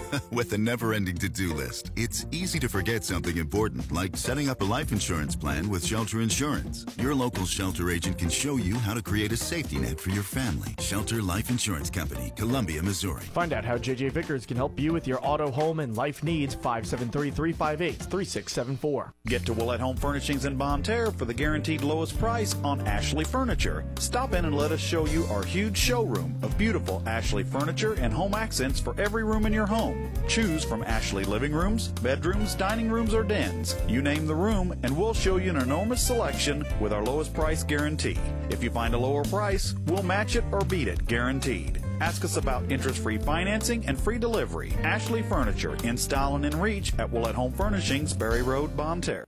With 0.32 0.54
a 0.54 0.58
never 0.58 0.93
ending 0.93 1.18
to 1.18 1.30
do 1.30 1.54
list, 1.54 1.91
it's 1.95 2.26
easy 2.32 2.60
to 2.60 2.70
forget 2.70 3.04
something 3.04 3.38
important 3.38 3.91
like 3.91 4.18
setting 4.18 4.49
up 4.49 4.62
a 4.62 4.66
life 4.66 4.91
insurance 4.91 5.36
plan 5.36 5.70
with 5.70 5.86
Shelter 5.86 6.22
Insurance. 6.22 6.86
Your 6.97 7.16
local 7.16 7.45
shelter 7.45 7.89
agent 7.89 8.18
can 8.18 8.30
show 8.30 8.58
you 8.58 8.76
how 8.76 8.93
to 8.93 9.02
create 9.02 9.32
a 9.32 9.38
safety 9.38 9.78
net 9.78 9.99
for 9.99 10.10
your 10.10 10.24
family. 10.24 10.76
Shelter 10.80 11.22
Life 11.22 11.49
Insurance 11.49 11.89
Company, 11.89 12.32
Columbia, 12.36 12.82
Missouri. 12.84 13.22
Find 13.22 13.54
out 13.54 13.66
how 13.66 13.78
JJ 13.78 14.12
Vickers 14.12 14.45
can 14.45 14.58
help 14.58 14.80
you 14.80 14.93
with 14.93 15.08
your 15.08 15.20
auto, 15.26 15.49
home, 15.52 15.80
and 15.80 15.95
life 15.95 16.24
needs. 16.24 16.56
573 16.56 17.32
358 17.32 17.95
3674. 17.95 19.14
Get 19.28 19.45
to 19.45 19.54
Willett 19.54 19.82
Home 19.82 19.97
Furnishings 19.97 20.45
in 20.45 20.58
Bonne 20.58 20.84
Terre 20.84 21.12
for 21.12 21.26
the 21.26 21.34
guaranteed 21.34 21.84
lowest 21.84 22.18
price 22.20 22.56
on 22.64 22.82
Ashley 22.88 23.26
Furniture. 23.26 23.86
Stop 23.99 24.34
in 24.34 24.45
and 24.45 24.56
let 24.56 24.72
us 24.72 24.80
show 24.80 25.06
you 25.06 25.26
our 25.26 25.43
huge 25.43 25.78
showroom 25.78 26.38
of 26.41 26.58
beautiful 26.58 27.02
Ashley 27.06 27.43
furniture 27.43 27.93
and 27.93 28.14
home 28.14 28.34
accents 28.34 28.80
for 28.80 28.99
every 28.99 29.24
room 29.24 29.45
in 29.45 29.54
your 29.54 29.68
home. 29.68 29.91
Choose 30.28 30.64
from 30.64 30.84
Ashley 30.84 31.24
living 31.24 31.52
rooms, 31.52 31.89
bedrooms, 31.89 32.56
dining 32.56 32.89
rooms, 32.89 33.14
or 33.14 33.24
dens. 33.24 33.76
You 33.88 34.02
name 34.02 34.28
the 34.28 34.36
room, 34.36 34.74
and 34.84 34.98
we'll 34.98 35.14
show 35.14 35.38
you 35.38 35.50
an 35.50 35.58
enormous 35.58 36.02
selection 36.02 36.66
with 36.80 36.94
our 36.94 37.04
lowest 37.04 37.34
price 37.34 37.64
guarantee. 37.64 38.18
If 38.50 38.64
you 38.64 38.70
find 38.70 38.94
a 38.94 38.98
lower 38.98 39.24
price, 39.24 39.76
we'll 39.88 40.04
match 40.04 40.36
it 40.36 40.44
or 40.52 40.62
beat 40.62 40.88
it, 40.88 41.06
guaranteed. 41.08 41.84
Ask 42.00 42.24
us 42.24 42.38
about 42.38 42.72
interest-free 42.72 43.20
financing 43.20 43.86
and 43.86 44.00
free 44.00 44.18
delivery. 44.18 44.74
Ashley 44.84 45.22
Furniture 45.22 45.76
in 45.84 45.98
style 45.98 46.36
and 46.36 46.46
in 46.46 46.60
reach 46.60 46.94
at 46.98 47.12
Willett 47.12 47.36
Home 47.36 47.52
Furnishings, 47.54 48.14
Berry 48.14 48.42
Road, 48.42 48.72
Terre. 49.02 49.28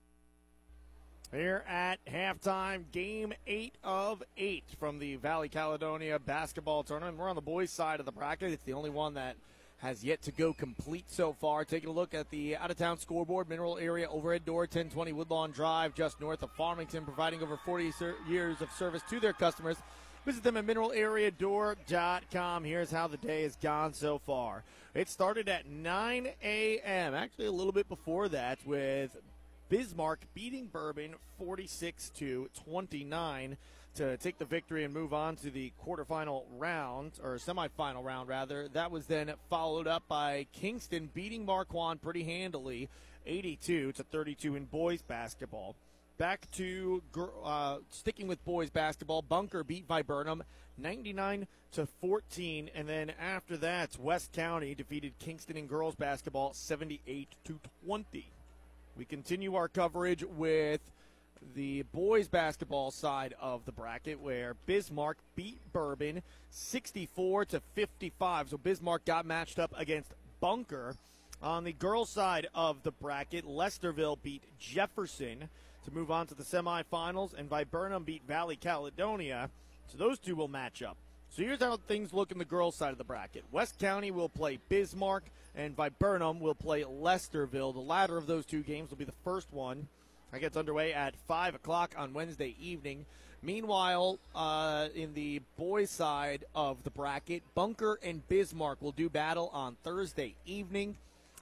Here 1.30 1.64
at 1.68 1.98
halftime, 2.06 2.84
game 2.92 3.32
eight 3.48 3.74
of 3.82 4.22
eight 4.36 4.64
from 4.78 5.00
the 5.00 5.16
Valley 5.16 5.48
Caledonia 5.48 6.20
basketball 6.20 6.84
tournament. 6.84 7.18
We're 7.18 7.28
on 7.28 7.34
the 7.34 7.42
boys' 7.42 7.72
side 7.72 7.98
of 7.98 8.06
the 8.06 8.12
bracket. 8.12 8.52
It's 8.52 8.62
the 8.64 8.74
only 8.74 8.90
one 8.90 9.14
that 9.14 9.34
has 9.84 10.02
yet 10.02 10.22
to 10.22 10.32
go 10.32 10.54
complete 10.54 11.04
so 11.08 11.34
far. 11.34 11.62
Taking 11.62 11.90
a 11.90 11.92
look 11.92 12.14
at 12.14 12.30
the 12.30 12.56
out 12.56 12.70
of 12.70 12.78
town 12.78 12.98
scoreboard, 12.98 13.50
Mineral 13.50 13.76
Area 13.76 14.08
overhead 14.08 14.46
door, 14.46 14.62
1020 14.62 15.12
Woodlawn 15.12 15.50
Drive, 15.50 15.94
just 15.94 16.22
north 16.22 16.42
of 16.42 16.50
Farmington, 16.52 17.04
providing 17.04 17.42
over 17.42 17.58
40 17.58 17.92
ser- 17.92 18.14
years 18.26 18.62
of 18.62 18.72
service 18.72 19.02
to 19.10 19.20
their 19.20 19.34
customers. 19.34 19.76
Visit 20.24 20.42
them 20.42 20.56
at 20.56 20.66
mineralareadoor.com. 20.66 22.64
Here's 22.64 22.90
how 22.90 23.08
the 23.08 23.18
day 23.18 23.42
has 23.42 23.56
gone 23.56 23.92
so 23.92 24.18
far. 24.18 24.64
It 24.94 25.10
started 25.10 25.50
at 25.50 25.68
9 25.68 26.28
a.m., 26.42 27.14
actually 27.14 27.46
a 27.46 27.52
little 27.52 27.72
bit 27.72 27.86
before 27.86 28.30
that, 28.30 28.58
with 28.64 29.14
Bismarck 29.68 30.20
beating 30.32 30.68
Bourbon 30.68 31.14
46 31.38 32.08
to 32.16 32.48
29 32.64 33.58
to 33.94 34.16
take 34.16 34.38
the 34.38 34.44
victory 34.44 34.84
and 34.84 34.92
move 34.92 35.14
on 35.14 35.36
to 35.36 35.50
the 35.50 35.72
quarterfinal 35.84 36.44
round 36.58 37.12
or 37.22 37.36
semifinal 37.36 38.04
round 38.04 38.28
rather. 38.28 38.68
That 38.68 38.90
was 38.90 39.06
then 39.06 39.32
followed 39.48 39.86
up 39.86 40.04
by 40.08 40.46
Kingston 40.52 41.10
beating 41.14 41.44
Marquand 41.44 42.02
pretty 42.02 42.24
handily 42.24 42.88
82 43.26 43.92
to 43.92 44.02
32 44.02 44.56
in 44.56 44.64
boys 44.64 45.02
basketball. 45.02 45.76
Back 46.16 46.48
to 46.52 47.02
uh, 47.44 47.78
sticking 47.90 48.28
with 48.28 48.44
boys 48.44 48.70
basketball, 48.70 49.22
Bunker 49.22 49.64
beat 49.64 49.86
Viburnum 49.86 50.44
99 50.78 51.46
to 51.72 51.86
14, 52.00 52.70
and 52.74 52.88
then 52.88 53.12
after 53.20 53.56
that, 53.56 53.98
West 53.98 54.32
County 54.32 54.74
defeated 54.74 55.18
Kingston 55.18 55.56
in 55.56 55.66
girls 55.66 55.94
basketball 55.96 56.52
78 56.52 57.28
to 57.44 57.60
20. 57.84 58.32
We 58.96 59.04
continue 59.04 59.56
our 59.56 59.68
coverage 59.68 60.24
with 60.24 60.80
the 61.54 61.82
boys 61.92 62.28
basketball 62.28 62.90
side 62.90 63.34
of 63.40 63.64
the 63.64 63.72
bracket 63.72 64.20
where 64.20 64.54
Bismarck 64.66 65.18
beat 65.36 65.60
Bourbon 65.72 66.22
64 66.50 67.44
to 67.46 67.60
55. 67.74 68.50
So 68.50 68.56
Bismarck 68.56 69.04
got 69.04 69.26
matched 69.26 69.58
up 69.58 69.72
against 69.76 70.12
Bunker. 70.40 70.96
On 71.42 71.64
the 71.64 71.72
girls 71.72 72.10
side 72.10 72.46
of 72.54 72.82
the 72.82 72.92
bracket, 72.92 73.44
Lesterville 73.44 74.20
beat 74.22 74.42
Jefferson 74.58 75.48
to 75.84 75.90
move 75.92 76.10
on 76.10 76.26
to 76.28 76.34
the 76.34 76.42
semifinals, 76.42 77.38
and 77.38 77.48
Viburnum 77.48 78.04
beat 78.04 78.22
Valley 78.26 78.56
Caledonia. 78.56 79.50
So 79.86 79.98
those 79.98 80.18
two 80.18 80.36
will 80.36 80.48
match 80.48 80.82
up. 80.82 80.96
So 81.28 81.42
here's 81.42 81.60
how 81.60 81.76
things 81.76 82.14
look 82.14 82.32
in 82.32 82.38
the 82.38 82.44
girls' 82.44 82.76
side 82.76 82.92
of 82.92 82.98
the 82.98 83.04
bracket. 83.04 83.44
West 83.50 83.78
County 83.78 84.10
will 84.10 84.28
play 84.28 84.58
Bismarck, 84.68 85.24
and 85.54 85.76
Viburnum 85.76 86.40
will 86.40 86.54
play 86.54 86.84
Lesterville. 86.84 87.74
The 87.74 87.80
latter 87.80 88.16
of 88.16 88.26
those 88.26 88.46
two 88.46 88.62
games 88.62 88.90
will 88.90 88.96
be 88.96 89.04
the 89.04 89.12
first 89.24 89.52
one. 89.52 89.88
That 90.34 90.40
gets 90.40 90.56
underway 90.56 90.92
at 90.92 91.14
5 91.28 91.54
o'clock 91.54 91.94
on 91.96 92.12
Wednesday 92.12 92.56
evening. 92.60 93.06
Meanwhile, 93.40 94.18
uh, 94.34 94.88
in 94.92 95.14
the 95.14 95.40
boys' 95.56 95.90
side 95.90 96.44
of 96.56 96.82
the 96.82 96.90
bracket, 96.90 97.44
Bunker 97.54 98.00
and 98.02 98.26
Bismarck 98.28 98.82
will 98.82 98.90
do 98.90 99.08
battle 99.08 99.48
on 99.52 99.76
Thursday 99.84 100.34
evening. 100.44 100.96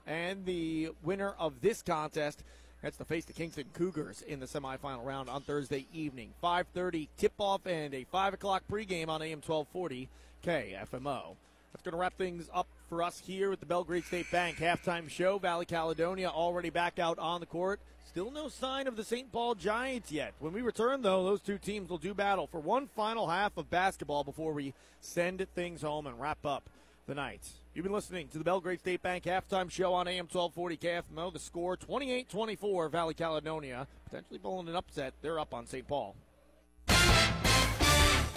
And 0.07 0.45
the 0.45 0.91
winner 1.03 1.33
of 1.39 1.63
this 1.63 1.81
contest 1.81 2.45
gets 2.83 2.99
to 2.99 3.07
face 3.07 3.25
the 3.25 3.33
Kingston 3.33 3.65
Cougars 3.73 4.21
in 4.21 4.41
the 4.41 4.47
semifinal 4.47 5.07
round 5.07 5.31
on 5.31 5.41
Thursday 5.41 5.87
evening. 5.95 6.35
5.30 6.45 7.09
tip-off 7.17 7.65
and 7.65 7.95
a 7.95 8.05
5 8.05 8.35
o'clock 8.35 8.63
pregame 8.71 9.09
on 9.09 9.23
AM 9.23 9.41
1240 9.41 10.11
KFMO. 10.45 11.37
That's 11.73 11.83
going 11.83 11.93
to 11.93 11.97
wrap 11.97 12.19
things 12.19 12.51
up 12.53 12.67
for 12.93 13.03
us 13.03 13.23
here 13.25 13.53
at 13.53 13.59
the 13.59 13.65
Belgrade 13.65 14.05
State 14.05 14.31
Bank 14.31 14.59
halftime 14.59 15.09
show. 15.09 15.39
Valley 15.39 15.65
Caledonia 15.65 16.29
already 16.29 16.69
back 16.69 16.99
out 16.99 17.19
on 17.19 17.41
the 17.41 17.47
court. 17.47 17.81
Still 18.07 18.31
no 18.31 18.49
sign 18.49 18.87
of 18.87 18.97
the 18.97 19.03
St. 19.03 19.33
Paul 19.33 19.55
Giants 19.55 20.13
yet. 20.13 20.35
When 20.41 20.53
we 20.53 20.61
return, 20.61 21.01
though, 21.01 21.25
those 21.25 21.41
two 21.41 21.57
teams 21.57 21.89
will 21.89 21.97
do 21.97 22.13
battle 22.13 22.47
for 22.47 22.61
one 22.61 22.89
final 22.89 23.31
half 23.31 23.57
of 23.57 23.71
basketball 23.71 24.25
before 24.25 24.53
we 24.53 24.75
send 25.01 25.47
things 25.55 25.81
home 25.81 26.07
and 26.07 26.21
wrap 26.21 26.45
up 26.45 26.69
the 27.07 27.15
night. 27.15 27.41
You've 27.73 27.85
been 27.85 27.95
listening 27.95 28.29
to 28.29 28.37
the 28.37 28.45
Belgrade 28.45 28.81
State 28.81 29.03
Bank 29.03 29.25
halftime 29.25 29.71
show 29.71 29.95
on 29.95 30.07
AM 30.07 30.29
1240 30.31 30.77
KFMO. 30.77 31.33
The 31.33 31.39
score 31.39 31.79
28 31.79 32.29
24, 32.29 32.91
Valley 32.91 33.15
Caledonia. 33.15 33.87
Potentially 34.05 34.39
pulling 34.39 34.69
an 34.69 34.77
upset. 34.77 35.15
They're 35.23 35.39
up 35.39 35.55
on 35.55 35.65
St. 35.67 35.89
Paul. 35.89 36.15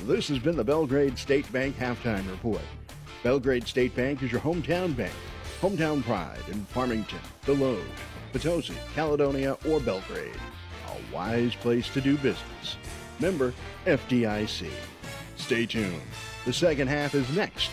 This 0.04 0.30
has 0.30 0.40
been 0.40 0.56
the 0.56 0.64
Belgrade 0.64 1.18
State 1.18 1.52
Bank 1.52 1.76
halftime 1.76 2.30
report. 2.32 2.62
Belgrade 3.24 3.68
State 3.68 3.96
Bank 3.96 4.22
is 4.24 4.32
your 4.32 4.42
hometown 4.42 4.96
bank. 4.96 5.14
Hometown 5.62 6.04
pride 6.04 6.44
in 6.52 6.66
Farmington, 6.66 7.20
Desloge, 7.46 7.84
Potosi, 8.34 8.76
Caledonia, 8.94 9.58
or 9.68 9.80
Belgrade. 9.80 10.40
A 10.88 11.14
wise 11.14 11.56
place 11.56 11.90
to 11.90 12.02
do 12.02 12.16
business. 12.18 12.78
Member 13.20 13.54
FDIC. 13.86 14.70
Stay 15.38 15.66
tuned. 15.66 16.02
The 16.46 16.54
second 16.54 16.88
half 16.88 17.16
is 17.16 17.30
next 17.36 17.72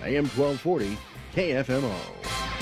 on 0.00 0.08
AM 0.08 0.26
1240 0.26 0.96
KFMO. 1.34 2.61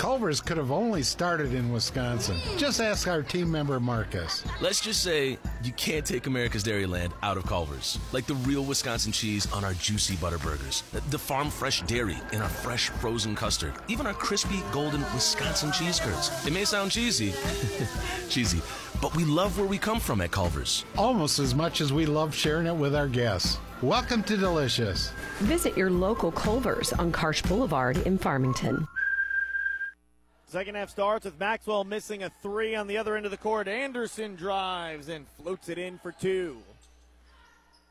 Culver's 0.00 0.40
could 0.40 0.56
have 0.56 0.70
only 0.72 1.02
started 1.02 1.52
in 1.52 1.70
Wisconsin. 1.70 2.38
Just 2.56 2.80
ask 2.80 3.06
our 3.06 3.22
team 3.22 3.50
member 3.50 3.78
Marcus. 3.78 4.42
Let's 4.58 4.80
just 4.80 5.02
say 5.02 5.36
you 5.62 5.72
can't 5.72 6.06
take 6.06 6.26
America's 6.26 6.64
Dairyland 6.64 7.12
out 7.22 7.36
of 7.36 7.44
Culver's. 7.44 7.98
Like 8.10 8.24
the 8.24 8.36
real 8.36 8.64
Wisconsin 8.64 9.12
cheese 9.12 9.46
on 9.52 9.62
our 9.62 9.74
juicy 9.74 10.16
butter 10.16 10.38
burgers, 10.38 10.84
the 11.10 11.18
farm 11.18 11.50
fresh 11.50 11.82
dairy 11.82 12.16
in 12.32 12.40
our 12.40 12.48
fresh 12.48 12.88
frozen 12.88 13.34
custard, 13.36 13.74
even 13.88 14.06
our 14.06 14.14
crispy 14.14 14.62
golden 14.72 15.02
Wisconsin 15.12 15.70
cheese 15.70 16.00
curds. 16.00 16.46
It 16.46 16.54
may 16.54 16.64
sound 16.64 16.92
cheesy, 16.92 17.34
cheesy, 18.30 18.62
but 19.02 19.14
we 19.14 19.24
love 19.26 19.58
where 19.58 19.68
we 19.68 19.76
come 19.76 20.00
from 20.00 20.22
at 20.22 20.30
Culver's. 20.30 20.86
Almost 20.96 21.38
as 21.38 21.54
much 21.54 21.82
as 21.82 21.92
we 21.92 22.06
love 22.06 22.34
sharing 22.34 22.66
it 22.66 22.74
with 22.74 22.94
our 22.94 23.06
guests. 23.06 23.58
Welcome 23.82 24.22
to 24.22 24.38
Delicious. 24.38 25.12
Visit 25.40 25.76
your 25.76 25.90
local 25.90 26.32
Culver's 26.32 26.94
on 26.94 27.12
Karsch 27.12 27.46
Boulevard 27.46 27.98
in 28.06 28.16
Farmington. 28.16 28.88
Second 30.50 30.74
half 30.74 30.90
starts 30.90 31.26
with 31.26 31.38
Maxwell 31.38 31.84
missing 31.84 32.24
a 32.24 32.30
three 32.42 32.74
on 32.74 32.88
the 32.88 32.98
other 32.98 33.14
end 33.14 33.24
of 33.24 33.30
the 33.30 33.36
court. 33.36 33.68
Anderson 33.68 34.34
drives 34.34 35.08
and 35.08 35.24
floats 35.40 35.68
it 35.68 35.78
in 35.78 35.96
for 35.98 36.10
two. 36.10 36.56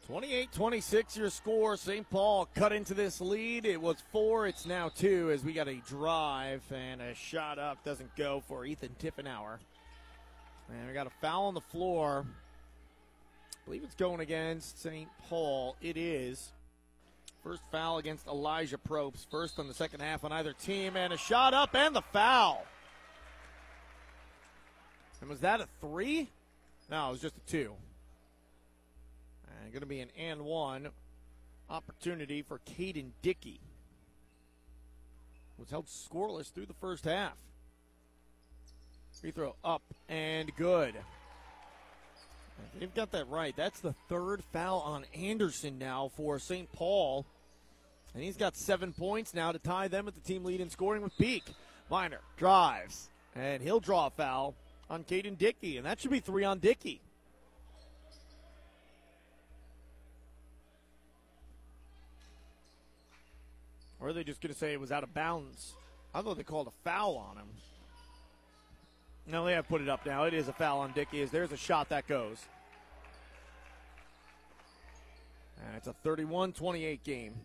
28 0.08 0.52
26 0.52 1.16
your 1.16 1.30
score. 1.30 1.78
St. 1.78 2.10
Paul 2.10 2.50
cut 2.56 2.74
into 2.74 2.94
this 2.94 3.22
lead. 3.22 3.66
It 3.66 3.80
was 3.80 4.04
four, 4.12 4.46
it's 4.46 4.66
now 4.66 4.90
two 4.90 5.32
as 5.32 5.42
we 5.42 5.54
got 5.54 5.70
a 5.70 5.76
drive 5.88 6.62
and 6.70 7.02
a 7.02 7.16
shot 7.16 7.60
up. 7.60 7.82
Doesn't 7.86 8.14
go 8.18 8.44
for 8.46 8.66
Ethan 8.66 8.94
Tiffenauer. 9.00 9.60
And 10.68 10.86
we 10.86 10.94
got 10.94 11.08
a 11.08 11.12
foul 11.22 11.46
on 11.46 11.54
the 11.54 11.62
floor. 11.62 12.26
I 12.28 13.60
believe 13.64 13.84
it's 13.86 13.96
going 13.96 14.20
against 14.20 14.82
St. 14.82 15.08
Paul. 15.30 15.78
It 15.82 15.96
is. 15.96 16.52
First 17.44 17.62
foul 17.72 17.98
against 17.98 18.28
Elijah 18.28 18.78
Probst. 18.78 19.28
First 19.30 19.60
on 19.60 19.68
the 19.68 19.74
second 19.74 20.02
half 20.02 20.24
on 20.24 20.32
either 20.32 20.54
team. 20.54 20.96
And 20.96 21.14
a 21.14 21.18
shot 21.18 21.54
up 21.54 21.76
and 21.76 21.96
the 21.96 22.02
foul. 22.14 22.66
And 25.22 25.30
was 25.30 25.40
that 25.42 25.62
a 25.62 25.68
three? 25.82 26.30
No, 26.90 27.10
it 27.10 27.12
was 27.12 27.22
just 27.22 27.36
a 27.38 27.52
two. 27.52 27.74
And 29.64 29.72
going 29.72 29.82
to 29.82 29.88
be 29.88 30.00
an 30.00 30.10
and 30.18 30.42
one 30.42 30.90
opportunity 31.70 32.42
for 32.42 32.60
Caden 32.60 33.12
Dickey. 33.22 33.60
Was 35.58 35.70
held 35.70 35.88
scoreless 35.88 36.52
through 36.52 36.68
the 36.68 36.74
first 36.74 37.04
half. 37.04 37.36
Free 39.20 39.32
throw 39.32 39.56
up 39.66 39.82
and 40.08 40.56
good. 40.56 40.96
They've 42.80 42.94
got 42.94 43.12
that 43.12 43.28
right. 43.30 43.56
That's 43.56 43.80
the 43.80 43.94
third 44.08 44.44
foul 44.54 44.80
on 44.80 45.06
Anderson 45.14 45.78
now 45.78 46.12
for 46.16 46.40
St. 46.40 46.72
Paul. 46.72 47.26
And 48.14 48.24
he's 48.24 48.38
got 48.38 48.56
seven 48.56 48.94
points 48.94 49.34
now 49.34 49.52
to 49.52 49.60
tie 49.60 49.88
them 49.88 50.08
at 50.08 50.16
the 50.16 50.22
team 50.22 50.46
lead 50.46 50.62
in 50.62 50.70
scoring 50.70 51.02
with 51.02 51.18
Peak. 51.18 51.44
Miner 51.90 52.22
drives, 52.38 53.10
and 53.36 53.62
he'll 53.62 53.80
draw 53.80 54.08
a 54.08 54.10
foul 54.10 54.56
on 54.90 55.04
Caden 55.04 55.38
Dickey, 55.38 55.78
and 55.78 55.86
that 55.86 56.00
should 56.00 56.12
be 56.12 56.20
three 56.20 56.44
on 56.44 56.60
Dickey. 56.60 57.02
Or 64.00 64.10
are 64.10 64.14
they 64.14 64.24
just 64.24 64.42
going 64.42 64.54
to 64.54 64.58
say 64.58 64.72
it 64.74 64.80
was 64.80 64.92
out 64.92 65.04
of 65.04 65.14
bounds? 65.14 65.74
I 66.14 66.22
thought 66.22 66.38
they 66.38 66.44
called 66.44 66.68
a 66.68 66.84
foul 66.84 67.18
on 67.18 67.38
him. 67.38 67.48
No, 69.30 69.46
they 69.46 69.54
have 69.54 69.68
put 69.68 69.82
it 69.82 69.88
up 69.88 70.06
now. 70.08 70.24
It 70.24 70.34
is 70.34 70.48
a 70.48 70.54
foul 70.54 70.80
on 70.80 70.92
Dickey. 70.92 71.22
As 71.22 71.30
there's 71.30 71.52
a 71.52 71.58
shot 71.58 71.90
that 71.90 72.08
goes. 72.08 72.38
And 75.66 75.76
it's 75.76 75.88
a 75.88 75.94
31 76.04 76.54
28 76.54 77.04
game. 77.04 77.36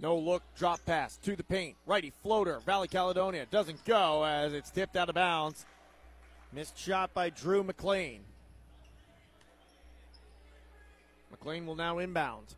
No 0.00 0.18
look, 0.18 0.42
drop 0.56 0.84
pass 0.84 1.16
to 1.18 1.36
the 1.36 1.44
paint. 1.44 1.76
Righty 1.86 2.12
floater. 2.22 2.58
Valley 2.66 2.88
Caledonia 2.88 3.46
doesn't 3.48 3.84
go 3.84 4.24
as 4.24 4.52
it's 4.52 4.70
tipped 4.70 4.96
out 4.96 5.08
of 5.08 5.14
bounds. 5.14 5.64
Missed 6.52 6.76
shot 6.76 7.14
by 7.14 7.30
Drew 7.30 7.62
McLean. 7.62 8.22
McLean 11.30 11.64
will 11.64 11.76
now 11.76 11.98
inbound. 11.98 12.54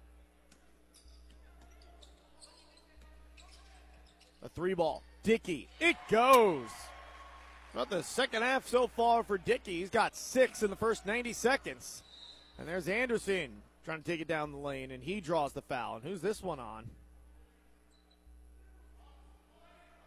A 4.47 4.49
three 4.49 4.75
ball. 4.75 5.03
Dickey. 5.25 5.69
It 5.81 5.97
goes. 6.09 6.69
About 7.75 7.91
the 7.91 8.05
second 8.05 8.43
half 8.43 8.69
so 8.69 8.87
far 8.87 9.25
for 9.25 9.39
Dickey. 9.39 9.81
He's 9.81 9.91
got 9.91 10.15
six 10.15 10.63
in 10.63 10.71
the 10.71 10.77
first 10.77 11.05
90 11.05 11.33
seconds. 11.33 12.05
And 12.57 12.69
there's 12.69 12.87
Anderson 12.87 13.51
trying 13.85 14.03
to 14.03 14.05
take 14.05 14.21
it 14.21 14.29
down 14.29 14.53
the 14.53 14.59
lane, 14.59 14.93
and 14.93 15.03
he 15.03 15.21
draws 15.21 15.53
the 15.53 15.63
foul. 15.63 15.97
And 15.97 16.05
who's 16.05 16.21
this 16.21 16.45
one 16.45 16.61
on? 16.61 16.85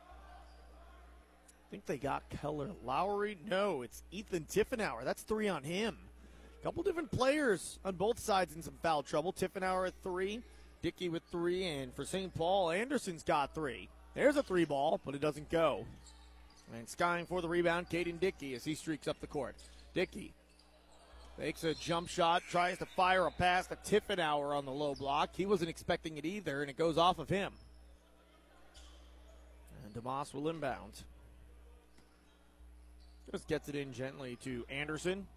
I 0.08 1.68
think 1.70 1.86
they 1.86 1.98
got 1.98 2.24
Keller 2.30 2.70
Lowry. 2.86 3.38
No, 3.46 3.82
it's 3.82 4.04
Ethan 4.10 4.46
Tiffenauer. 4.50 5.04
That's 5.04 5.24
three 5.24 5.50
on 5.50 5.64
him. 5.64 5.98
A 6.62 6.64
couple 6.64 6.82
different 6.82 7.12
players 7.12 7.78
on 7.84 7.96
both 7.96 8.20
sides 8.20 8.56
in 8.56 8.62
some 8.62 8.76
foul 8.82 9.04
trouble. 9.04 9.34
Tiffenauer 9.34 9.88
at 9.88 9.94
three, 10.02 10.42
Dickey 10.82 11.10
with 11.10 11.24
three, 11.30 11.66
and 11.66 11.94
for 11.94 12.06
St. 12.06 12.34
Paul, 12.34 12.72
Anderson's 12.72 13.24
got 13.24 13.54
three. 13.54 13.90
There's 14.16 14.38
a 14.38 14.44
three 14.44 14.66
ball, 14.66 15.00
but 15.06 15.16
it 15.16 15.22
doesn't 15.22 15.50
go. 15.50 15.86
And 16.76 16.88
skying 16.88 17.26
for 17.26 17.42
the 17.42 17.50
rebound, 17.50 17.90
Caden 17.90 18.20
Dickey 18.20 18.54
as 18.54 18.64
he 18.64 18.76
streaks 18.76 19.08
up 19.08 19.20
the 19.22 19.28
court. 19.28 19.56
Dickey 19.94 20.34
makes 21.38 21.64
a 21.64 21.74
jump 21.74 22.10
shot, 22.10 22.44
tries 22.50 22.78
to 22.80 22.86
fire 22.86 23.26
a 23.26 23.32
pass 23.32 23.68
to 23.68 23.76
Tiffenauer 23.76 24.56
on 24.56 24.66
the 24.66 24.72
low 24.72 24.94
block. 24.94 25.30
He 25.34 25.46
wasn't 25.46 25.70
expecting 25.70 26.18
it 26.18 26.26
either, 26.26 26.62
and 26.62 26.70
it 26.70 26.78
goes 26.78 26.98
off 26.98 27.18
of 27.18 27.30
him. 27.30 27.54
And 29.86 30.04
DeMoss 30.04 30.34
will 30.34 30.50
inbound. 30.50 30.92
Just 33.32 33.48
gets 33.48 33.70
it 33.70 33.76
in 33.76 33.94
gently 33.94 34.38
to 34.44 34.66
Anderson. 34.70 35.28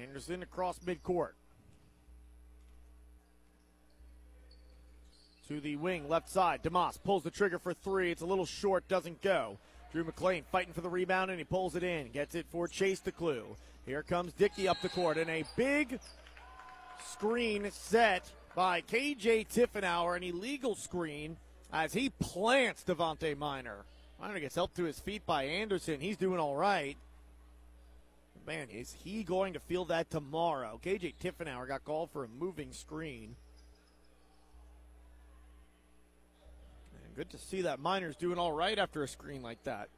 Anderson 0.00 0.42
across 0.42 0.78
midcourt. 0.80 1.32
To 5.52 5.60
the 5.60 5.76
wing, 5.76 6.08
left 6.08 6.30
side. 6.30 6.62
DeMoss 6.62 6.98
pulls 7.04 7.24
the 7.24 7.30
trigger 7.30 7.58
for 7.58 7.74
three. 7.74 8.10
It's 8.10 8.22
a 8.22 8.26
little 8.26 8.46
short, 8.46 8.88
doesn't 8.88 9.20
go. 9.20 9.58
Drew 9.92 10.02
McLean 10.02 10.44
fighting 10.50 10.72
for 10.72 10.80
the 10.80 10.88
rebound, 10.88 11.30
and 11.30 11.38
he 11.38 11.44
pulls 11.44 11.76
it 11.76 11.82
in. 11.82 12.10
Gets 12.10 12.34
it 12.34 12.46
for 12.50 12.66
Chase 12.66 13.02
DeClue. 13.02 13.44
Here 13.84 14.02
comes 14.02 14.32
Dickey 14.32 14.66
up 14.66 14.80
the 14.80 14.88
court, 14.88 15.18
and 15.18 15.28
a 15.28 15.44
big 15.54 16.00
screen 17.06 17.70
set 17.70 18.32
by 18.54 18.80
KJ 18.80 19.46
Tiffenauer, 19.48 20.16
an 20.16 20.22
illegal 20.22 20.74
screen 20.74 21.36
as 21.70 21.92
he 21.92 22.08
plants 22.08 22.82
Devontae 22.82 23.36
Miner. 23.36 23.84
Miner 24.18 24.40
gets 24.40 24.54
helped 24.54 24.76
to 24.76 24.84
his 24.84 25.00
feet 25.00 25.26
by 25.26 25.44
Anderson. 25.44 26.00
He's 26.00 26.16
doing 26.16 26.40
all 26.40 26.56
right. 26.56 26.96
Man, 28.46 28.68
is 28.70 28.94
he 29.04 29.22
going 29.22 29.52
to 29.52 29.60
feel 29.60 29.84
that 29.84 30.08
tomorrow? 30.08 30.80
KJ 30.82 31.16
Tiffenauer 31.22 31.68
got 31.68 31.84
called 31.84 32.08
for 32.10 32.24
a 32.24 32.28
moving 32.28 32.72
screen. 32.72 33.36
Good 37.16 37.30
to 37.30 37.38
see 37.38 37.62
that 37.62 37.80
Miner's 37.80 38.16
doing 38.16 38.38
all 38.38 38.52
right 38.52 38.78
after 38.78 39.02
a 39.02 39.08
screen 39.08 39.42
like 39.42 39.62
that. 39.64 39.88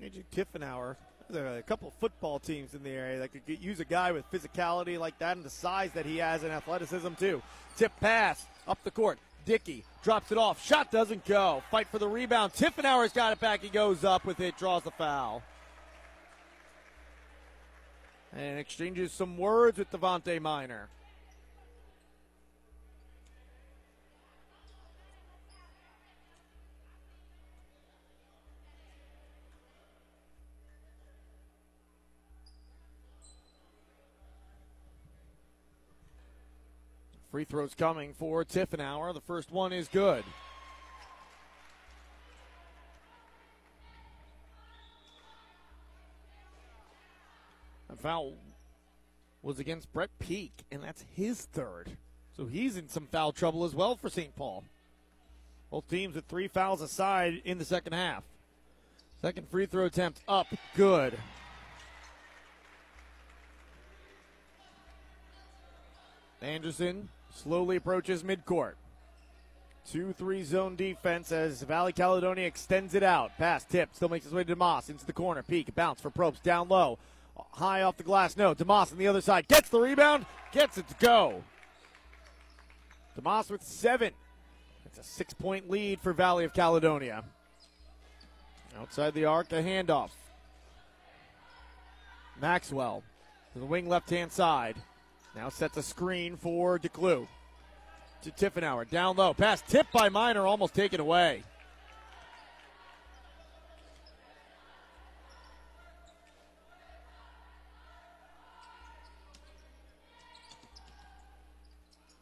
KJ 0.00 0.24
Tiffenauer, 0.34 0.96
there 1.30 1.46
are 1.46 1.56
a 1.56 1.62
couple 1.62 1.92
football 1.98 2.38
teams 2.38 2.74
in 2.74 2.82
the 2.82 2.90
area 2.90 3.18
that 3.18 3.32
could 3.32 3.46
get, 3.46 3.60
use 3.60 3.80
a 3.80 3.84
guy 3.84 4.12
with 4.12 4.30
physicality 4.30 4.98
like 4.98 5.18
that 5.18 5.36
and 5.36 5.44
the 5.44 5.50
size 5.50 5.90
that 5.92 6.04
he 6.04 6.18
has 6.18 6.42
and 6.42 6.52
athleticism 6.52 7.14
too. 7.18 7.42
Tip 7.76 7.92
pass 8.00 8.44
up 8.68 8.78
the 8.84 8.90
court. 8.90 9.18
Dickey 9.44 9.84
drops 10.02 10.32
it 10.32 10.38
off. 10.38 10.62
Shot 10.62 10.90
doesn't 10.90 11.24
go. 11.24 11.62
Fight 11.70 11.86
for 11.88 11.98
the 11.98 12.08
rebound. 12.08 12.52
Tiffenauer's 12.52 13.12
got 13.12 13.32
it 13.32 13.40
back. 13.40 13.62
He 13.62 13.68
goes 13.68 14.04
up 14.04 14.24
with 14.24 14.40
it, 14.40 14.58
draws 14.58 14.82
the 14.82 14.90
foul. 14.90 15.42
And 18.32 18.58
exchanges 18.58 19.12
some 19.12 19.38
words 19.38 19.78
with 19.78 19.90
Devontae 19.90 20.40
Miner. 20.40 20.88
Free 37.36 37.44
throws 37.44 37.74
coming 37.74 38.14
for 38.14 38.46
Tiffenauer. 38.46 39.12
The 39.12 39.20
first 39.20 39.52
one 39.52 39.70
is 39.70 39.88
good. 39.88 40.24
The 47.90 47.96
foul 47.98 48.32
was 49.42 49.58
against 49.58 49.92
Brett 49.92 50.08
Peak, 50.18 50.50
and 50.72 50.82
that's 50.82 51.04
his 51.14 51.42
third. 51.42 51.98
So 52.34 52.46
he's 52.46 52.78
in 52.78 52.88
some 52.88 53.06
foul 53.06 53.32
trouble 53.32 53.64
as 53.64 53.74
well 53.74 53.96
for 53.96 54.08
St. 54.08 54.34
Paul. 54.34 54.64
Both 55.70 55.90
teams 55.90 56.14
with 56.14 56.24
three 56.24 56.48
fouls 56.48 56.80
aside 56.80 57.42
in 57.44 57.58
the 57.58 57.66
second 57.66 57.92
half. 57.92 58.24
Second 59.20 59.46
free 59.50 59.66
throw 59.66 59.84
attempt 59.84 60.22
up, 60.26 60.46
good. 60.74 61.18
Anderson 66.40 67.10
slowly 67.36 67.76
approaches 67.76 68.22
midcourt. 68.22 68.72
2 69.90 70.12
3 70.12 70.42
zone 70.42 70.76
defense 70.76 71.30
as 71.30 71.62
Valley 71.62 71.92
Caledonia 71.92 72.46
extends 72.46 72.94
it 72.94 73.02
out. 73.02 73.36
Pass 73.38 73.64
tip, 73.64 73.90
still 73.92 74.08
makes 74.08 74.24
his 74.24 74.34
way 74.34 74.42
to 74.42 74.56
DeMoss 74.56 74.90
into 74.90 75.06
the 75.06 75.12
corner. 75.12 75.42
Peak, 75.42 75.74
bounce 75.74 76.00
for 76.00 76.10
Probst 76.10 76.42
down 76.42 76.68
low. 76.68 76.98
High 77.52 77.82
off 77.82 77.96
the 77.96 78.02
glass, 78.02 78.36
no. 78.36 78.54
DeMoss 78.54 78.92
on 78.92 78.98
the 78.98 79.06
other 79.06 79.20
side 79.20 79.46
gets 79.48 79.68
the 79.68 79.80
rebound, 79.80 80.26
gets 80.52 80.78
it 80.78 80.88
to 80.88 80.94
go. 80.98 81.44
DeMoss 83.20 83.50
with 83.50 83.62
seven. 83.62 84.12
It's 84.84 84.98
a 84.98 85.04
six 85.04 85.32
point 85.34 85.70
lead 85.70 86.00
for 86.00 86.12
Valley 86.12 86.44
of 86.44 86.52
Caledonia. 86.52 87.22
Outside 88.78 89.14
the 89.14 89.24
arc, 89.24 89.52
a 89.52 89.62
handoff. 89.62 90.10
Maxwell 92.40 93.02
to 93.52 93.58
the 93.58 93.64
wing 93.64 93.88
left 93.88 94.10
hand 94.10 94.32
side. 94.32 94.76
Now 95.36 95.50
sets 95.50 95.76
a 95.76 95.82
screen 95.82 96.36
for 96.36 96.78
DeClue. 96.78 97.28
To 98.22 98.30
Tiffenauer. 98.30 98.88
Down 98.88 99.16
low. 99.16 99.34
Pass 99.34 99.60
tipped 99.60 99.92
by 99.92 100.08
Miner, 100.08 100.46
almost 100.46 100.74
taken 100.74 100.98
away. 100.98 101.42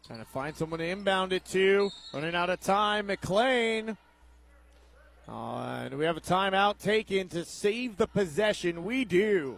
Trying 0.07 0.19
to 0.19 0.25
find 0.27 0.57
someone 0.57 0.81
to 0.81 0.87
inbound 0.87 1.33
it 1.33 1.45
to. 1.47 1.91
Running 2.12 2.35
out 2.35 2.51
of 2.51 2.61
time. 2.61 3.07
McLean. 3.07 3.97
Uh, 5.27 5.85
and 5.85 5.95
we 5.95 6.05
have 6.05 6.17
a 6.17 6.21
timeout 6.21 6.79
taken 6.79 7.29
to 7.29 7.45
save 7.45 7.97
the 7.97 8.09
possession. 8.09 8.85
We 8.85 9.05
do. 9.05 9.57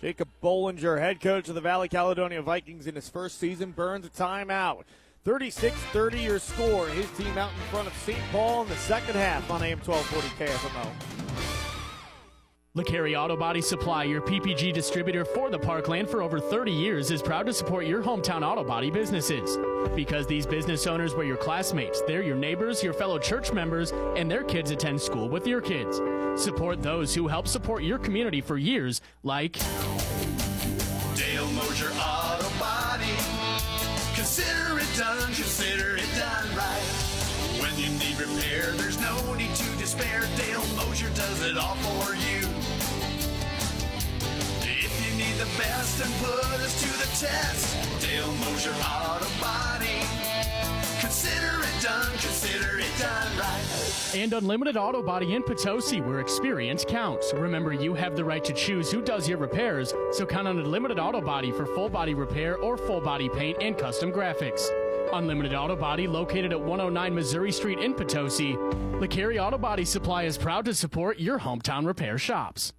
Jacob 0.00 0.28
Bollinger, 0.40 1.00
head 1.00 1.20
coach 1.20 1.48
of 1.48 1.56
the 1.56 1.60
Valley 1.60 1.88
Caledonia 1.88 2.40
Vikings 2.40 2.86
in 2.86 2.94
his 2.94 3.08
first 3.08 3.38
season, 3.38 3.72
burns 3.72 4.06
a 4.06 4.10
timeout. 4.10 4.84
36 5.24 5.74
30 5.74 6.18
your 6.20 6.38
score. 6.38 6.86
His 6.88 7.10
team 7.12 7.36
out 7.36 7.50
in 7.50 7.58
front 7.70 7.88
of 7.88 7.94
St. 7.94 8.20
Paul 8.30 8.62
in 8.62 8.68
the 8.68 8.76
second 8.76 9.16
half 9.16 9.50
on 9.50 9.62
AM 9.62 9.80
1240 9.80 10.52
KFMO. 10.52 11.18
LeCarry 12.76 13.18
Auto 13.18 13.36
Body 13.36 13.60
Supply, 13.60 14.04
your 14.04 14.20
PPG 14.20 14.72
distributor 14.72 15.24
for 15.24 15.50
the 15.50 15.58
Parkland 15.58 16.08
for 16.08 16.22
over 16.22 16.38
30 16.38 16.70
years, 16.70 17.10
is 17.10 17.20
proud 17.20 17.44
to 17.46 17.52
support 17.52 17.84
your 17.86 18.00
hometown 18.00 18.42
auto 18.42 18.62
body 18.62 18.88
businesses. 18.88 19.58
Because 19.96 20.28
these 20.28 20.46
business 20.46 20.86
owners 20.86 21.12
were 21.12 21.24
your 21.24 21.38
classmates, 21.38 22.02
they're 22.02 22.22
your 22.22 22.36
neighbors, 22.36 22.84
your 22.84 22.92
fellow 22.92 23.18
church 23.18 23.52
members, 23.52 23.90
and 24.16 24.30
their 24.30 24.44
kids 24.44 24.70
attend 24.70 25.00
school 25.00 25.28
with 25.28 25.44
your 25.44 25.60
kids. 25.60 26.00
Support 26.38 26.82
those 26.82 27.12
who 27.12 27.26
help 27.26 27.48
support 27.48 27.82
your 27.82 27.98
community 27.98 28.40
for 28.40 28.56
years, 28.56 29.00
like 29.24 29.54
Dale 31.16 31.50
Mosier 31.50 31.90
Auto 31.98 32.48
Body. 32.60 33.10
Consider 34.14 34.78
it 34.78 34.86
done, 34.96 35.34
consider 35.34 35.96
it 35.96 36.06
done 36.16 36.46
right. 36.54 36.88
When 37.58 37.74
you 37.76 37.90
need 37.98 38.20
repair, 38.20 38.70
there's 38.78 39.00
no 39.00 39.34
need 39.34 39.52
to 39.52 39.64
despair. 39.78 40.22
Dale 40.36 40.64
Mosier 40.76 41.10
does 41.10 41.42
it 41.42 41.58
all 41.58 41.74
for 41.74 42.14
you. 42.14 42.46
If 44.62 44.94
you 45.04 45.18
need 45.18 45.34
the 45.42 45.50
best 45.58 46.00
and 46.00 46.14
put 46.22 46.44
us 46.62 46.80
to 46.80 46.88
the 46.98 47.08
test, 47.18 48.00
Dale 48.00 48.32
Mosier 48.46 48.70
Auto 48.86 49.26
Body. 49.42 50.06
Consider 51.00 51.66
it 51.66 51.82
done, 51.82 52.12
consider 52.12 52.78
it 52.78 52.92
done 53.00 53.36
right. 53.36 53.87
And 54.14 54.32
Unlimited 54.32 54.78
Auto 54.78 55.02
Body 55.02 55.34
in 55.34 55.42
Potosi, 55.42 56.00
where 56.00 56.20
experience 56.20 56.82
counts. 56.82 57.34
Remember, 57.34 57.74
you 57.74 57.92
have 57.92 58.16
the 58.16 58.24
right 58.24 58.42
to 58.42 58.54
choose 58.54 58.90
who 58.90 59.02
does 59.02 59.28
your 59.28 59.36
repairs, 59.36 59.92
so 60.12 60.24
count 60.24 60.48
on 60.48 60.58
Unlimited 60.58 60.98
Auto 60.98 61.20
Body 61.20 61.52
for 61.52 61.66
full 61.66 61.90
body 61.90 62.14
repair 62.14 62.56
or 62.56 62.78
full 62.78 63.02
body 63.02 63.28
paint 63.28 63.58
and 63.60 63.76
custom 63.76 64.10
graphics. 64.10 64.70
Unlimited 65.12 65.52
Auto 65.52 65.76
Body, 65.76 66.06
located 66.06 66.52
at 66.52 66.60
109 66.60 67.14
Missouri 67.14 67.52
Street 67.52 67.80
in 67.80 67.92
Potosi. 67.92 68.54
LeCarry 68.98 69.38
Auto 69.38 69.58
Body 69.58 69.84
Supply 69.84 70.22
is 70.22 70.38
proud 70.38 70.64
to 70.64 70.72
support 70.72 71.18
your 71.18 71.38
hometown 71.38 71.86
repair 71.86 72.16
shops. 72.16 72.72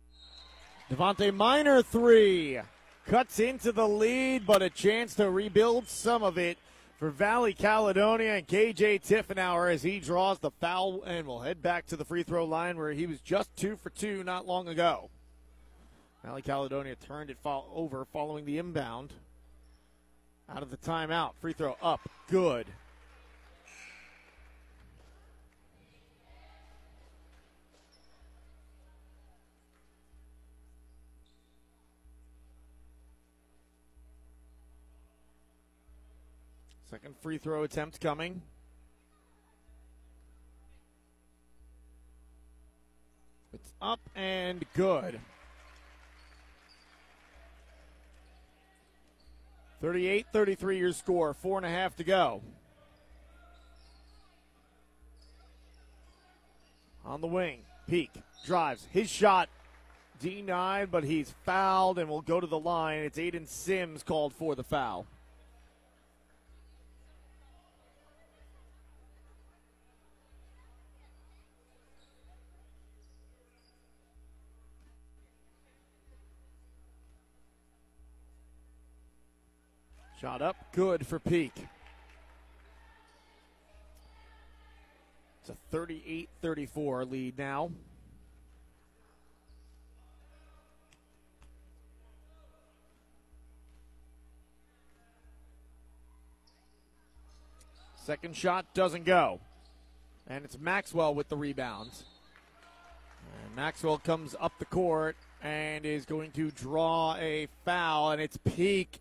Devontae 0.91 1.33
Miner 1.33 1.83
three 1.83 2.59
cuts 3.05 3.39
into 3.39 3.71
the 3.71 3.87
lead, 3.87 4.47
but 4.47 4.63
a 4.63 4.69
chance 4.69 5.13
to 5.15 5.29
rebuild 5.29 5.87
some 5.87 6.23
of 6.23 6.39
it 6.39 6.57
for 6.99 7.09
Valley 7.09 7.53
Caledonia 7.53 8.35
and 8.35 8.45
KJ 8.45 9.01
Tiffenauer 9.01 9.73
as 9.73 9.83
he 9.83 10.01
draws 10.01 10.39
the 10.39 10.51
foul 10.51 11.01
and 11.03 11.25
will 11.25 11.39
head 11.39 11.61
back 11.61 11.85
to 11.87 11.95
the 11.95 12.03
free 12.03 12.23
throw 12.23 12.43
line 12.43 12.77
where 12.77 12.91
he 12.91 13.07
was 13.07 13.21
just 13.21 13.55
two 13.55 13.77
for 13.77 13.89
two 13.89 14.21
not 14.25 14.45
long 14.45 14.67
ago. 14.67 15.09
Valley 16.25 16.41
Caledonia 16.41 16.95
turned 16.95 17.29
it 17.29 17.37
fo- 17.41 17.63
over 17.73 18.03
following 18.11 18.43
the 18.43 18.57
inbound. 18.57 19.13
Out 20.53 20.61
of 20.61 20.71
the 20.71 20.77
timeout, 20.77 21.31
free 21.39 21.53
throw 21.53 21.77
up, 21.81 22.01
good. 22.27 22.67
Second 36.89 37.15
free 37.21 37.37
throw 37.37 37.61
attempt 37.61 38.01
coming. 38.01 38.41
It's 43.53 43.73
up 43.79 43.99
and 44.15 44.65
good. 44.73 45.19
38 49.81 50.25
33 50.33 50.77
your 50.79 50.91
score. 50.91 51.35
Four 51.35 51.57
and 51.57 51.65
a 51.65 51.69
half 51.69 51.95
to 51.97 52.03
go. 52.03 52.41
On 57.05 57.21
the 57.21 57.27
wing. 57.27 57.59
Peak 57.87 58.09
drives. 58.47 58.87
His 58.91 59.11
shot 59.11 59.47
denied, 60.19 60.89
but 60.89 61.03
he's 61.03 61.35
fouled 61.45 61.99
and 61.99 62.09
will 62.09 62.21
go 62.21 62.39
to 62.39 62.47
the 62.47 62.59
line. 62.59 63.03
It's 63.03 63.19
Aiden 63.19 63.47
Sims 63.47 64.01
called 64.01 64.33
for 64.33 64.55
the 64.55 64.63
foul. 64.63 65.05
Shot 80.19 80.41
up, 80.41 80.57
good 80.73 81.07
for 81.07 81.17
Peak. 81.17 81.53
It's 85.39 85.49
a 85.49 85.55
38 85.71 86.27
34 86.41 87.05
lead 87.05 87.37
now. 87.37 87.71
Second 97.95 98.35
shot 98.35 98.65
doesn't 98.73 99.05
go. 99.05 99.39
And 100.27 100.43
it's 100.43 100.59
Maxwell 100.59 101.15
with 101.15 101.29
the 101.29 101.37
rebounds. 101.37 102.03
And 103.45 103.55
Maxwell 103.55 103.97
comes 103.97 104.35
up 104.37 104.51
the 104.59 104.65
court 104.65 105.15
and 105.41 105.85
is 105.85 106.03
going 106.03 106.31
to 106.31 106.51
draw 106.51 107.15
a 107.15 107.47
foul, 107.63 108.11
and 108.11 108.21
it's 108.21 108.37
Peak 108.43 108.99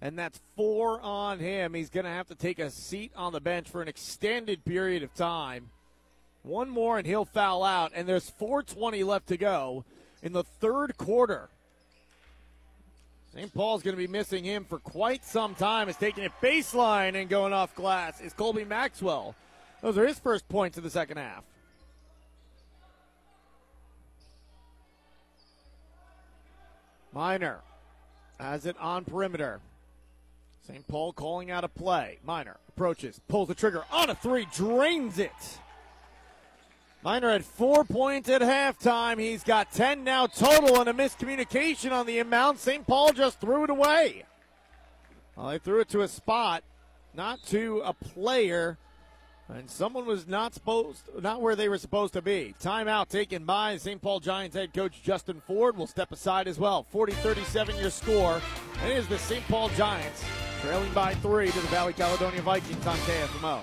and 0.00 0.18
that's 0.18 0.40
four 0.56 1.00
on 1.00 1.38
him. 1.38 1.74
He's 1.74 1.90
going 1.90 2.04
to 2.04 2.10
have 2.10 2.28
to 2.28 2.34
take 2.34 2.58
a 2.58 2.70
seat 2.70 3.12
on 3.16 3.32
the 3.32 3.40
bench 3.40 3.68
for 3.68 3.82
an 3.82 3.88
extended 3.88 4.64
period 4.64 5.02
of 5.02 5.14
time. 5.14 5.70
One 6.42 6.70
more, 6.70 6.98
and 6.98 7.06
he'll 7.06 7.24
foul 7.24 7.64
out. 7.64 7.92
And 7.94 8.08
there's 8.08 8.30
4:20 8.30 9.04
left 9.04 9.28
to 9.28 9.36
go 9.36 9.84
in 10.22 10.32
the 10.32 10.44
third 10.44 10.96
quarter. 10.96 11.48
St. 13.34 13.52
Paul's 13.52 13.82
going 13.82 13.94
to 13.94 14.02
be 14.02 14.06
missing 14.06 14.42
him 14.44 14.64
for 14.64 14.78
quite 14.78 15.24
some 15.24 15.54
time. 15.54 15.88
Is 15.88 15.96
taking 15.96 16.24
it 16.24 16.32
baseline 16.42 17.14
and 17.14 17.28
going 17.28 17.52
off 17.52 17.74
glass 17.74 18.20
is 18.20 18.32
Colby 18.32 18.64
Maxwell. 18.64 19.34
Those 19.82 19.98
are 19.98 20.06
his 20.06 20.18
first 20.18 20.48
points 20.48 20.78
of 20.78 20.84
the 20.84 20.90
second 20.90 21.18
half. 21.18 21.44
Miner 27.12 27.60
has 28.38 28.66
it 28.66 28.76
on 28.78 29.04
perimeter. 29.04 29.60
St. 30.68 30.86
Paul 30.86 31.14
calling 31.14 31.50
out 31.50 31.64
a 31.64 31.68
play. 31.68 32.18
Miner 32.22 32.58
approaches, 32.68 33.20
pulls 33.26 33.48
the 33.48 33.54
trigger 33.54 33.84
on 33.90 34.10
a 34.10 34.14
three, 34.14 34.46
drains 34.54 35.18
it. 35.18 35.58
Miner 37.02 37.30
had 37.30 37.44
four 37.44 37.84
points 37.84 38.28
at 38.28 38.42
halftime. 38.42 39.18
He's 39.18 39.42
got 39.42 39.72
10 39.72 40.04
now 40.04 40.26
total 40.26 40.78
and 40.78 40.90
a 40.90 40.92
miscommunication 40.92 41.90
on 41.92 42.04
the 42.04 42.18
inbound. 42.18 42.58
St. 42.58 42.86
Paul 42.86 43.12
just 43.12 43.40
threw 43.40 43.64
it 43.64 43.70
away. 43.70 44.24
Well, 45.36 45.48
they 45.48 45.58
threw 45.58 45.80
it 45.80 45.88
to 45.90 46.02
a 46.02 46.08
spot, 46.08 46.64
not 47.14 47.42
to 47.44 47.80
a 47.84 47.94
player. 47.94 48.76
And 49.48 49.70
someone 49.70 50.04
was 50.04 50.28
not 50.28 50.52
supposed, 50.52 51.00
not 51.22 51.40
where 51.40 51.56
they 51.56 51.70
were 51.70 51.78
supposed 51.78 52.12
to 52.12 52.20
be. 52.20 52.54
Timeout 52.62 53.08
taken 53.08 53.44
by 53.44 53.78
St. 53.78 54.02
Paul 54.02 54.20
Giants 54.20 54.54
head 54.54 54.74
coach 54.74 55.02
Justin 55.02 55.40
Ford 55.46 55.78
will 55.78 55.86
step 55.86 56.12
aside 56.12 56.46
as 56.46 56.58
well. 56.58 56.84
40-37 56.92 57.80
your 57.80 57.88
score. 57.88 58.42
And 58.82 58.92
it 58.92 58.98
is 58.98 59.06
the 59.06 59.18
St. 59.18 59.46
Paul 59.48 59.70
Giants 59.70 60.22
trailing 60.60 60.92
by 60.92 61.14
three 61.14 61.50
to 61.50 61.60
the 61.60 61.68
Valley 61.68 61.92
Caledonia 61.92 62.42
Vikings 62.42 62.86
on 62.86 62.96
KFMO. 62.98 63.60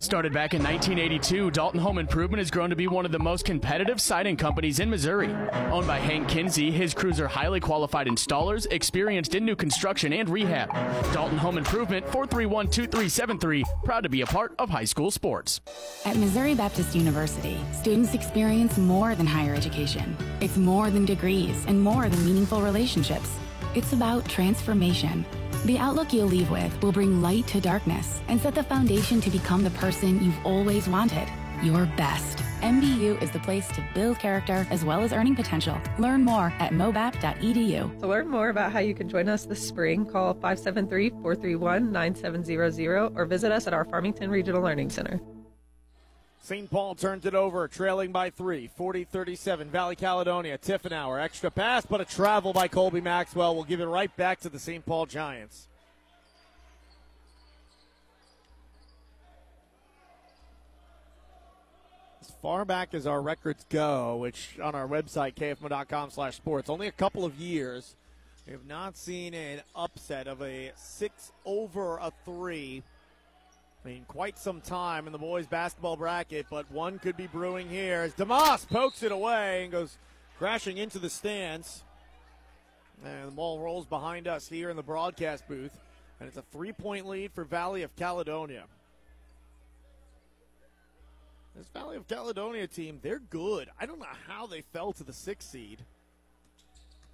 Started 0.00 0.34
back 0.34 0.52
in 0.52 0.62
1982, 0.62 1.50
Dalton 1.52 1.80
Home 1.80 1.96
Improvement 1.96 2.38
has 2.38 2.50
grown 2.50 2.68
to 2.68 2.76
be 2.76 2.86
one 2.88 3.06
of 3.06 3.12
the 3.12 3.18
most 3.18 3.46
competitive 3.46 4.02
siding 4.02 4.36
companies 4.36 4.78
in 4.78 4.90
Missouri. 4.90 5.32
Owned 5.72 5.86
by 5.86 5.98
Hank 5.98 6.28
Kinsey, 6.28 6.70
his 6.70 6.92
crews 6.92 7.18
are 7.20 7.26
highly 7.26 7.58
qualified 7.58 8.06
installers, 8.06 8.70
experienced 8.70 9.34
in 9.34 9.46
new 9.46 9.56
construction 9.56 10.12
and 10.12 10.28
rehab. 10.28 10.68
Dalton 11.14 11.38
Home 11.38 11.56
Improvement, 11.56 12.04
431 12.08 12.66
2373, 12.66 13.64
proud 13.84 14.02
to 14.02 14.10
be 14.10 14.20
a 14.20 14.26
part 14.26 14.54
of 14.58 14.68
high 14.68 14.84
school 14.84 15.10
sports. 15.10 15.62
At 16.04 16.16
Missouri 16.16 16.54
Baptist 16.54 16.94
University, 16.94 17.56
students 17.72 18.12
experience 18.12 18.76
more 18.76 19.14
than 19.14 19.26
higher 19.26 19.54
education. 19.54 20.14
It's 20.42 20.58
more 20.58 20.90
than 20.90 21.06
degrees 21.06 21.64
and 21.66 21.80
more 21.80 22.10
than 22.10 22.22
meaningful 22.26 22.60
relationships. 22.60 23.30
It's 23.74 23.92
about 23.92 24.24
transformation. 24.28 25.26
The 25.64 25.78
outlook 25.78 26.12
you'll 26.12 26.28
leave 26.28 26.48
with 26.48 26.80
will 26.80 26.92
bring 26.92 27.20
light 27.20 27.48
to 27.48 27.60
darkness 27.60 28.20
and 28.28 28.40
set 28.40 28.54
the 28.54 28.62
foundation 28.62 29.20
to 29.20 29.30
become 29.30 29.64
the 29.64 29.70
person 29.70 30.22
you've 30.22 30.46
always 30.46 30.88
wanted, 30.88 31.28
your 31.60 31.86
best. 31.96 32.38
MBU 32.60 33.20
is 33.20 33.32
the 33.32 33.40
place 33.40 33.66
to 33.68 33.84
build 33.92 34.20
character 34.20 34.64
as 34.70 34.84
well 34.84 35.02
as 35.02 35.12
earning 35.12 35.34
potential. 35.34 35.76
Learn 35.98 36.22
more 36.22 36.52
at 36.60 36.70
mobap.edu. 36.70 37.98
To 38.00 38.06
learn 38.06 38.28
more 38.28 38.50
about 38.50 38.70
how 38.70 38.78
you 38.78 38.94
can 38.94 39.08
join 39.08 39.28
us 39.28 39.44
this 39.44 39.66
spring, 39.66 40.06
call 40.06 40.34
573 40.34 41.10
431 41.10 41.90
9700 41.90 43.12
or 43.16 43.24
visit 43.26 43.50
us 43.50 43.66
at 43.66 43.74
our 43.74 43.84
Farmington 43.84 44.30
Regional 44.30 44.62
Learning 44.62 44.88
Center. 44.88 45.20
St. 46.44 46.70
Paul 46.70 46.94
turns 46.94 47.24
it 47.24 47.34
over, 47.34 47.66
trailing 47.68 48.12
by 48.12 48.28
three, 48.28 48.66
40 48.66 49.04
37. 49.04 49.70
Valley 49.70 49.96
Caledonia, 49.96 50.58
Tiffenauer, 50.58 51.18
extra 51.18 51.50
pass, 51.50 51.86
but 51.86 52.02
a 52.02 52.04
travel 52.04 52.52
by 52.52 52.68
Colby 52.68 53.00
Maxwell 53.00 53.56
will 53.56 53.64
give 53.64 53.80
it 53.80 53.86
right 53.86 54.14
back 54.18 54.40
to 54.40 54.50
the 54.50 54.58
St. 54.58 54.84
Paul 54.84 55.06
Giants. 55.06 55.68
As 62.20 62.30
far 62.42 62.66
back 62.66 62.92
as 62.92 63.06
our 63.06 63.22
records 63.22 63.64
go, 63.70 64.16
which 64.16 64.58
on 64.62 64.74
our 64.74 64.86
website, 64.86 65.36
kfmo.com 65.36 66.10
slash 66.10 66.36
sports, 66.36 66.68
only 66.68 66.88
a 66.88 66.92
couple 66.92 67.24
of 67.24 67.36
years, 67.36 67.96
we 68.46 68.52
have 68.52 68.66
not 68.66 68.98
seen 68.98 69.32
an 69.32 69.62
upset 69.74 70.28
of 70.28 70.42
a 70.42 70.72
six 70.76 71.32
over 71.46 71.96
a 71.96 72.12
three 72.26 72.82
in 73.84 74.04
quite 74.06 74.38
some 74.38 74.60
time 74.60 75.06
in 75.06 75.12
the 75.12 75.18
boys 75.18 75.46
basketball 75.46 75.96
bracket, 75.96 76.46
but 76.50 76.70
one 76.70 76.98
could 76.98 77.16
be 77.16 77.26
brewing 77.26 77.68
here 77.68 78.00
as 78.00 78.14
DeMoss 78.14 78.66
pokes 78.66 79.02
it 79.02 79.12
away 79.12 79.64
and 79.64 79.72
goes 79.72 79.98
crashing 80.38 80.78
into 80.78 80.98
the 80.98 81.10
stands. 81.10 81.84
And 83.04 83.28
the 83.28 83.32
ball 83.32 83.58
rolls 83.58 83.86
behind 83.86 84.26
us 84.26 84.48
here 84.48 84.70
in 84.70 84.76
the 84.76 84.82
broadcast 84.82 85.46
booth, 85.46 85.78
and 86.18 86.28
it's 86.28 86.38
a 86.38 86.44
three 86.52 86.72
point 86.72 87.06
lead 87.06 87.32
for 87.32 87.44
Valley 87.44 87.82
of 87.82 87.94
Caledonia. 87.96 88.64
This 91.54 91.68
Valley 91.68 91.96
of 91.96 92.08
Caledonia 92.08 92.66
team, 92.66 92.98
they're 93.02 93.20
good. 93.20 93.68
I 93.78 93.86
don't 93.86 94.00
know 94.00 94.06
how 94.26 94.46
they 94.46 94.62
fell 94.62 94.92
to 94.94 95.04
the 95.04 95.12
sixth 95.12 95.50
seed. 95.50 95.84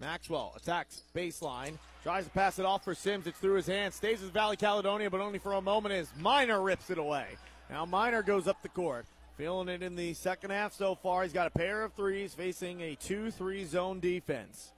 Maxwell 0.01 0.55
attacks 0.57 1.03
baseline, 1.15 1.75
tries 2.03 2.25
to 2.25 2.31
pass 2.31 2.59
it 2.59 2.65
off 2.65 2.85
for 2.85 2.95
Sims. 2.95 3.27
It's 3.27 3.39
through 3.39 3.57
his 3.57 3.67
hands. 3.67 3.95
Stays 3.95 4.23
with 4.23 4.33
Valley 4.33 4.57
Caledonia, 4.57 5.11
but 5.11 5.21
only 5.21 5.39
for 5.39 5.53
a 5.53 5.61
moment 5.61 5.95
as 5.95 6.09
Miner 6.19 6.63
rips 6.63 6.89
it 6.91 6.99
away. 6.99 7.27
Now 7.69 7.85
Miner 7.85 8.23
goes 8.23 8.49
up 8.49 8.63
the 8.63 8.69
court. 8.71 9.05
Feeling 9.37 9.69
it 9.69 9.83
in 9.83 9.97
the 9.97 10.15
second 10.15 10.51
half 10.51 10.75
so 10.75 10.95
far. 10.95 11.23
He's 11.23 11.33
got 11.33 11.47
a 11.47 11.51
pair 11.51 11.83
of 11.85 11.93
threes 11.95 12.35
facing 12.35 12.81
a 12.81 12.95
2 12.97 13.31
3 13.31 13.65
zone 13.65 14.01
defense. 14.01 14.73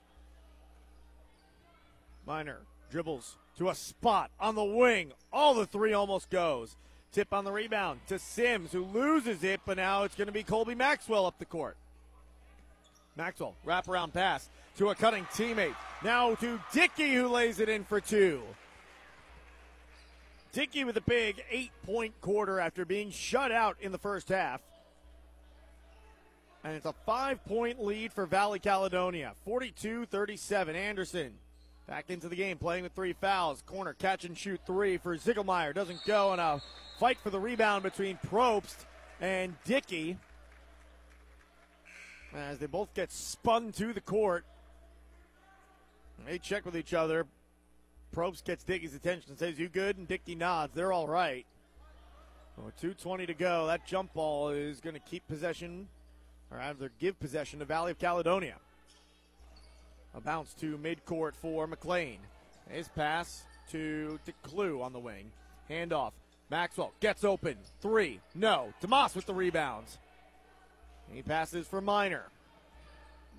Miner 2.25 2.59
dribbles 2.89 3.35
to 3.57 3.69
a 3.69 3.75
spot 3.75 4.31
on 4.39 4.55
the 4.55 4.63
wing. 4.63 5.11
All 5.31 5.53
the 5.53 5.65
three 5.65 5.93
almost 5.93 6.29
goes. 6.29 6.75
Tip 7.11 7.33
on 7.33 7.43
the 7.43 7.51
rebound 7.51 7.99
to 8.07 8.17
Sims, 8.17 8.71
who 8.71 8.85
loses 8.85 9.43
it, 9.43 9.61
but 9.65 9.77
now 9.77 10.03
it's 10.03 10.15
going 10.15 10.27
to 10.27 10.33
be 10.33 10.43
Colby 10.43 10.75
Maxwell 10.75 11.25
up 11.25 11.37
the 11.37 11.45
court. 11.45 11.77
Maxwell, 13.15 13.55
wraparound 13.65 14.13
pass 14.13 14.49
to 14.77 14.89
a 14.89 14.95
cutting 14.95 15.25
teammate. 15.33 15.75
Now 16.03 16.35
to 16.35 16.59
Dickey, 16.71 17.13
who 17.13 17.27
lays 17.27 17.59
it 17.59 17.69
in 17.69 17.83
for 17.83 18.01
two. 18.01 18.41
Dickey 20.51 20.83
with 20.83 20.97
a 20.97 21.01
big 21.01 21.43
eight 21.49 21.71
point 21.85 22.13
quarter 22.21 22.59
after 22.59 22.85
being 22.85 23.09
shut 23.09 23.51
out 23.51 23.77
in 23.81 23.91
the 23.91 23.97
first 23.97 24.29
half. 24.29 24.61
And 26.63 26.75
it's 26.75 26.85
a 26.85 26.93
five 27.05 27.43
point 27.45 27.83
lead 27.83 28.13
for 28.13 28.25
Valley 28.25 28.59
Caledonia. 28.59 29.33
42 29.45 30.05
37. 30.05 30.75
Anderson 30.75 31.33
back 31.87 32.09
into 32.09 32.29
the 32.29 32.35
game, 32.35 32.57
playing 32.57 32.83
with 32.83 32.93
three 32.93 33.13
fouls. 33.13 33.61
Corner 33.65 33.93
catch 33.93 34.25
and 34.25 34.37
shoot 34.37 34.61
three 34.65 34.97
for 34.97 35.17
Ziegelmeyer. 35.17 35.73
Doesn't 35.73 36.03
go, 36.05 36.31
and 36.31 36.39
a 36.39 36.61
fight 36.99 37.17
for 37.21 37.29
the 37.29 37.39
rebound 37.39 37.83
between 37.83 38.17
Probst 38.27 38.85
and 39.19 39.55
Dickey 39.65 40.17
as 42.35 42.57
they 42.59 42.65
both 42.65 42.93
get 42.93 43.11
spun 43.11 43.71
to 43.73 43.93
the 43.93 44.01
court. 44.01 44.45
They 46.25 46.39
check 46.39 46.65
with 46.65 46.77
each 46.77 46.93
other. 46.93 47.25
Probst 48.15 48.45
gets 48.45 48.63
Dickey's 48.63 48.95
attention 48.95 49.31
and 49.31 49.39
says, 49.39 49.59
You 49.59 49.69
good? 49.69 49.97
And 49.97 50.07
Dickey 50.07 50.35
nods. 50.35 50.73
They're 50.73 50.93
all 50.93 51.07
right. 51.07 51.45
Oh, 52.59 52.71
2.20 52.81 53.27
to 53.27 53.33
go. 53.33 53.67
That 53.67 53.85
jump 53.85 54.13
ball 54.13 54.49
is 54.49 54.79
going 54.79 54.93
to 54.93 54.99
keep 54.99 55.27
possession, 55.27 55.87
or 56.51 56.59
rather 56.59 56.91
give 56.99 57.19
possession 57.19 57.59
to 57.59 57.65
Valley 57.65 57.91
of 57.91 57.99
Caledonia. 57.99 58.55
A 60.15 60.21
bounce 60.21 60.53
to 60.55 60.77
midcourt 60.77 61.35
for 61.35 61.65
McLean. 61.65 62.19
His 62.69 62.87
pass 62.89 63.43
to 63.71 64.19
DeClue 64.27 64.81
on 64.81 64.93
the 64.93 64.99
wing. 64.99 65.31
Handoff. 65.69 66.11
Maxwell 66.51 66.93
gets 66.99 67.23
open. 67.23 67.57
Three. 67.81 68.19
No. 68.35 68.73
Demas 68.79 69.15
with 69.15 69.25
the 69.25 69.33
rebounds. 69.33 69.97
He 71.11 71.23
passes 71.23 71.67
for 71.67 71.81
Miner. 71.81 72.25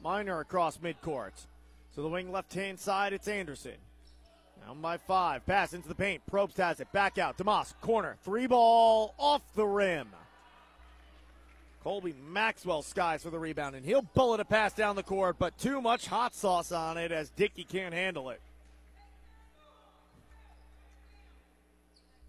Miner 0.02 0.40
across 0.40 0.78
midcourt. 0.78 1.46
So 1.95 2.03
the 2.03 2.09
wing 2.09 2.32
left 2.32 2.53
hand 2.53 2.80
side, 2.80 3.12
it's 3.12 3.28
Anderson. 3.28 3.76
Down 4.66 4.80
by 4.80 4.97
five. 4.97 5.47
Pass 5.47 5.74
into 5.74 5.86
the 5.88 5.95
paint. 5.95 6.22
Probst 6.30 6.57
has 6.57 6.80
it. 6.80 6.90
Back 6.90 7.18
out. 7.18 7.36
Demas, 7.36 7.72
corner. 7.80 8.16
Three 8.24 8.47
ball 8.47 9.14
off 9.18 9.42
the 9.55 9.66
rim. 9.66 10.09
Colby 11.84 12.14
Maxwell 12.30 12.82
skies 12.82 13.22
for 13.22 13.30
the 13.30 13.38
rebound, 13.38 13.76
and 13.76 13.84
he'll 13.84 14.03
bullet 14.03 14.40
a 14.40 14.45
pass 14.45 14.72
down 14.72 14.97
the 14.97 15.03
court, 15.03 15.36
but 15.38 15.59
too 15.59 15.82
much 15.82 16.07
hot 16.07 16.34
sauce 16.34 16.72
on 16.72 16.97
it 16.97 17.12
as 17.12 17.28
Dickey 17.30 17.62
can't 17.62 17.92
handle 17.92 18.30
it. 18.30 18.40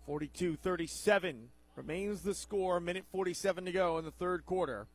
42 0.06 0.58
37 0.58 1.50
remains 1.76 2.22
the 2.22 2.36
score. 2.36 2.80
Minute 2.80 3.06
47 3.12 3.66
to 3.66 3.72
go 3.72 3.98
in 3.98 4.06
the 4.06 4.12
third 4.12 4.46
quarter. 4.46 4.88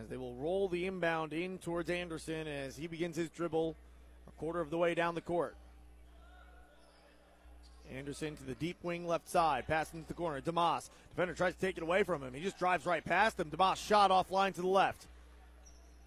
As 0.00 0.08
they 0.08 0.16
will 0.16 0.34
roll 0.34 0.68
the 0.68 0.86
inbound 0.86 1.32
in 1.32 1.58
towards 1.58 1.90
Anderson 1.90 2.46
as 2.46 2.76
he 2.76 2.86
begins 2.86 3.16
his 3.16 3.28
dribble 3.30 3.76
a 4.26 4.30
quarter 4.32 4.60
of 4.60 4.70
the 4.70 4.78
way 4.78 4.94
down 4.94 5.14
the 5.14 5.20
court. 5.20 5.54
Anderson 7.94 8.36
to 8.36 8.44
the 8.44 8.54
deep 8.54 8.78
wing 8.82 9.06
left 9.06 9.28
side, 9.28 9.66
passing 9.66 10.02
to 10.02 10.08
the 10.08 10.14
corner. 10.14 10.40
Demas, 10.40 10.90
defender 11.10 11.34
tries 11.34 11.54
to 11.54 11.60
take 11.60 11.76
it 11.76 11.82
away 11.82 12.02
from 12.02 12.22
him. 12.22 12.32
He 12.32 12.42
just 12.42 12.58
drives 12.58 12.86
right 12.86 13.04
past 13.04 13.38
him. 13.38 13.48
Demas 13.48 13.78
shot 13.78 14.10
offline 14.10 14.54
to 14.54 14.62
the 14.62 14.66
left. 14.66 15.06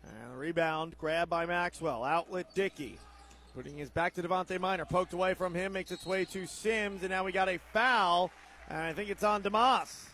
And 0.04 0.34
the 0.34 0.38
rebound 0.38 0.98
grabbed 0.98 1.30
by 1.30 1.46
Maxwell. 1.46 2.04
Outlet 2.04 2.54
Dickey. 2.56 2.98
Putting 3.56 3.78
his 3.78 3.90
back 3.90 4.14
to 4.16 4.24
Devontae 4.24 4.60
Miner. 4.60 4.86
Poked 4.86 5.14
away 5.14 5.34
from 5.34 5.54
him, 5.54 5.74
makes 5.74 5.92
its 5.92 6.06
way 6.06 6.26
to 6.26 6.46
Sims, 6.46 7.02
and 7.02 7.10
now 7.10 7.24
we 7.24 7.32
got 7.32 7.50
a 7.50 7.60
foul. 7.72 8.32
And 8.68 8.80
I 8.80 8.94
think 8.94 9.10
it's 9.10 9.24
on 9.24 9.42
Demas. 9.42 10.10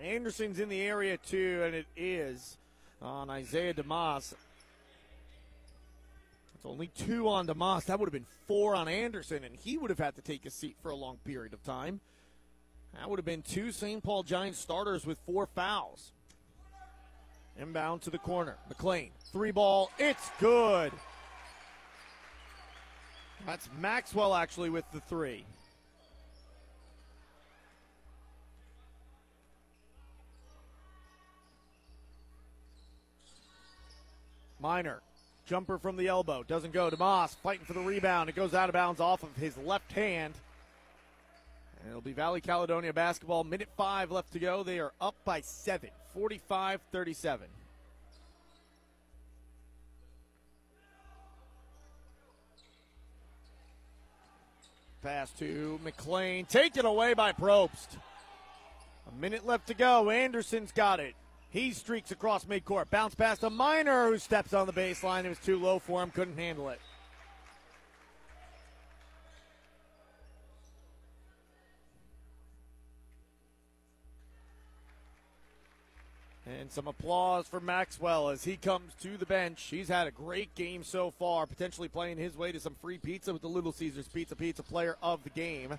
Anderson's 0.00 0.58
in 0.58 0.68
the 0.68 0.80
area 0.80 1.16
too, 1.16 1.62
and 1.64 1.74
it 1.74 1.86
is 1.96 2.56
on 3.02 3.30
Isaiah 3.30 3.72
Demas. 3.72 4.34
It's 6.54 6.66
only 6.66 6.88
two 6.88 7.28
on 7.28 7.46
Demas. 7.46 7.84
That 7.84 8.00
would 8.00 8.06
have 8.06 8.12
been 8.12 8.26
four 8.46 8.74
on 8.74 8.88
Anderson, 8.88 9.44
and 9.44 9.54
he 9.54 9.78
would 9.78 9.90
have 9.90 9.98
had 9.98 10.16
to 10.16 10.22
take 10.22 10.44
a 10.44 10.50
seat 10.50 10.76
for 10.82 10.90
a 10.90 10.96
long 10.96 11.18
period 11.24 11.52
of 11.52 11.62
time. 11.62 12.00
That 12.94 13.08
would 13.08 13.18
have 13.18 13.26
been 13.26 13.42
two 13.42 13.70
St. 13.70 14.02
Paul 14.02 14.22
Giants 14.22 14.58
starters 14.58 15.06
with 15.06 15.18
four 15.26 15.46
fouls. 15.46 16.12
Inbound 17.56 18.02
to 18.02 18.10
the 18.10 18.18
corner. 18.18 18.56
McLean, 18.68 19.10
three 19.32 19.50
ball. 19.50 19.90
It's 19.98 20.30
good. 20.40 20.92
That's 23.46 23.68
Maxwell 23.80 24.34
actually 24.34 24.70
with 24.70 24.84
the 24.92 25.00
three. 25.00 25.44
Miner, 34.60 35.00
jumper 35.46 35.78
from 35.78 35.96
the 35.96 36.08
elbow, 36.08 36.42
doesn't 36.42 36.72
go. 36.72 36.90
DeMoss 36.90 37.36
fighting 37.36 37.64
for 37.64 37.72
the 37.72 37.80
rebound. 37.80 38.28
It 38.28 38.34
goes 38.34 38.54
out 38.54 38.68
of 38.68 38.72
bounds 38.72 39.00
off 39.00 39.22
of 39.22 39.34
his 39.36 39.56
left 39.58 39.92
hand. 39.92 40.34
And 41.80 41.90
it'll 41.90 42.00
be 42.00 42.12
Valley 42.12 42.40
Caledonia 42.40 42.92
basketball. 42.92 43.44
Minute 43.44 43.68
five 43.76 44.10
left 44.10 44.32
to 44.32 44.38
go. 44.38 44.62
They 44.62 44.80
are 44.80 44.92
up 45.00 45.14
by 45.24 45.40
seven, 45.42 45.90
45 46.14 46.80
37. 46.90 47.46
Pass 55.02 55.30
to 55.38 55.78
McLean. 55.84 56.44
Taken 56.46 56.84
away 56.84 57.14
by 57.14 57.32
Probst. 57.32 57.96
A 59.08 59.20
minute 59.20 59.46
left 59.46 59.68
to 59.68 59.74
go. 59.74 60.10
Anderson's 60.10 60.72
got 60.72 60.98
it. 60.98 61.14
He 61.50 61.72
streaks 61.72 62.10
across 62.10 62.44
midcourt. 62.44 62.90
Bounce 62.90 63.14
past 63.14 63.42
a 63.42 63.50
Miner 63.50 64.08
who 64.08 64.18
steps 64.18 64.52
on 64.52 64.66
the 64.66 64.72
baseline. 64.72 65.24
It 65.24 65.30
was 65.30 65.38
too 65.38 65.58
low 65.58 65.78
for 65.78 66.02
him. 66.02 66.10
Couldn't 66.10 66.36
handle 66.36 66.68
it. 66.68 66.80
And 76.46 76.70
some 76.70 76.88
applause 76.88 77.46
for 77.46 77.60
Maxwell 77.60 78.30
as 78.30 78.44
he 78.44 78.56
comes 78.56 78.94
to 79.02 79.18
the 79.18 79.26
bench. 79.26 79.62
He's 79.70 79.88
had 79.88 80.06
a 80.06 80.10
great 80.10 80.54
game 80.54 80.82
so 80.82 81.10
far, 81.10 81.46
potentially 81.46 81.88
playing 81.88 82.16
his 82.16 82.36
way 82.36 82.52
to 82.52 82.60
some 82.60 82.74
free 82.80 82.96
pizza 82.96 83.34
with 83.34 83.42
the 83.42 83.48
Little 83.48 83.72
Caesars 83.72 84.08
Pizza 84.08 84.34
Pizza 84.34 84.62
Player 84.62 84.96
of 85.02 85.22
the 85.24 85.30
Game. 85.30 85.78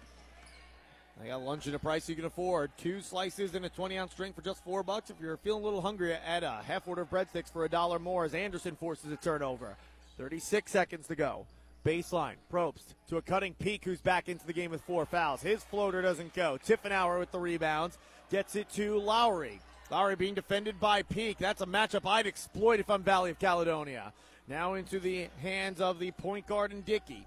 They 1.19 1.27
got 1.27 1.41
lunch 1.41 1.67
at 1.67 1.73
a 1.73 1.79
price 1.79 2.07
you 2.07 2.15
can 2.15 2.25
afford. 2.25 2.71
Two 2.77 3.01
slices 3.01 3.53
and 3.53 3.65
a 3.65 3.69
20 3.69 3.97
ounce 3.97 4.13
drink 4.13 4.35
for 4.35 4.41
just 4.41 4.63
four 4.63 4.83
bucks. 4.83 5.09
If 5.09 5.17
you're 5.19 5.35
feeling 5.37 5.63
a 5.63 5.65
little 5.65 5.81
hungry, 5.81 6.13
add 6.13 6.43
a 6.43 6.61
half 6.65 6.87
order 6.87 7.01
of 7.01 7.09
breadsticks 7.09 7.51
for 7.51 7.65
a 7.65 7.69
dollar 7.69 7.99
more 7.99 8.23
as 8.23 8.33
Anderson 8.33 8.77
forces 8.77 9.11
a 9.11 9.17
turnover. 9.17 9.75
36 10.17 10.71
seconds 10.71 11.07
to 11.07 11.15
go. 11.15 11.45
Baseline, 11.85 12.35
Probst 12.51 12.93
to 13.07 13.17
a 13.17 13.21
cutting 13.21 13.53
peak 13.53 13.83
who's 13.83 14.01
back 14.01 14.29
into 14.29 14.45
the 14.45 14.53
game 14.53 14.71
with 14.71 14.81
four 14.81 15.05
fouls. 15.05 15.41
His 15.41 15.63
floater 15.63 16.01
doesn't 16.01 16.33
go. 16.33 16.57
Tiffenauer 16.65 17.19
with 17.19 17.31
the 17.31 17.39
rebounds. 17.39 17.97
Gets 18.31 18.55
it 18.55 18.69
to 18.73 18.99
Lowry. 18.99 19.59
Lowry 19.89 20.15
being 20.15 20.35
defended 20.35 20.79
by 20.79 21.01
Peak. 21.01 21.37
That's 21.37 21.61
a 21.61 21.65
matchup 21.65 22.07
I'd 22.07 22.27
exploit 22.27 22.79
if 22.79 22.89
I'm 22.89 23.01
Valley 23.01 23.31
of 23.31 23.39
Caledonia. 23.39 24.13
Now 24.47 24.75
into 24.75 24.99
the 24.99 25.29
hands 25.41 25.81
of 25.81 25.99
the 25.99 26.11
point 26.11 26.47
guard 26.47 26.71
and 26.71 26.85
Dickey. 26.85 27.25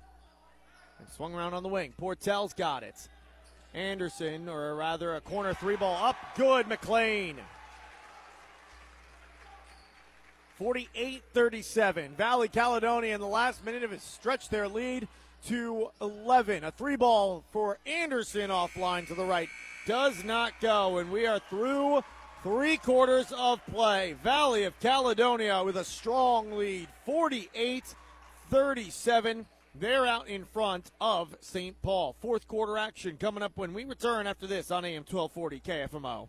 And 0.99 1.09
swung 1.11 1.34
around 1.34 1.55
on 1.55 1.62
the 1.62 1.68
wing. 1.68 1.93
Portell's 1.99 2.53
got 2.53 2.82
it. 2.84 3.09
Anderson, 3.75 4.49
or 4.49 4.75
rather 4.75 5.14
a 5.14 5.20
corner 5.20 5.55
three 5.55 5.77
ball 5.77 5.97
up. 6.05 6.16
Good, 6.37 6.68
McLean. 6.68 7.37
48 10.59 11.23
37. 11.33 12.14
Valley 12.16 12.49
Caledonia 12.49 13.14
in 13.14 13.20
the 13.20 13.27
last 13.27 13.64
minute 13.64 13.83
have 13.83 14.01
stretched 14.01 14.51
their 14.51 14.68
lead 14.68 15.09
to 15.47 15.89
11. 16.01 16.64
A 16.64 16.70
three 16.70 16.97
ball 16.97 17.43
for 17.51 17.79
Anderson 17.87 18.51
offline 18.51 19.07
to 19.09 19.14
the 19.14 19.25
right 19.25 19.49
does 19.87 20.23
not 20.23 20.53
go, 20.61 20.99
and 20.99 21.11
we 21.11 21.27
are 21.27 21.41
through 21.51 22.05
three 22.43 22.77
quarters 22.77 23.33
of 23.33 23.64
play. 23.66 24.14
Valley 24.23 24.64
of 24.64 24.79
Caledonia 24.81 25.62
with 25.64 25.77
a 25.77 25.85
strong 25.85 26.53
lead 26.53 26.89
48 27.07 27.95
37. 28.51 29.47
They're 29.75 30.07
out 30.07 30.29
in 30.29 30.45
front 30.45 30.91
of 31.01 31.35
St. 31.41 31.81
Paul. 31.81 32.14
Fourth 32.20 32.47
quarter 32.47 32.77
action 32.77 33.16
coming 33.16 33.43
up 33.43 33.53
when 33.57 33.73
we 33.73 33.85
return 33.85 34.27
after 34.27 34.47
this 34.47 34.70
on 34.70 34.85
AM 34.85 35.05
1240 35.09 35.61
KFMO. 35.61 36.29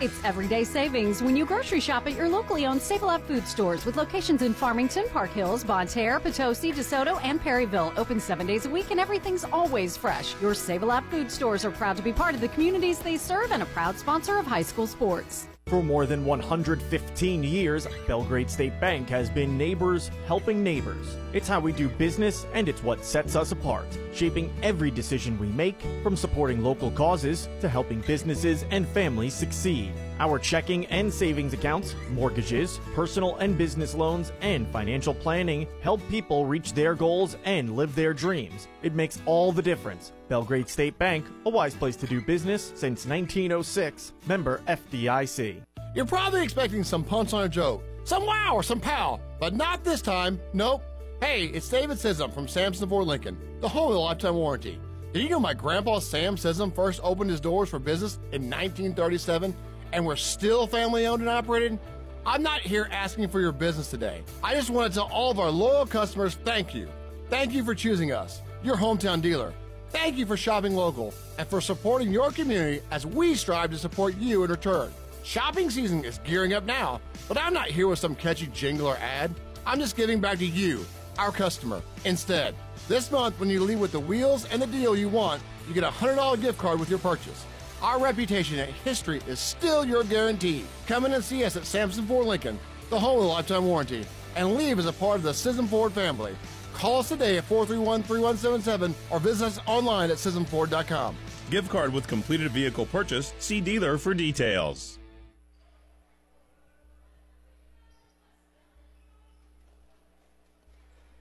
It's 0.00 0.24
everyday 0.24 0.64
savings 0.64 1.22
when 1.22 1.36
you 1.36 1.44
grocery 1.44 1.78
shop 1.78 2.08
at 2.08 2.16
your 2.16 2.28
locally 2.28 2.66
owned 2.66 2.82
Save 2.82 3.02
a 3.02 3.06
Lot 3.06 3.22
food 3.22 3.46
stores 3.46 3.84
with 3.84 3.96
locations 3.96 4.42
in 4.42 4.52
Farmington, 4.54 5.04
Park 5.10 5.30
Hills, 5.30 5.62
Bonne 5.62 5.86
Terre, 5.86 6.18
Potosi, 6.18 6.72
DeSoto, 6.72 7.20
and 7.22 7.40
Perryville. 7.40 7.92
Open 7.96 8.18
seven 8.18 8.46
days 8.46 8.66
a 8.66 8.70
week 8.70 8.90
and 8.90 8.98
everything's 8.98 9.44
always 9.44 9.96
fresh. 9.96 10.34
Your 10.40 10.54
Save 10.54 10.82
a 10.82 10.86
Lot 10.86 11.04
food 11.10 11.30
stores 11.30 11.64
are 11.64 11.70
proud 11.70 11.96
to 11.98 12.02
be 12.02 12.12
part 12.12 12.34
of 12.34 12.40
the 12.40 12.48
communities 12.48 12.98
they 12.98 13.16
serve 13.16 13.52
and 13.52 13.62
a 13.62 13.66
proud 13.66 13.96
sponsor 13.96 14.38
of 14.38 14.46
high 14.46 14.62
school 14.62 14.88
sports. 14.88 15.46
For 15.66 15.82
more 15.82 16.04
than 16.04 16.24
115 16.24 17.42
years, 17.42 17.86
Belgrade 18.06 18.50
State 18.50 18.78
Bank 18.78 19.08
has 19.08 19.30
been 19.30 19.56
neighbors 19.56 20.10
helping 20.26 20.62
neighbors. 20.62 21.16
It's 21.32 21.48
how 21.48 21.60
we 21.60 21.72
do 21.72 21.88
business 21.88 22.46
and 22.52 22.68
it's 22.68 22.82
what 22.82 23.04
sets 23.04 23.36
us 23.36 23.52
apart, 23.52 23.86
shaping 24.12 24.52
every 24.62 24.90
decision 24.90 25.38
we 25.38 25.46
make 25.48 25.80
from 26.02 26.16
supporting 26.16 26.62
local 26.62 26.90
causes 26.90 27.48
to 27.60 27.68
helping 27.68 28.00
businesses 28.02 28.66
and 28.70 28.86
families 28.88 29.34
succeed. 29.34 29.92
Our 30.22 30.38
checking 30.38 30.86
and 30.86 31.12
savings 31.12 31.52
accounts, 31.52 31.96
mortgages, 32.12 32.78
personal 32.94 33.34
and 33.38 33.58
business 33.58 33.92
loans, 33.92 34.30
and 34.40 34.68
financial 34.68 35.14
planning 35.14 35.66
help 35.80 36.00
people 36.08 36.46
reach 36.46 36.74
their 36.74 36.94
goals 36.94 37.36
and 37.44 37.74
live 37.74 37.92
their 37.96 38.14
dreams. 38.14 38.68
It 38.84 38.94
makes 38.94 39.20
all 39.26 39.50
the 39.50 39.62
difference. 39.62 40.12
Belgrade 40.28 40.68
State 40.68 40.96
Bank, 40.96 41.26
a 41.44 41.50
wise 41.50 41.74
place 41.74 41.96
to 41.96 42.06
do 42.06 42.20
business 42.20 42.68
since 42.76 43.04
1906, 43.04 44.12
member 44.28 44.60
FDIC. 44.68 45.60
You're 45.92 46.06
probably 46.06 46.44
expecting 46.44 46.84
some 46.84 47.02
punch 47.02 47.32
on 47.32 47.42
a 47.42 47.48
joke, 47.48 47.82
some 48.04 48.24
wow 48.24 48.52
or 48.54 48.62
some 48.62 48.78
pow, 48.78 49.18
but 49.40 49.56
not 49.56 49.82
this 49.82 50.02
time. 50.02 50.40
Nope. 50.52 50.84
Hey, 51.20 51.46
it's 51.46 51.68
David 51.68 51.98
Scism 51.98 52.32
from 52.32 52.46
Sam 52.46 52.74
Scism 52.74 52.88
Ford 52.88 53.08
Lincoln, 53.08 53.36
the 53.60 53.68
home 53.68 53.88
of 53.88 53.94
the 53.94 53.98
lifetime 53.98 54.36
warranty. 54.36 54.78
Did 55.12 55.24
you 55.24 55.30
know 55.30 55.40
my 55.40 55.52
grandpa 55.52 55.98
Sam 55.98 56.36
Scism 56.36 56.72
first 56.72 57.00
opened 57.02 57.30
his 57.30 57.40
doors 57.40 57.68
for 57.68 57.80
business 57.80 58.20
in 58.30 58.48
1937 58.48 59.52
and 59.92 60.04
we're 60.04 60.16
still 60.16 60.66
family 60.66 61.06
owned 61.06 61.22
and 61.22 61.30
operated? 61.30 61.78
I'm 62.24 62.42
not 62.42 62.60
here 62.60 62.88
asking 62.90 63.28
for 63.28 63.40
your 63.40 63.52
business 63.52 63.90
today. 63.90 64.22
I 64.42 64.54
just 64.54 64.70
want 64.70 64.92
to 64.92 64.98
tell 64.98 65.08
all 65.12 65.30
of 65.30 65.38
our 65.38 65.50
loyal 65.50 65.86
customers 65.86 66.36
thank 66.44 66.74
you. 66.74 66.88
Thank 67.28 67.52
you 67.52 67.64
for 67.64 67.74
choosing 67.74 68.12
us, 68.12 68.40
your 68.62 68.76
hometown 68.76 69.20
dealer. 69.20 69.52
Thank 69.90 70.16
you 70.16 70.24
for 70.24 70.36
shopping 70.36 70.74
local 70.74 71.12
and 71.38 71.46
for 71.48 71.60
supporting 71.60 72.12
your 72.12 72.30
community 72.30 72.80
as 72.90 73.04
we 73.04 73.34
strive 73.34 73.70
to 73.72 73.78
support 73.78 74.16
you 74.18 74.44
in 74.44 74.50
return. 74.50 74.90
Shopping 75.24 75.68
season 75.70 76.04
is 76.04 76.18
gearing 76.24 76.54
up 76.54 76.64
now, 76.64 77.00
but 77.28 77.38
I'm 77.38 77.52
not 77.52 77.66
here 77.66 77.88
with 77.88 77.98
some 77.98 78.14
catchy 78.14 78.46
jingle 78.48 78.86
or 78.86 78.96
ad. 78.96 79.30
I'm 79.66 79.78
just 79.78 79.96
giving 79.96 80.20
back 80.20 80.38
to 80.38 80.46
you, 80.46 80.84
our 81.18 81.30
customer, 81.30 81.82
instead. 82.04 82.54
This 82.88 83.10
month, 83.12 83.38
when 83.38 83.48
you 83.48 83.60
leave 83.60 83.78
with 83.80 83.92
the 83.92 84.00
wheels 84.00 84.46
and 84.46 84.60
the 84.60 84.66
deal 84.66 84.96
you 84.96 85.08
want, 85.08 85.42
you 85.68 85.74
get 85.74 85.84
a 85.84 85.88
$100 85.88 86.40
gift 86.40 86.58
card 86.58 86.80
with 86.80 86.90
your 86.90 86.98
purchase. 86.98 87.44
Our 87.82 87.98
reputation 87.98 88.60
and 88.60 88.70
history 88.70 89.20
is 89.26 89.40
still 89.40 89.84
your 89.84 90.04
guarantee. 90.04 90.64
Come 90.86 91.04
in 91.04 91.14
and 91.14 91.24
see 91.24 91.44
us 91.44 91.56
at 91.56 91.64
Sam 91.64 91.90
Scism 91.90 92.06
Ford 92.06 92.26
Lincoln, 92.26 92.56
the 92.90 93.00
home 93.00 93.16
of 93.16 93.24
the 93.24 93.28
lifetime 93.28 93.66
warranty, 93.66 94.06
and 94.36 94.54
leave 94.54 94.78
as 94.78 94.86
a 94.86 94.92
part 94.92 95.16
of 95.16 95.24
the 95.24 95.32
Scism 95.32 95.66
Ford 95.66 95.92
family. 95.92 96.36
Call 96.74 97.00
us 97.00 97.08
today 97.08 97.38
at 97.38 97.44
431 97.44 98.04
3177 98.04 98.94
or 99.10 99.18
visit 99.18 99.46
us 99.46 99.60
online 99.66 100.12
at 100.12 100.16
ScismFord.com. 100.18 101.16
Gift 101.50 101.70
card 101.70 101.92
with 101.92 102.06
completed 102.06 102.52
vehicle 102.52 102.86
purchase. 102.86 103.34
See 103.40 103.60
dealer 103.60 103.98
for 103.98 104.14
details. 104.14 105.00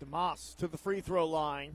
DeMoss 0.03 0.55
to 0.57 0.67
the 0.67 0.77
free 0.77 1.01
throw 1.01 1.25
line. 1.25 1.73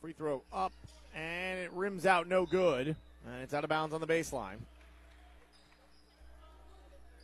Free 0.00 0.12
throw 0.12 0.42
up, 0.52 0.72
and 1.14 1.60
it 1.60 1.72
rims 1.72 2.06
out 2.06 2.28
no 2.28 2.46
good. 2.46 2.88
And 3.24 3.42
it's 3.42 3.54
out 3.54 3.64
of 3.64 3.70
bounds 3.70 3.94
on 3.94 4.00
the 4.00 4.06
baseline. 4.06 4.56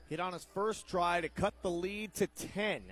Hit 0.08 0.20
on 0.20 0.32
his 0.32 0.46
first 0.54 0.88
try 0.88 1.20
to 1.20 1.28
cut 1.28 1.54
the 1.62 1.70
lead 1.70 2.14
to 2.14 2.26
10. 2.26 2.82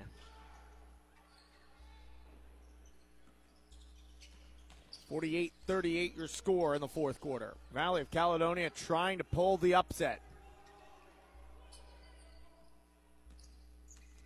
Forty-eight, 5.09 5.53
thirty-eight. 5.68 6.16
your 6.16 6.26
score 6.26 6.74
in 6.74 6.80
the 6.80 6.88
fourth 6.88 7.20
quarter. 7.20 7.55
Valley 7.72 8.01
of 8.01 8.11
Caledonia 8.11 8.70
trying 8.70 9.18
to 9.18 9.24
pull 9.24 9.57
the 9.57 9.74
upset. 9.74 10.20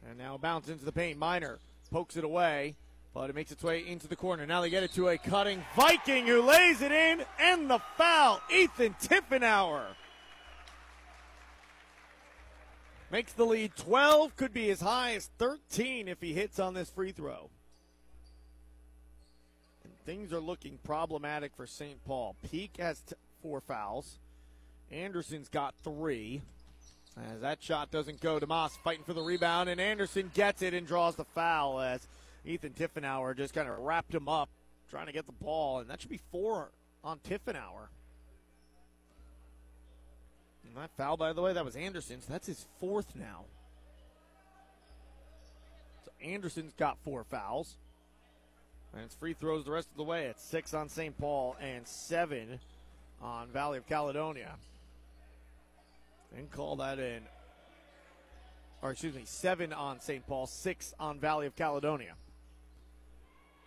And 0.08 0.18
now 0.18 0.38
bounce 0.38 0.70
into 0.70 0.86
the 0.86 0.92
paint. 0.92 1.18
Miner 1.18 1.58
pokes 1.90 2.16
it 2.16 2.24
away, 2.24 2.76
but 3.12 3.30
it 3.30 3.34
makes 3.34 3.50
its 3.50 3.62
way 3.62 3.86
into 3.86 4.06
the 4.06 4.16
corner. 4.16 4.46
Now 4.46 4.60
they 4.60 4.70
get 4.70 4.82
it 4.82 4.92
to 4.94 5.08
a 5.08 5.18
cutting 5.18 5.62
Viking 5.74 6.26
who 6.26 6.42
lays 6.42 6.80
it 6.80 6.92
in, 6.92 7.24
and 7.40 7.68
the 7.68 7.80
foul. 7.96 8.40
Ethan 8.50 8.94
Tiffenauer 9.02 9.86
makes 13.10 13.32
the 13.32 13.44
lead 13.44 13.72
12, 13.76 14.36
could 14.36 14.52
be 14.52 14.70
as 14.70 14.80
high 14.80 15.14
as 15.14 15.28
13 15.38 16.08
if 16.08 16.20
he 16.20 16.32
hits 16.32 16.58
on 16.58 16.74
this 16.74 16.88
free 16.88 17.12
throw. 17.12 17.50
And 19.82 19.92
things 20.06 20.32
are 20.32 20.40
looking 20.40 20.78
problematic 20.84 21.52
for 21.56 21.66
St. 21.66 22.02
Paul. 22.04 22.36
Peak 22.50 22.76
has 22.78 23.00
t- 23.00 23.16
four 23.42 23.60
fouls. 23.60 24.18
Anderson's 24.92 25.48
got 25.48 25.74
three. 25.82 26.42
As 27.32 27.40
that 27.40 27.62
shot 27.62 27.90
doesn't 27.90 28.20
go, 28.20 28.38
DeMoss 28.38 28.78
fighting 28.84 29.04
for 29.04 29.12
the 29.12 29.22
rebound, 29.22 29.68
and 29.68 29.80
Anderson 29.80 30.30
gets 30.32 30.62
it 30.62 30.74
and 30.74 30.86
draws 30.86 31.16
the 31.16 31.24
foul 31.24 31.80
as 31.80 32.06
Ethan 32.44 32.70
Tiffenauer 32.70 33.36
just 33.36 33.54
kind 33.54 33.68
of 33.68 33.78
wrapped 33.78 34.14
him 34.14 34.28
up 34.28 34.48
trying 34.90 35.06
to 35.06 35.12
get 35.12 35.26
the 35.26 35.32
ball, 35.32 35.78
and 35.78 35.88
that 35.88 36.00
should 36.00 36.10
be 36.10 36.20
four 36.32 36.70
on 37.04 37.18
Tiffenauer. 37.20 37.88
And 40.66 40.76
that 40.76 40.90
foul, 40.96 41.16
by 41.16 41.32
the 41.32 41.42
way, 41.42 41.52
that 41.52 41.64
was 41.64 41.76
Anderson's. 41.76 42.26
That's 42.26 42.46
his 42.46 42.66
fourth 42.78 43.14
now. 43.16 43.44
So 46.04 46.10
Anderson's 46.24 46.72
got 46.74 46.98
four 47.04 47.24
fouls. 47.24 47.76
And 48.92 49.02
it's 49.02 49.14
free 49.14 49.34
throws 49.34 49.64
the 49.64 49.70
rest 49.70 49.88
of 49.90 49.96
the 49.96 50.02
way. 50.02 50.26
It's 50.26 50.42
six 50.42 50.74
on 50.74 50.88
St. 50.88 51.16
Paul 51.18 51.56
and 51.60 51.86
seven 51.86 52.58
on 53.22 53.48
Valley 53.48 53.78
of 53.78 53.86
Caledonia. 53.86 54.54
And 56.36 56.50
call 56.50 56.76
that 56.76 56.98
in. 56.98 57.22
Or 58.82 58.92
excuse 58.92 59.14
me, 59.14 59.22
seven 59.24 59.72
on 59.72 60.00
St. 60.00 60.26
Paul, 60.26 60.46
six 60.46 60.94
on 60.98 61.20
Valley 61.20 61.46
of 61.46 61.54
Caledonia. 61.54 62.14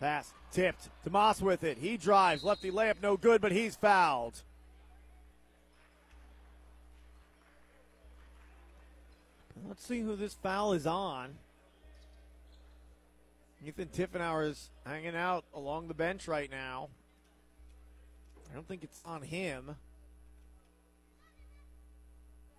Pass 0.04 0.34
tipped. 0.52 0.90
Tomas 1.02 1.40
with 1.40 1.64
it. 1.64 1.78
He 1.78 1.96
drives. 1.96 2.44
Lefty 2.44 2.70
layup 2.70 2.96
no 3.00 3.16
good, 3.16 3.40
but 3.40 3.52
he's 3.52 3.74
fouled. 3.74 4.42
Let's 9.66 9.82
see 9.82 10.00
who 10.00 10.14
this 10.14 10.34
foul 10.34 10.74
is 10.74 10.86
on. 10.86 11.30
Ethan 13.66 13.88
Tiffenauer 13.96 14.46
is 14.46 14.68
hanging 14.84 15.16
out 15.16 15.46
along 15.54 15.88
the 15.88 15.94
bench 15.94 16.28
right 16.28 16.50
now. 16.50 16.90
I 18.50 18.54
don't 18.54 18.68
think 18.68 18.84
it's 18.84 19.00
on 19.06 19.22
him. 19.22 19.74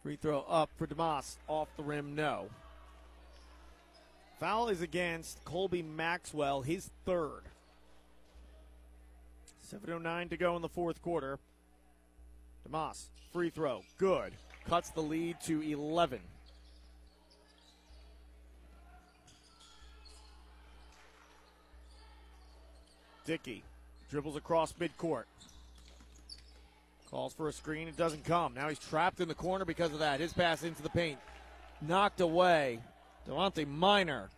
Free 0.02 0.16
throw 0.16 0.44
up 0.50 0.72
for 0.80 0.88
DeMoss. 0.88 1.38
Off 1.48 1.68
the 1.78 1.84
rim, 1.84 2.16
no. 2.16 2.50
Foul 4.40 4.68
is 4.68 4.82
against 4.82 5.44
Colby 5.46 5.82
Maxwell, 5.82 6.62
his 6.62 6.90
third. 7.06 7.44
7.09 9.72 10.30
to 10.30 10.38
go 10.38 10.56
in 10.56 10.62
the 10.62 10.70
fourth 10.70 11.02
quarter. 11.02 11.40
DeMoss, 12.70 13.06
free 13.32 13.50
throw, 13.50 13.82
good. 13.98 14.34
Cuts 14.68 14.90
the 14.90 15.02
lead 15.02 15.38
to 15.46 15.62
11. 15.62 16.20
Dickey 23.26 23.64
dribbles 24.10 24.36
across 24.36 24.74
midcourt. 24.74 25.24
Calls 27.10 27.34
for 27.34 27.48
a 27.48 27.54
screen. 27.54 27.88
It 27.88 27.98
doesn't 27.98 28.26
come. 28.26 28.54
Now 28.54 28.70
he's 28.70 28.80
trapped 28.80 29.20
in 29.20 29.28
the 29.28 29.36
corner 29.36 29.66
because 29.66 29.94
of 29.94 30.00
that. 30.00 30.20
His 30.20 30.34
pass 30.34 30.64
into 30.64 30.82
the 30.82 30.90
paint. 30.90 31.20
Knocked 31.82 32.22
away. 32.22 32.80
Devontae 33.28 33.68
Miner. 33.68 34.30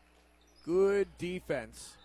Good 0.66 1.08
defense. 1.18 1.96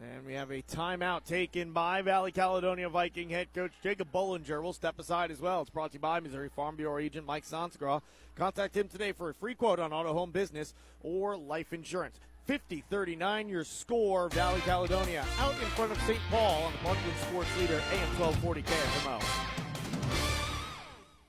And 0.00 0.24
we 0.24 0.32
have 0.32 0.50
a 0.50 0.62
timeout 0.62 1.24
taken 1.24 1.72
by 1.72 2.00
Valley 2.00 2.32
Caledonia 2.32 2.88
Viking 2.88 3.28
head 3.28 3.48
coach 3.54 3.72
Jacob 3.82 4.08
Bollinger. 4.12 4.62
We'll 4.62 4.72
step 4.72 4.98
aside 4.98 5.30
as 5.30 5.40
well. 5.40 5.60
It's 5.60 5.70
brought 5.70 5.90
to 5.90 5.96
you 5.96 6.00
by 6.00 6.20
Missouri 6.20 6.48
Farm 6.48 6.76
Bureau 6.76 6.98
agent 6.98 7.26
Mike 7.26 7.44
Sansagra. 7.44 8.00
Contact 8.34 8.76
him 8.76 8.88
today 8.88 9.12
for 9.12 9.28
a 9.28 9.34
free 9.34 9.54
quote 9.54 9.78
on 9.78 9.92
auto 9.92 10.14
home 10.14 10.30
business 10.30 10.74
or 11.02 11.36
life 11.36 11.72
insurance. 11.72 12.18
50 12.46 12.82
39 12.88 13.48
your 13.48 13.64
score. 13.64 14.30
Valley 14.30 14.60
Caledonia 14.60 15.24
out 15.38 15.52
in 15.52 15.68
front 15.70 15.92
of 15.92 16.00
St. 16.02 16.20
Paul 16.30 16.62
on 16.64 16.72
the 16.72 16.78
Parkland 16.78 17.16
Sports 17.28 17.50
Leader 17.58 17.82
AM 17.92 18.18
1240 18.18 18.62
KFMO. 18.62 19.49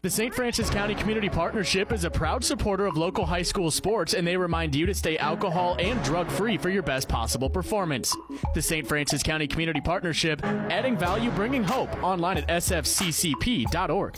The 0.04 0.10
St. 0.10 0.34
Francis 0.34 0.68
County 0.72 0.96
Community 0.96 1.30
Partnership 1.30 1.92
is 1.92 2.06
a 2.06 2.10
proud 2.10 2.44
supporter 2.44 2.88
of 2.88 2.98
local 2.98 3.24
high 3.24 3.44
school 3.44 3.70
sports, 3.70 4.16
and 4.16 4.26
they 4.26 4.36
remind 4.36 4.74
you 4.74 4.88
to 4.88 4.96
stay 4.96 5.16
alcohol 5.20 5.76
and 5.78 6.04
drug 6.04 6.28
free 6.32 6.58
for 6.58 6.70
your 6.70 6.82
best 6.82 7.08
possible 7.08 7.52
performance. 7.52 8.18
The 8.56 8.64
St. 8.64 8.88
Francis 8.88 9.22
County 9.22 9.46
Community 9.46 9.80
Partnership, 9.80 10.44
adding 10.44 10.98
value, 10.98 11.30
bringing 11.30 11.64
hope, 11.64 12.02
online 12.02 12.40
at 12.40 12.48
sfccp.org. 12.48 14.18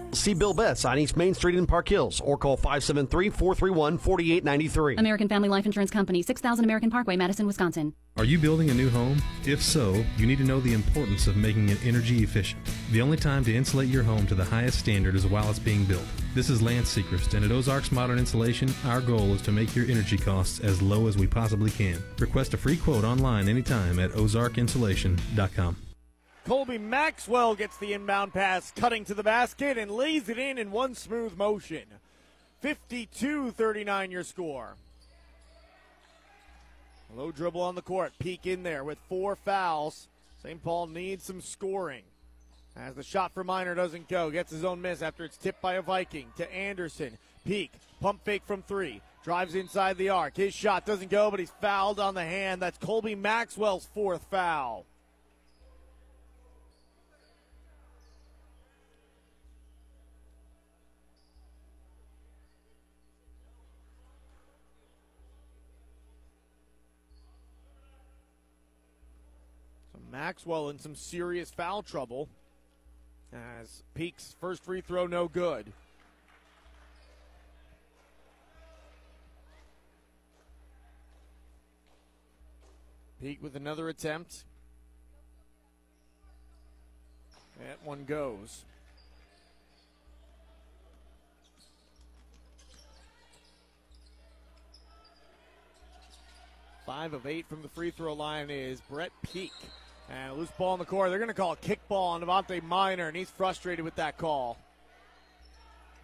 See 0.13 0.33
Bill 0.33 0.53
Betts 0.53 0.85
on 0.85 0.99
East 0.99 1.15
Main 1.15 1.33
Street 1.33 1.55
in 1.55 1.65
Park 1.65 1.87
Hills 1.87 2.21
or 2.21 2.37
call 2.37 2.57
573 2.57 3.29
431 3.29 3.97
4893. 3.97 4.97
American 4.97 5.27
Family 5.27 5.49
Life 5.49 5.65
Insurance 5.65 5.91
Company, 5.91 6.21
6000 6.21 6.65
American 6.65 6.89
Parkway, 6.89 7.15
Madison, 7.15 7.47
Wisconsin. 7.47 7.93
Are 8.17 8.25
you 8.25 8.37
building 8.37 8.69
a 8.69 8.73
new 8.73 8.89
home? 8.89 9.21
If 9.45 9.61
so, 9.61 10.03
you 10.17 10.27
need 10.27 10.37
to 10.39 10.43
know 10.43 10.59
the 10.59 10.73
importance 10.73 11.27
of 11.27 11.37
making 11.37 11.69
it 11.69 11.83
energy 11.85 12.23
efficient. 12.23 12.61
The 12.91 13.01
only 13.01 13.17
time 13.17 13.43
to 13.45 13.55
insulate 13.55 13.87
your 13.87 14.03
home 14.03 14.27
to 14.27 14.35
the 14.35 14.43
highest 14.43 14.79
standard 14.79 15.15
is 15.15 15.25
while 15.25 15.49
it's 15.49 15.59
being 15.59 15.85
built. 15.85 16.03
This 16.35 16.49
is 16.49 16.61
Lance 16.61 16.93
Sechrist, 16.93 17.33
and 17.33 17.45
at 17.45 17.51
Ozarks 17.51 17.91
Modern 17.91 18.19
Insulation, 18.19 18.73
our 18.85 19.01
goal 19.01 19.33
is 19.33 19.41
to 19.43 19.51
make 19.51 19.75
your 19.75 19.85
energy 19.85 20.17
costs 20.17 20.59
as 20.59 20.81
low 20.81 21.07
as 21.07 21.17
we 21.17 21.27
possibly 21.27 21.71
can. 21.71 22.01
Request 22.19 22.53
a 22.53 22.57
free 22.57 22.77
quote 22.77 23.03
online 23.05 23.47
anytime 23.47 23.97
at 23.99 24.11
ozarkinsulation.com. 24.11 25.77
Colby 26.51 26.77
Maxwell 26.77 27.55
gets 27.55 27.77
the 27.77 27.93
inbound 27.93 28.33
pass, 28.33 28.73
cutting 28.75 29.05
to 29.05 29.13
the 29.13 29.23
basket 29.23 29.77
and 29.77 29.89
lays 29.89 30.27
it 30.27 30.37
in 30.37 30.57
in 30.57 30.69
one 30.69 30.95
smooth 30.95 31.37
motion. 31.37 31.85
52 32.59 33.51
39 33.51 34.11
your 34.11 34.25
score. 34.25 34.75
Low 37.15 37.31
dribble 37.31 37.61
on 37.61 37.75
the 37.75 37.81
court. 37.81 38.11
Peak 38.19 38.45
in 38.45 38.63
there 38.63 38.83
with 38.83 38.97
four 39.07 39.37
fouls. 39.37 40.09
St. 40.43 40.61
Paul 40.61 40.87
needs 40.87 41.23
some 41.23 41.39
scoring. 41.39 42.03
As 42.75 42.95
the 42.95 43.03
shot 43.03 43.33
for 43.33 43.45
Miner 43.45 43.73
doesn't 43.73 44.09
go, 44.09 44.29
gets 44.29 44.51
his 44.51 44.65
own 44.65 44.81
miss 44.81 45.01
after 45.01 45.23
it's 45.23 45.37
tipped 45.37 45.61
by 45.61 45.75
a 45.75 45.81
Viking 45.81 46.33
to 46.35 46.53
Anderson. 46.53 47.17
Peak, 47.45 47.71
pump 48.01 48.25
fake 48.25 48.43
from 48.45 48.61
three, 48.61 48.99
drives 49.23 49.55
inside 49.55 49.97
the 49.97 50.09
arc. 50.09 50.35
His 50.35 50.53
shot 50.53 50.85
doesn't 50.85 51.11
go, 51.11 51.31
but 51.31 51.39
he's 51.39 51.53
fouled 51.61 52.01
on 52.01 52.13
the 52.13 52.25
hand. 52.25 52.61
That's 52.61 52.77
Colby 52.77 53.15
Maxwell's 53.15 53.87
fourth 53.93 54.25
foul. 54.29 54.85
Maxwell 70.11 70.69
in 70.69 70.77
some 70.77 70.93
serious 70.93 71.51
foul 71.51 71.81
trouble 71.81 72.27
as 73.31 73.83
Peak's 73.93 74.35
first 74.41 74.63
free 74.63 74.81
throw 74.81 75.07
no 75.07 75.27
good. 75.27 75.71
Peek 83.21 83.41
with 83.41 83.55
another 83.55 83.87
attempt. 83.87 84.43
That 87.59 87.77
one 87.85 88.03
goes. 88.05 88.65
Five 96.85 97.13
of 97.13 97.27
eight 97.27 97.45
from 97.47 97.61
the 97.61 97.69
free 97.69 97.91
throw 97.91 98.13
line 98.13 98.49
is 98.49 98.81
Brett 98.81 99.11
Peak. 99.31 99.53
And 100.09 100.37
loose 100.37 100.51
ball 100.51 100.73
in 100.73 100.79
the 100.79 100.85
court. 100.85 101.09
They're 101.09 101.19
going 101.19 101.29
to 101.29 101.33
call 101.33 101.53
a 101.53 101.57
kickball 101.57 102.09
on 102.09 102.21
Devontae 102.21 102.63
Miner, 102.63 103.07
and 103.07 103.15
he's 103.15 103.29
frustrated 103.29 103.85
with 103.85 103.95
that 103.95 104.17
call. 104.17 104.57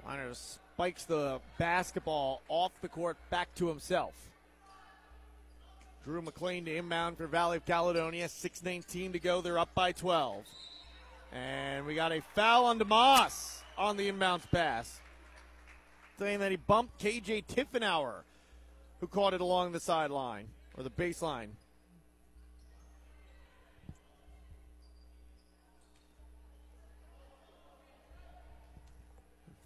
Miner 0.05 0.33
spikes 0.33 1.03
the 1.03 1.39
basketball 1.57 2.41
off 2.47 2.71
the 2.81 2.87
court 2.87 3.17
back 3.29 3.53
to 3.55 3.67
himself. 3.67 4.13
Drew 6.05 6.21
McLean 6.21 6.63
to 6.63 6.73
inbound 6.73 7.17
for 7.17 7.27
Valley 7.27 7.57
of 7.57 7.65
Caledonia. 7.65 8.27
6.19 8.27 9.11
to 9.11 9.19
go. 9.19 9.41
They're 9.41 9.59
up 9.59 9.73
by 9.75 9.91
12. 9.91 10.45
And 11.33 11.85
we 11.85 11.95
got 11.95 12.13
a 12.13 12.21
foul 12.33 12.65
on 12.65 12.79
DeMoss 12.79 13.61
on 13.77 13.97
the 13.97 14.09
inbounds 14.09 14.49
pass. 14.49 15.01
Saying 16.17 16.39
that 16.39 16.51
he 16.51 16.57
bumped 16.57 16.97
KJ 17.01 17.45
Tiffenauer, 17.47 18.21
who 19.01 19.07
caught 19.07 19.33
it 19.33 19.41
along 19.41 19.73
the 19.73 19.81
sideline 19.81 20.47
or 20.77 20.83
the 20.83 20.89
baseline. 20.89 21.49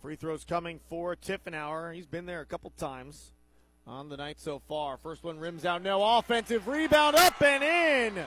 Free 0.01 0.15
throws 0.15 0.43
coming 0.43 0.79
for 0.89 1.15
Tiffenauer. 1.15 1.93
He's 1.93 2.07
been 2.07 2.25
there 2.25 2.41
a 2.41 2.45
couple 2.45 2.71
times 2.71 3.33
on 3.85 4.09
the 4.09 4.17
night 4.17 4.39
so 4.39 4.59
far. 4.67 4.97
First 4.97 5.23
one 5.23 5.37
rims 5.37 5.63
out, 5.63 5.83
no 5.83 6.17
offensive 6.17 6.67
rebound, 6.67 7.15
up 7.15 7.39
and 7.39 7.63
in. 7.63 8.25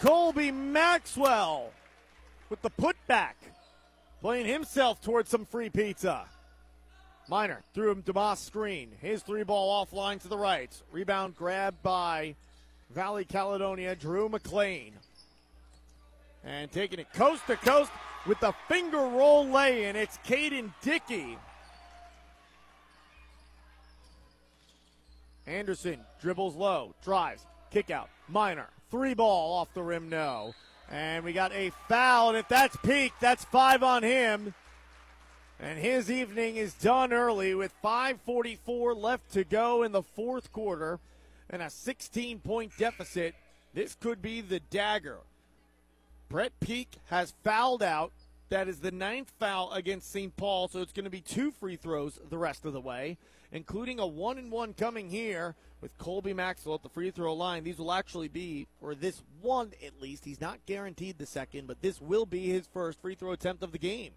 Colby 0.00 0.50
Maxwell 0.50 1.72
with 2.48 2.62
the 2.62 2.70
putback, 2.70 3.34
playing 4.22 4.46
himself 4.46 5.02
towards 5.02 5.28
some 5.28 5.44
free 5.44 5.68
pizza. 5.68 6.24
Miner 7.28 7.62
threw 7.74 7.90
him 7.90 8.02
to 8.04 8.12
DeMoss 8.14 8.38
screen. 8.38 8.92
His 9.02 9.22
three 9.22 9.42
ball 9.42 9.84
offline 9.84 10.22
to 10.22 10.28
the 10.28 10.38
right. 10.38 10.74
Rebound 10.90 11.36
grabbed 11.36 11.82
by 11.82 12.34
Valley 12.88 13.26
Caledonia, 13.26 13.94
Drew 13.94 14.30
McLean. 14.30 14.94
And 16.42 16.72
taking 16.72 16.98
it 16.98 17.12
coast 17.12 17.46
to 17.46 17.56
coast 17.56 17.90
with 18.26 18.40
the 18.40 18.52
finger 18.68 18.98
roll 18.98 19.46
lay 19.46 19.84
in. 19.84 19.96
It's 19.96 20.18
Caden 20.26 20.72
Dickey. 20.82 21.38
Anderson 25.46 26.00
dribbles 26.20 26.54
low, 26.54 26.94
drives, 27.02 27.44
kick 27.70 27.90
out. 27.90 28.08
Miner, 28.28 28.68
three 28.90 29.14
ball 29.14 29.54
off 29.54 29.72
the 29.74 29.82
rim, 29.82 30.08
no. 30.08 30.54
And 30.90 31.24
we 31.24 31.32
got 31.32 31.52
a 31.52 31.72
foul, 31.88 32.30
and 32.30 32.38
if 32.38 32.48
that's 32.48 32.76
Peak, 32.78 33.12
that's 33.20 33.44
five 33.44 33.82
on 33.82 34.02
him. 34.02 34.54
And 35.58 35.78
his 35.78 36.10
evening 36.10 36.56
is 36.56 36.72
done 36.74 37.12
early 37.12 37.54
with 37.54 37.72
5.44 37.84 38.96
left 38.96 39.32
to 39.32 39.44
go 39.44 39.82
in 39.82 39.92
the 39.92 40.02
fourth 40.02 40.52
quarter 40.52 40.98
and 41.50 41.62
a 41.62 41.70
16 41.70 42.40
point 42.40 42.72
deficit. 42.78 43.34
This 43.74 43.94
could 43.94 44.22
be 44.22 44.40
the 44.40 44.60
dagger. 44.60 45.18
Brett 46.30 46.52
Peak 46.60 46.92
has 47.06 47.34
fouled 47.42 47.82
out. 47.82 48.12
That 48.50 48.68
is 48.68 48.78
the 48.78 48.92
ninth 48.92 49.32
foul 49.38 49.72
against 49.72 50.10
St. 50.10 50.36
Paul, 50.36 50.68
so 50.68 50.80
it's 50.80 50.92
going 50.92 51.04
to 51.04 51.10
be 51.10 51.20
two 51.20 51.50
free 51.50 51.76
throws 51.76 52.18
the 52.30 52.38
rest 52.38 52.64
of 52.64 52.72
the 52.72 52.80
way, 52.80 53.18
including 53.52 53.98
a 53.98 54.06
one 54.06 54.38
and 54.38 54.50
one 54.50 54.74
coming 54.74 55.10
here 55.10 55.54
with 55.80 55.96
Colby 55.98 56.32
Maxwell 56.32 56.76
at 56.76 56.82
the 56.82 56.88
free 56.88 57.10
throw 57.10 57.34
line. 57.34 57.64
These 57.64 57.78
will 57.78 57.92
actually 57.92 58.28
be, 58.28 58.66
or 58.80 58.94
this 58.94 59.22
one 59.40 59.72
at 59.84 60.00
least, 60.00 60.24
he's 60.24 60.40
not 60.40 60.64
guaranteed 60.66 61.18
the 61.18 61.26
second, 61.26 61.66
but 61.66 61.82
this 61.82 62.00
will 62.00 62.26
be 62.26 62.46
his 62.46 62.66
first 62.66 63.00
free 63.00 63.14
throw 63.14 63.32
attempt 63.32 63.62
of 63.62 63.72
the 63.72 63.78
game. 63.78 64.12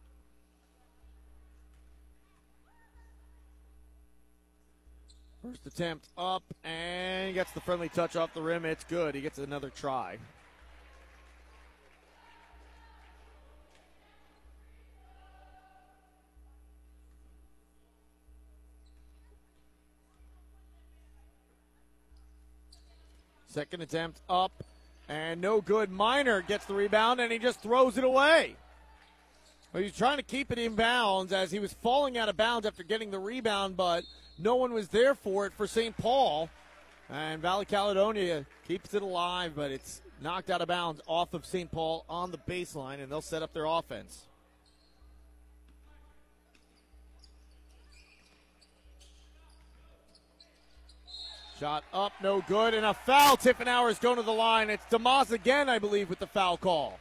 First 5.44 5.66
attempt 5.66 6.08
up 6.18 6.44
and 6.64 7.34
gets 7.34 7.52
the 7.52 7.62
friendly 7.62 7.90
touch 7.90 8.16
off 8.16 8.34
the 8.34 8.42
rim. 8.42 8.66
It's 8.66 8.84
good. 8.86 9.14
He 9.14 9.22
gets 9.22 9.40
another 9.40 9.70
try. 9.70 10.18
Second 23.54 23.84
attempt 23.84 24.20
up 24.28 24.52
and 25.08 25.40
no 25.40 25.62
good. 25.62 25.92
Miner 25.92 26.42
gets 26.42 26.66
the 26.66 26.74
rebound 26.74 27.20
and 27.20 27.32
he 27.32 27.38
just 27.38 27.62
throws 27.62 28.00
it 28.00 28.04
away. 28.04 28.56
Well, 29.72 29.84
he's 29.84 29.96
trying 29.96 30.18
to 30.18 30.24
keep 30.24 30.52
it 30.52 30.58
in 30.58 30.74
bounds 30.74 31.32
as 31.32 31.52
he 31.52 31.60
was 31.60 31.72
falling 31.74 32.18
out 32.18 32.30
of 32.30 32.36
bounds 32.36 32.66
after 32.66 32.82
getting 32.82 33.12
the 33.12 33.20
rebound, 33.20 33.78
but 33.78 34.06
no 34.40 34.56
one 34.56 34.74
was 34.74 34.88
there 34.88 35.14
for 35.14 35.46
it 35.46 35.54
for 35.54 35.68
St. 35.68 35.96
Paul. 35.98 36.50
And 37.12 37.44
Valley 37.44 37.66
Caledonia 37.66 38.48
keeps 38.68 38.96
it 38.96 39.04
alive, 39.04 39.54
but 39.56 39.70
it's 39.70 40.02
knocked 40.20 40.50
out 40.50 40.62
of 40.62 40.68
bounds 40.68 41.00
off 41.06 41.36
of 41.36 41.46
St. 41.46 41.72
Paul 41.72 42.06
on 42.10 42.32
the 42.32 42.40
baseline, 42.40 43.04
and 43.04 43.12
they'll 43.12 43.22
set 43.22 43.44
up 43.44 43.54
their 43.54 43.66
offense. 43.66 44.26
Shot 51.64 51.86
up, 51.94 52.12
no 52.22 52.42
good, 52.42 52.74
and 52.74 52.86
a 52.86 52.94
foul. 52.94 53.38
Tiffenauer 53.38 53.90
is 53.90 53.98
going 53.98 54.18
to 54.18 54.22
the 54.22 54.34
line. 54.34 54.70
It's 54.70 54.84
DeMoss 54.88 55.32
again, 55.32 55.70
I 55.70 55.80
believe, 55.80 56.10
with 56.10 56.20
the 56.20 56.28
foul 56.28 56.58
call. 56.58 57.00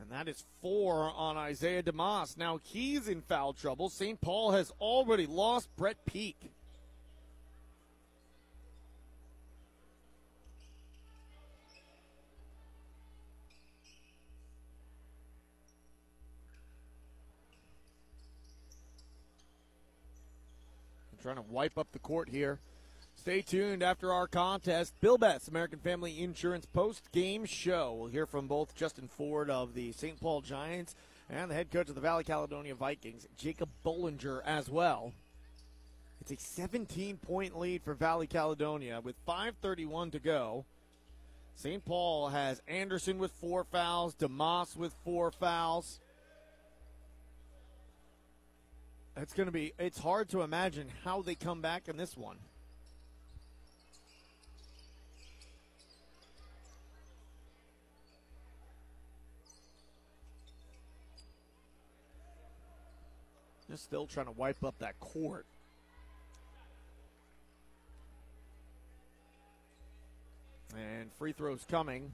And 0.00 0.10
that 0.10 0.26
is 0.26 0.42
four 0.60 1.12
on 1.14 1.36
Isaiah 1.36 1.84
DeMoss. 1.84 2.36
Now 2.36 2.58
he's 2.64 3.06
in 3.06 3.20
foul 3.20 3.52
trouble. 3.52 3.88
St. 3.88 4.20
Paul 4.20 4.50
has 4.50 4.72
already 4.80 5.26
lost 5.26 5.68
Brett 5.76 6.04
Peak. 6.04 6.50
Trying 21.22 21.36
to 21.36 21.42
wipe 21.42 21.78
up 21.78 21.92
the 21.92 21.98
court 21.98 22.28
here. 22.28 22.58
Stay 23.14 23.42
tuned 23.42 23.82
after 23.82 24.12
our 24.12 24.26
contest. 24.26 24.94
Bill 25.00 25.16
Betts, 25.16 25.46
American 25.46 25.78
Family 25.78 26.20
Insurance 26.20 26.66
post 26.66 27.12
game 27.12 27.44
show. 27.44 27.94
We'll 27.94 28.08
hear 28.10 28.26
from 28.26 28.48
both 28.48 28.74
Justin 28.74 29.08
Ford 29.08 29.48
of 29.48 29.74
the 29.74 29.92
St. 29.92 30.18
Paul 30.20 30.40
Giants 30.40 30.96
and 31.30 31.50
the 31.50 31.54
head 31.54 31.70
coach 31.70 31.88
of 31.88 31.94
the 31.94 32.00
Valley 32.00 32.24
Caledonia 32.24 32.74
Vikings, 32.74 33.28
Jacob 33.38 33.68
Bollinger, 33.86 34.42
as 34.44 34.68
well. 34.68 35.12
It's 36.20 36.32
a 36.32 36.36
17 36.36 37.18
point 37.18 37.58
lead 37.58 37.82
for 37.82 37.94
Valley 37.94 38.26
Caledonia 38.26 39.00
with 39.00 39.14
5.31 39.26 40.12
to 40.12 40.18
go. 40.18 40.64
St. 41.54 41.84
Paul 41.84 42.30
has 42.30 42.60
Anderson 42.66 43.18
with 43.18 43.30
four 43.32 43.62
fouls, 43.62 44.16
DeMoss 44.16 44.76
with 44.76 44.94
four 45.04 45.30
fouls. 45.30 46.00
It's 49.16 49.34
going 49.34 49.46
to 49.46 49.52
be, 49.52 49.72
it's 49.78 49.98
hard 49.98 50.30
to 50.30 50.40
imagine 50.40 50.88
how 51.04 51.20
they 51.20 51.34
come 51.34 51.60
back 51.60 51.88
in 51.88 51.96
this 51.96 52.16
one. 52.16 52.38
Just 63.70 63.84
still 63.84 64.06
trying 64.06 64.26
to 64.26 64.32
wipe 64.32 64.64
up 64.64 64.78
that 64.78 64.98
court. 64.98 65.46
And 70.74 71.12
free 71.12 71.32
throws 71.32 71.64
coming. 71.70 72.12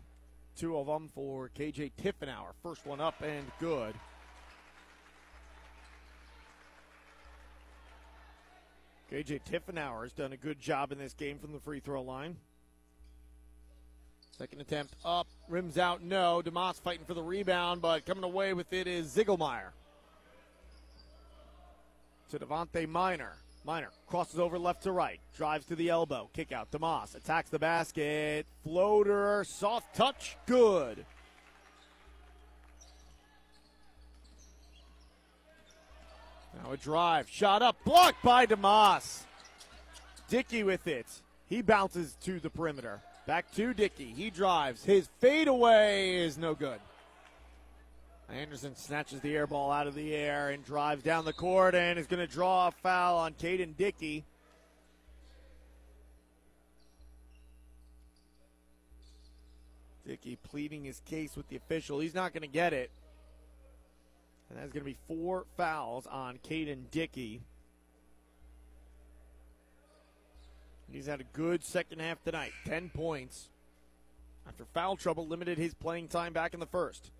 Two 0.57 0.77
of 0.77 0.87
them 0.87 1.09
for 1.15 1.51
KJ 1.57 1.93
Tiffenauer. 2.01 2.55
First 2.63 2.85
one 2.85 3.01
up 3.01 3.23
and 3.23 3.47
good. 3.61 3.95
KJ 9.13 9.41
Tiffenauer 9.51 10.03
has 10.03 10.13
done 10.13 10.33
a 10.33 10.37
good 10.37 10.61
job 10.61 10.93
in 10.93 10.99
this 10.99 11.15
game 11.15 11.39
from 11.39 11.53
the 11.53 11.61
free 11.61 11.81
throw 11.81 12.03
line. 12.03 12.37
Second 14.37 14.61
attempt 14.61 14.95
up, 15.05 15.27
rims 15.49 15.79
out, 15.79 16.03
no. 16.03 16.43
DeMoss 16.45 16.81
fighting 16.81 17.05
for 17.07 17.15
the 17.15 17.23
rebound, 17.23 17.81
but 17.81 18.05
coming 18.05 18.23
away 18.23 18.53
with 18.53 18.73
it 18.73 18.87
is 18.87 19.09
Ziegelmeyer. 19.09 19.71
To 22.31 22.39
Devontae 22.39 22.87
Miner. 22.87 23.33
Miner 23.65 23.91
crosses 24.07 24.39
over 24.39 24.59
left 24.59 24.85
to 24.85 24.93
right, 24.93 25.21
drives 25.37 25.67
to 25.67 25.77
the 25.77 25.89
elbow, 25.89 26.31
kick 26.33 26.53
out. 26.53 26.71
DeMoss 26.71 27.17
attacks 27.17 27.51
the 27.51 27.59
basket, 27.59 28.47
floater, 28.63 29.43
soft 29.45 29.95
touch, 29.95 30.37
good. 30.47 31.05
Now 36.69 36.75
a 36.75 36.77
drive, 36.77 37.31
shot 37.31 37.63
up, 37.63 37.77
blocked 37.85 38.23
by 38.23 38.45
DeMoss. 38.45 39.23
Dickey 40.29 40.63
with 40.63 40.87
it. 40.87 41.07
He 41.47 41.63
bounces 41.63 42.15
to 42.25 42.41
the 42.41 42.51
perimeter. 42.51 43.01
Back 43.27 43.51
to 43.55 43.73
Dickey. 43.73 44.13
He 44.15 44.29
drives. 44.29 44.85
His 44.85 45.09
fadeaway 45.19 46.17
is 46.17 46.37
no 46.37 46.55
good. 46.55 46.79
Anderson 48.29 48.77
snatches 48.77 49.21
the 49.21 49.35
air 49.35 49.47
ball 49.47 49.73
out 49.73 49.87
of 49.87 49.95
the 49.95 50.15
air 50.15 50.51
and 50.51 50.63
drives 50.63 51.03
down 51.03 51.25
the 51.25 51.33
court 51.33 51.75
and 51.75 51.99
is 51.99 52.07
going 52.07 52.21
to 52.21 52.31
draw 52.31 52.69
a 52.69 52.71
foul 52.71 53.17
on 53.17 53.33
Caden 53.33 53.75
Dickey. 53.79 54.25
Dickey 60.07 60.37
pleading 60.37 60.85
his 60.85 61.01
case 61.07 61.35
with 61.35 61.49
the 61.49 61.57
official. 61.57 61.99
He's 61.99 62.15
not 62.15 62.35
going 62.35 62.43
to 62.43 62.47
get 62.47 62.75
it. 62.75 62.91
And 64.51 64.59
that's 64.59 64.73
going 64.73 64.85
to 64.85 64.91
be 64.91 64.97
four 65.07 65.45
fouls 65.57 66.07
on 66.07 66.39
Caden 66.39 66.91
Dickey. 66.91 67.43
He's 70.91 71.07
had 71.07 71.21
a 71.21 71.25
good 71.25 71.63
second 71.63 72.01
half 72.01 72.23
tonight. 72.25 72.53
10 72.65 72.91
points. 72.91 73.51
After 74.47 74.65
foul 74.73 74.97
trouble, 74.97 75.27
limited 75.27 75.59
his 75.59 75.75
playing 75.75 76.09
time 76.09 76.33
back 76.33 76.55
in 76.55 76.61
the 76.61 76.67
first. 76.67 77.11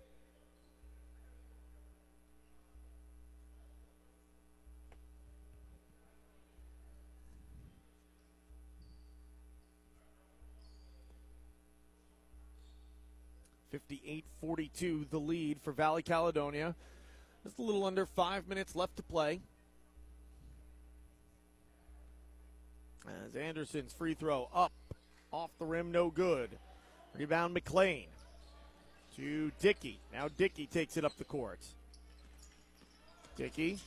Fifty-eight 13.69 14.25
forty-two, 14.41 15.05
the 15.11 15.19
lead 15.19 15.59
for 15.61 15.71
Valley 15.71 16.01
Caledonia. 16.01 16.75
Just 17.43 17.57
a 17.59 17.61
little 17.61 17.85
under 17.85 18.05
five 18.05 18.47
minutes 18.47 18.75
left 18.75 18.97
to 18.97 19.03
play. 19.03 19.39
As 23.25 23.35
Anderson's 23.35 23.93
free 23.93 24.13
throw 24.13 24.49
up, 24.53 24.71
off 25.31 25.49
the 25.59 25.65
rim, 25.65 25.91
no 25.91 26.09
good. 26.09 26.49
Rebound 27.15 27.53
McLean 27.53 28.07
to 29.15 29.51
Dickey. 29.59 29.99
Now 30.13 30.27
Dickey 30.37 30.67
takes 30.67 30.97
it 30.97 31.05
up 31.05 31.17
the 31.17 31.23
court. 31.23 31.59
Dickey 33.35 33.79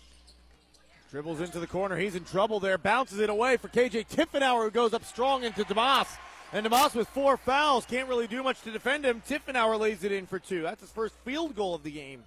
dribbles 1.10 1.40
into 1.40 1.60
the 1.60 1.66
corner. 1.66 1.96
He's 1.96 2.14
in 2.14 2.24
trouble 2.24 2.58
there. 2.58 2.78
Bounces 2.78 3.18
it 3.18 3.28
away 3.28 3.58
for 3.58 3.68
KJ 3.68 4.08
Tiffenauer, 4.08 4.64
who 4.64 4.70
goes 4.70 4.94
up 4.94 5.04
strong 5.04 5.44
into 5.44 5.62
DeMoss. 5.64 6.08
And 6.52 6.66
DeMoss 6.66 6.94
with 6.94 7.08
four 7.08 7.36
fouls 7.36 7.84
can't 7.84 8.08
really 8.08 8.26
do 8.26 8.42
much 8.42 8.62
to 8.62 8.70
defend 8.70 9.04
him. 9.04 9.22
Tiffenauer 9.28 9.78
lays 9.78 10.04
it 10.04 10.12
in 10.12 10.26
for 10.26 10.38
two. 10.38 10.62
That's 10.62 10.80
his 10.80 10.90
first 10.90 11.14
field 11.24 11.54
goal 11.54 11.74
of 11.74 11.82
the 11.82 11.90
game. 11.90 12.24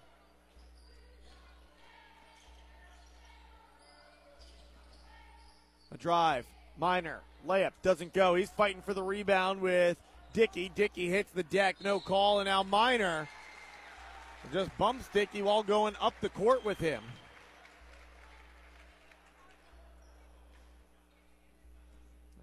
A 5.96 5.98
drive. 5.98 6.46
Miner. 6.78 7.22
Layup 7.48 7.72
doesn't 7.82 8.12
go. 8.12 8.36
He's 8.36 8.50
fighting 8.50 8.82
for 8.82 8.94
the 8.94 9.02
rebound 9.02 9.62
with 9.62 9.98
Dickey. 10.34 10.70
Dickey 10.76 11.10
hits 11.10 11.32
the 11.32 11.44
deck. 11.44 11.78
No 11.82 12.02
call. 12.02 12.42
And 12.42 12.48
now 12.48 12.64
Miner 12.64 13.30
just 14.52 14.78
bumps 14.78 15.08
Dickey 15.14 15.42
while 15.42 15.64
going 15.64 15.96
up 16.02 16.14
the 16.20 16.28
court 16.28 16.66
with 16.66 16.80
him. 16.80 17.02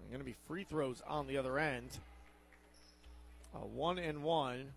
Going 0.09 0.19
to 0.19 0.25
be 0.25 0.35
free 0.47 0.63
throws 0.63 1.03
on 1.07 1.27
the 1.27 1.37
other 1.37 1.59
end. 1.59 1.89
A 3.53 3.59
one 3.59 3.99
and 3.99 4.23
one. 4.23 4.73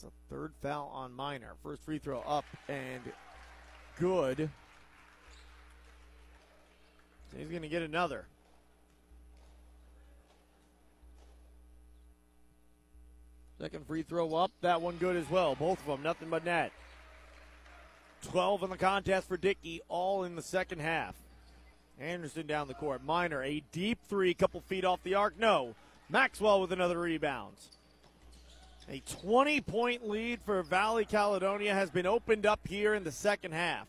That's 0.00 0.12
a 0.14 0.34
third 0.34 0.52
foul 0.62 0.90
on 0.94 1.12
Miner. 1.12 1.54
First 1.62 1.82
free 1.82 1.98
throw 1.98 2.20
up 2.20 2.44
and 2.68 3.02
good. 3.98 4.48
So 7.30 7.38
he's 7.38 7.48
going 7.48 7.62
to 7.62 7.68
get 7.68 7.82
another. 7.82 8.26
Second 13.60 13.86
free 13.86 14.02
throw 14.02 14.34
up. 14.34 14.50
That 14.62 14.80
one 14.80 14.96
good 14.96 15.16
as 15.16 15.28
well. 15.28 15.54
Both 15.54 15.80
of 15.80 15.86
them, 15.86 16.02
nothing 16.02 16.30
but 16.30 16.44
net. 16.44 16.72
12 18.30 18.62
in 18.62 18.70
the 18.70 18.78
contest 18.78 19.28
for 19.28 19.36
Dickey, 19.36 19.82
all 19.88 20.24
in 20.24 20.34
the 20.34 20.42
second 20.42 20.80
half. 20.80 21.14
Anderson 21.98 22.46
down 22.46 22.68
the 22.68 22.74
court. 22.74 23.04
Miner, 23.04 23.42
a 23.42 23.62
deep 23.72 23.98
three, 24.08 24.32
couple 24.32 24.60
feet 24.60 24.84
off 24.84 25.02
the 25.02 25.14
arc. 25.14 25.38
No. 25.38 25.74
Maxwell 26.08 26.60
with 26.62 26.72
another 26.72 26.98
rebound. 26.98 27.56
A 28.88 29.00
20 29.22 29.60
point 29.60 30.08
lead 30.08 30.40
for 30.44 30.62
Valley 30.62 31.04
Caledonia 31.04 31.74
has 31.74 31.90
been 31.90 32.06
opened 32.06 32.46
up 32.46 32.60
here 32.66 32.94
in 32.94 33.04
the 33.04 33.12
second 33.12 33.52
half. 33.52 33.86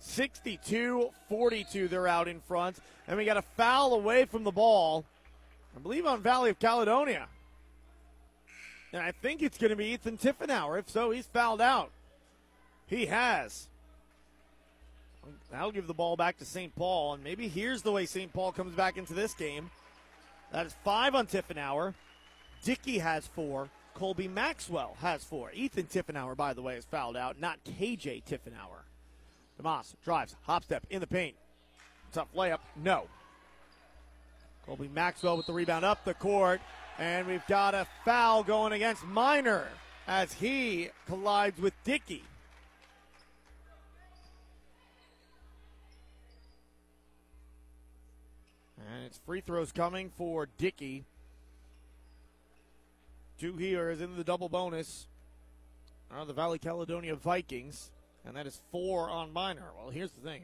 62 0.00 1.10
42, 1.28 1.88
they're 1.88 2.08
out 2.08 2.28
in 2.28 2.40
front. 2.40 2.78
And 3.06 3.16
we 3.16 3.24
got 3.24 3.36
a 3.36 3.42
foul 3.42 3.94
away 3.94 4.24
from 4.24 4.44
the 4.44 4.50
ball, 4.50 5.04
I 5.76 5.80
believe 5.80 6.06
on 6.06 6.22
Valley 6.22 6.50
of 6.50 6.58
Caledonia. 6.58 7.26
And 8.92 9.02
I 9.02 9.12
think 9.12 9.42
it's 9.42 9.58
going 9.58 9.70
to 9.70 9.76
be 9.76 9.86
Ethan 9.86 10.16
Tiffenauer. 10.16 10.78
If 10.78 10.88
so, 10.88 11.10
he's 11.10 11.26
fouled 11.26 11.60
out. 11.60 11.90
He 12.86 13.06
has. 13.06 13.68
That'll 15.50 15.72
give 15.72 15.86
the 15.86 15.94
ball 15.94 16.16
back 16.16 16.38
to 16.38 16.44
St. 16.44 16.74
Paul, 16.74 17.14
and 17.14 17.24
maybe 17.24 17.48
here's 17.48 17.82
the 17.82 17.92
way 17.92 18.06
St. 18.06 18.32
Paul 18.32 18.52
comes 18.52 18.74
back 18.74 18.96
into 18.96 19.12
this 19.12 19.34
game. 19.34 19.70
That 20.52 20.64
is 20.64 20.74
five 20.84 21.14
on 21.14 21.26
Tiffenauer. 21.26 21.92
Dickey 22.62 22.98
has 22.98 23.26
four. 23.26 23.68
Colby 23.98 24.28
Maxwell 24.28 24.96
has 25.00 25.24
four. 25.24 25.50
Ethan 25.52 25.86
Tiffenauer, 25.86 26.36
by 26.36 26.54
the 26.54 26.62
way, 26.62 26.76
is 26.76 26.84
fouled 26.84 27.16
out, 27.16 27.40
not 27.40 27.58
KJ 27.64 28.22
Tiffenauer. 28.22 28.84
DeMoss 29.60 29.94
drives, 30.04 30.36
hop 30.42 30.62
step 30.62 30.86
in 30.88 31.00
the 31.00 31.06
paint. 31.08 31.34
Tough 32.12 32.28
layup, 32.32 32.60
no. 32.76 33.08
Colby 34.64 34.88
Maxwell 34.94 35.36
with 35.36 35.46
the 35.46 35.52
rebound 35.52 35.84
up 35.84 36.04
the 36.04 36.14
court, 36.14 36.60
and 36.96 37.26
we've 37.26 37.44
got 37.48 37.74
a 37.74 37.88
foul 38.04 38.44
going 38.44 38.72
against 38.72 39.04
Miner 39.04 39.66
as 40.06 40.32
he 40.32 40.90
collides 41.08 41.60
with 41.60 41.74
Dickey. 41.82 42.22
And 48.94 49.06
it's 49.06 49.18
free 49.26 49.40
throws 49.40 49.72
coming 49.72 50.12
for 50.16 50.46
Dickey. 50.56 51.04
Two 53.38 53.56
here 53.56 53.88
is 53.90 54.00
in 54.00 54.16
the 54.16 54.24
double 54.24 54.48
bonus 54.48 55.06
are 56.10 56.24
the 56.24 56.32
Valley 56.32 56.58
Caledonia 56.58 57.14
Vikings, 57.14 57.92
and 58.26 58.36
that 58.36 58.48
is 58.48 58.60
four 58.72 59.08
on 59.08 59.32
Miner. 59.32 59.70
Well, 59.76 59.90
here's 59.90 60.10
the 60.10 60.20
thing. 60.20 60.42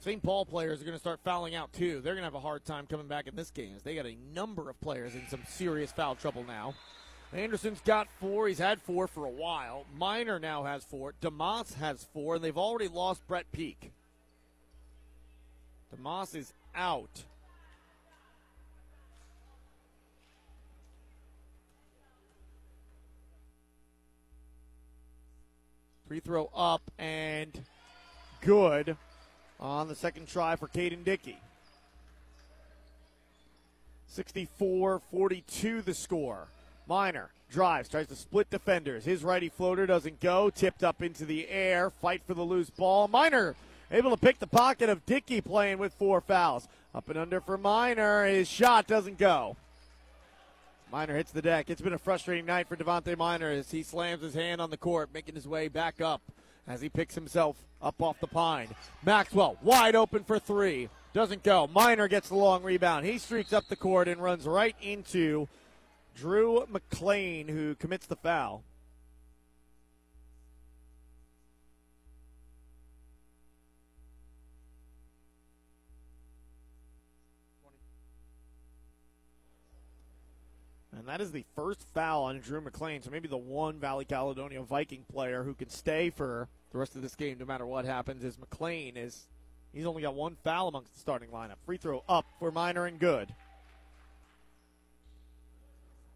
St. 0.00 0.20
Paul 0.20 0.44
players 0.44 0.80
are 0.80 0.84
going 0.84 0.96
to 0.96 1.00
start 1.00 1.20
fouling 1.22 1.54
out 1.54 1.72
too. 1.72 2.00
They're 2.00 2.14
going 2.14 2.22
to 2.22 2.24
have 2.24 2.34
a 2.34 2.40
hard 2.40 2.64
time 2.64 2.86
coming 2.86 3.06
back 3.06 3.28
in 3.28 3.36
this 3.36 3.50
game. 3.50 3.76
They 3.84 3.94
got 3.94 4.06
a 4.06 4.16
number 4.34 4.68
of 4.68 4.80
players 4.80 5.14
in 5.14 5.22
some 5.28 5.42
serious 5.46 5.92
foul 5.92 6.16
trouble 6.16 6.42
now. 6.42 6.74
Anderson's 7.32 7.80
got 7.82 8.08
four. 8.18 8.48
He's 8.48 8.58
had 8.58 8.80
four 8.80 9.06
for 9.06 9.24
a 9.24 9.30
while. 9.30 9.86
Miner 9.96 10.40
now 10.40 10.64
has 10.64 10.82
four. 10.82 11.14
DeMoss 11.22 11.74
has 11.74 12.08
four, 12.12 12.36
and 12.36 12.44
they've 12.44 12.58
already 12.58 12.88
lost 12.88 13.24
Brett 13.28 13.52
Peak. 13.52 13.92
DeMoss 15.94 16.34
is 16.34 16.52
out. 16.74 17.24
Free 26.10 26.18
throw 26.18 26.50
up 26.56 26.82
and 26.98 27.56
good 28.40 28.96
on 29.60 29.86
the 29.86 29.94
second 29.94 30.26
try 30.26 30.56
for 30.56 30.66
Caden 30.66 31.04
Dickey. 31.04 31.38
64 34.08 35.02
42 35.08 35.82
the 35.82 35.94
score. 35.94 36.48
Miner 36.88 37.30
drives, 37.48 37.88
tries 37.88 38.08
to 38.08 38.16
split 38.16 38.50
defenders. 38.50 39.04
His 39.04 39.22
righty 39.22 39.50
floater 39.50 39.86
doesn't 39.86 40.18
go. 40.18 40.50
Tipped 40.50 40.82
up 40.82 41.00
into 41.00 41.24
the 41.24 41.48
air. 41.48 41.90
Fight 41.90 42.22
for 42.26 42.34
the 42.34 42.42
loose 42.42 42.70
ball. 42.70 43.06
Miner 43.06 43.54
able 43.92 44.10
to 44.10 44.16
pick 44.16 44.40
the 44.40 44.48
pocket 44.48 44.88
of 44.88 45.06
Dickey 45.06 45.40
playing 45.40 45.78
with 45.78 45.94
four 45.94 46.20
fouls. 46.20 46.66
Up 46.92 47.08
and 47.08 47.18
under 47.20 47.40
for 47.40 47.56
Miner. 47.56 48.26
His 48.26 48.48
shot 48.48 48.88
doesn't 48.88 49.18
go. 49.18 49.54
Miner 50.92 51.16
hits 51.16 51.30
the 51.30 51.42
deck. 51.42 51.70
It's 51.70 51.80
been 51.80 51.92
a 51.92 51.98
frustrating 51.98 52.46
night 52.46 52.66
for 52.66 52.74
Devontae 52.74 53.16
Miner 53.16 53.48
as 53.48 53.70
he 53.70 53.84
slams 53.84 54.22
his 54.22 54.34
hand 54.34 54.60
on 54.60 54.70
the 54.70 54.76
court, 54.76 55.10
making 55.14 55.36
his 55.36 55.46
way 55.46 55.68
back 55.68 56.00
up 56.00 56.20
as 56.66 56.80
he 56.80 56.88
picks 56.88 57.14
himself 57.14 57.56
up 57.80 58.02
off 58.02 58.18
the 58.18 58.26
pine. 58.26 58.68
Maxwell 59.04 59.56
wide 59.62 59.94
open 59.94 60.24
for 60.24 60.40
three. 60.40 60.88
Doesn't 61.12 61.44
go. 61.44 61.68
Miner 61.72 62.08
gets 62.08 62.28
the 62.28 62.34
long 62.34 62.64
rebound. 62.64 63.06
He 63.06 63.18
streaks 63.18 63.52
up 63.52 63.68
the 63.68 63.76
court 63.76 64.08
and 64.08 64.20
runs 64.20 64.46
right 64.46 64.74
into 64.82 65.48
Drew 66.16 66.66
McLean, 66.68 67.46
who 67.46 67.76
commits 67.76 68.06
the 68.06 68.16
foul. 68.16 68.64
And 81.00 81.08
that 81.08 81.22
is 81.22 81.32
the 81.32 81.46
first 81.56 81.86
foul 81.94 82.24
on 82.24 82.40
Drew 82.40 82.60
McLean. 82.60 83.00
So 83.00 83.10
maybe 83.10 83.26
the 83.26 83.38
one 83.38 83.78
Valley 83.80 84.04
Caledonia 84.04 84.60
Viking 84.60 85.06
player 85.10 85.42
who 85.42 85.54
can 85.54 85.70
stay 85.70 86.10
for 86.10 86.46
the 86.72 86.78
rest 86.78 86.94
of 86.94 87.00
this 87.00 87.16
game 87.16 87.38
no 87.40 87.46
matter 87.46 87.64
what 87.64 87.86
happens 87.86 88.22
is 88.22 88.38
McLean 88.38 88.98
is 88.98 89.26
he's 89.72 89.86
only 89.86 90.02
got 90.02 90.14
one 90.14 90.36
foul 90.44 90.68
amongst 90.68 90.92
the 90.92 91.00
starting 91.00 91.30
lineup. 91.30 91.54
Free 91.64 91.78
throw 91.78 92.04
up 92.06 92.26
for 92.38 92.50
Miner 92.50 92.84
and 92.84 92.98
good. 92.98 93.34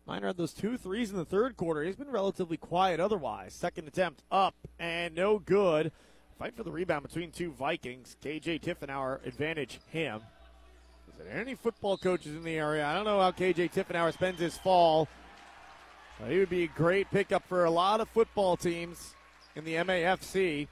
Miner 0.06 0.27
had 0.27 0.36
those 0.36 0.52
two 0.52 0.77
threes 0.77 1.11
in 1.11 1.16
the 1.16 1.24
third 1.24 1.56
quarter. 1.56 1.82
He's 1.82 1.97
been 1.97 2.11
relatively 2.11 2.59
quiet 2.59 3.01
otherwise. 3.01 3.55
Second 3.55 3.89
attempt 3.89 4.23
up 4.31 4.55
and 4.78 5.15
no 5.15 5.39
good. 5.39 5.93
Fight 6.39 6.55
for 6.55 6.62
the 6.62 6.70
rebound 6.70 7.05
between 7.05 7.31
two 7.31 7.52
Vikings. 7.52 8.19
KJ 8.23 8.61
Tiffenauer 8.61 9.27
advantage 9.27 9.81
him. 9.90 10.20
Is 11.16 11.24
there 11.24 11.41
any 11.41 11.55
football 11.55 11.97
coaches 11.97 12.35
in 12.35 12.43
the 12.43 12.57
area? 12.57 12.85
I 12.85 12.95
don't 12.95 13.05
know 13.05 13.20
how 13.20 13.31
KJ 13.31 13.73
Tiffenauer 13.73 14.12
spends 14.12 14.41
his 14.41 14.59
fall. 14.59 15.09
But 16.20 16.31
he 16.31 16.39
would 16.39 16.51
be 16.51 16.65
a 16.65 16.69
great 16.69 17.11
pickup 17.11 17.47
for 17.49 17.65
a 17.65 17.70
lot 17.70 18.01
of 18.01 18.09
football 18.09 18.57
teams 18.57 19.15
in 19.55 19.65
the 19.65 19.74
MAFC. 19.74 20.66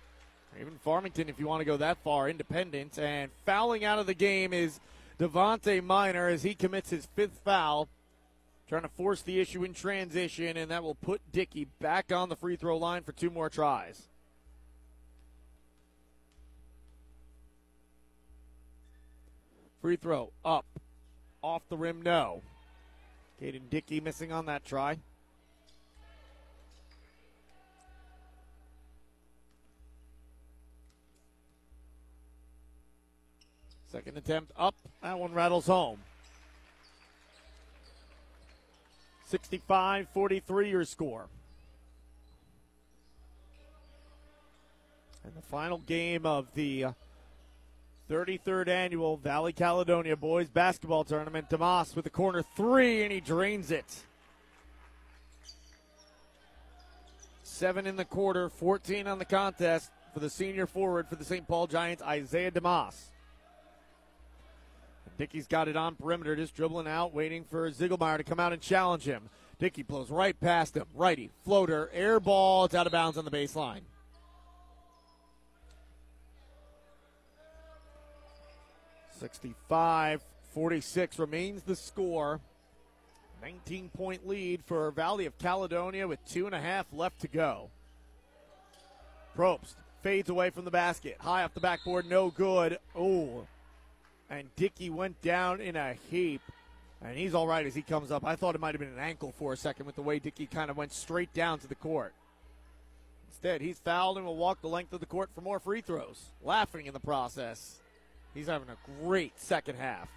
Even 0.61 0.79
Farmington, 0.79 1.29
if 1.29 1.39
you 1.39 1.47
want 1.47 1.61
to 1.61 1.65
go 1.65 1.77
that 1.77 1.99
far, 2.03 2.29
independent. 2.29 2.99
And 2.99 3.31
fouling 3.47 3.85
out 3.85 3.99
of 3.99 4.07
the 4.07 4.15
game 4.15 4.53
is 4.53 4.81
Devontae 5.19 5.83
Miner 5.83 6.29
as 6.29 6.43
he 6.43 6.55
commits 6.55 6.91
his 6.91 7.07
fifth 7.07 7.41
foul. 7.45 7.89
Trying 8.69 8.83
to 8.83 8.89
force 8.89 9.23
the 9.23 9.41
issue 9.41 9.65
in 9.65 9.75
transition, 9.75 10.57
and 10.57 10.71
that 10.71 10.83
will 10.83 10.95
put 10.95 11.21
Dickey 11.31 11.67
back 11.81 12.11
on 12.11 12.29
the 12.29 12.37
free 12.37 12.57
throw 12.57 12.77
line 12.79 13.03
for 13.03 13.13
two 13.13 13.31
more 13.31 13.51
tries. 13.51 14.09
Free 19.83 19.97
throw 19.97 20.31
up. 20.45 20.65
Off 21.43 21.63
the 21.69 21.77
rim, 21.77 22.03
no. 22.03 22.41
Caden 23.41 23.69
Dickey 23.69 24.01
missing 24.01 24.31
on 24.31 24.47
that 24.47 24.65
try. 24.65 24.97
Second 33.91 34.17
attempt 34.17 34.53
up. 34.57 34.77
That 35.03 35.19
one 35.19 35.35
rattles 35.35 35.67
home. 35.67 35.99
65 39.27 40.09
43 40.15 40.71
your 40.71 40.85
score. 40.85 41.27
And 45.25 45.35
the 45.35 45.43
final 45.43 45.79
game 45.79 46.25
of 46.25 46.47
the 46.55 46.85
uh, 46.85 46.93
33rd 48.13 48.69
annual 48.69 49.17
Valley 49.17 49.55
Caledonia 49.55 50.15
Boys 50.15 50.51
Basketball 50.51 51.03
Tournament. 51.03 51.49
DeMoss 51.49 51.97
with 51.97 52.05
the 52.05 52.11
corner 52.11 52.43
three, 52.55 53.05
and 53.05 53.11
he 53.11 53.21
drains 53.21 53.71
it. 53.71 53.87
Seven 57.43 57.87
in 57.87 57.97
the 57.97 58.05
quarter, 58.05 58.51
14 58.51 59.07
on 59.07 59.19
the 59.19 59.25
contest 59.25 59.91
for 60.13 60.21
the 60.21 60.29
senior 60.29 60.67
forward 60.67 61.09
for 61.09 61.17
the 61.17 61.25
St. 61.25 61.49
Paul 61.49 61.67
Giants, 61.67 62.03
Isaiah 62.03 62.51
DeMoss. 62.51 62.97
Dickey's 65.17 65.47
got 65.47 65.69
it 65.69 65.77
on 65.77 65.95
perimeter, 65.95 66.37
just 66.37 66.55
dribbling 66.55 66.89
out, 66.89 67.15
waiting 67.15 67.45
for 67.45 67.71
Ziegelmeyer 67.71 68.19
to 68.19 68.25
come 68.25 68.41
out 68.41 68.53
and 68.53 68.61
challenge 68.61 69.05
him. 69.05 69.31
Dickey 69.59 69.83
blows 69.83 70.11
right 70.11 70.39
past 70.39 70.77
him. 70.77 70.85
Righty, 70.95 71.31
floater, 71.45 71.89
air 71.95 72.21
ball. 72.21 72.67
It's 72.67 72.75
out 72.75 72.85
of 72.87 72.93
bounds 72.93 73.17
on 73.17 73.25
the 73.25 73.31
baseline. 73.31 73.83
65 79.23 80.21
46 80.53 81.19
remains 81.21 81.63
the 81.63 81.77
score. 81.77 82.41
19 83.41 83.89
point 83.91 84.27
lead 84.27 84.65
for 84.67 84.91
Valley 84.91 85.27
of 85.27 85.39
Caledonia 85.39 86.09
with 86.09 86.19
two 86.29 86.47
and 86.47 86.55
a 86.57 86.61
half 86.61 86.87
left 86.93 87.21
to 87.21 87.29
go. 87.29 87.71
Probst 89.37 89.75
fades 90.03 90.29
away 90.29 90.51
from 90.51 90.65
the 90.65 90.73
basket. 90.73 91.17
High 91.21 91.45
off 91.45 91.55
the 91.55 91.61
backboard, 91.61 92.07
no 92.07 92.31
good. 92.31 92.79
Oh. 92.97 93.47
And 94.29 94.55
Dickey 94.57 94.91
went 94.91 95.23
down 95.23 95.61
in 95.61 95.77
a 95.77 95.95
heap 96.11 96.41
And 97.01 97.17
he's 97.17 97.35
all 97.35 97.47
right 97.47 97.65
as 97.65 97.77
he 97.77 97.83
comes 97.83 98.11
up. 98.11 98.25
I 98.25 98.35
thought 98.35 98.57
it 98.57 98.61
might 98.61 98.75
have 98.75 98.81
been 98.81 98.93
an 98.93 98.99
ankle 98.99 99.33
for 99.39 99.53
a 99.53 99.57
second 99.57 99.87
with 99.87 99.95
the 99.95 100.03
way 100.03 100.19
Dickey 100.19 100.47
kind 100.47 100.69
of 100.69 100.77
went 100.77 100.93
straight 100.93 101.33
down 101.33 101.61
to 101.61 101.69
the 101.69 101.77
court. 101.77 102.13
Instead, 103.29 103.61
he's 103.61 103.79
fouled 103.79 104.17
and 104.17 104.27
will 104.27 104.37
walk 104.37 104.61
the 104.61 104.69
length 104.69 104.93
of 104.93 104.99
the 105.01 105.07
court 105.07 105.31
for 105.33 105.43
more 105.43 105.61
free 105.61 105.81
throws, 105.81 106.25
laughing 106.43 106.87
in 106.87 106.93
the 106.93 107.01
process. 107.01 107.82
He's 108.35 108.47
having 108.47 108.69
a 108.69 108.77
great 109.03 109.39
second 109.39 109.77
half. 109.77 110.09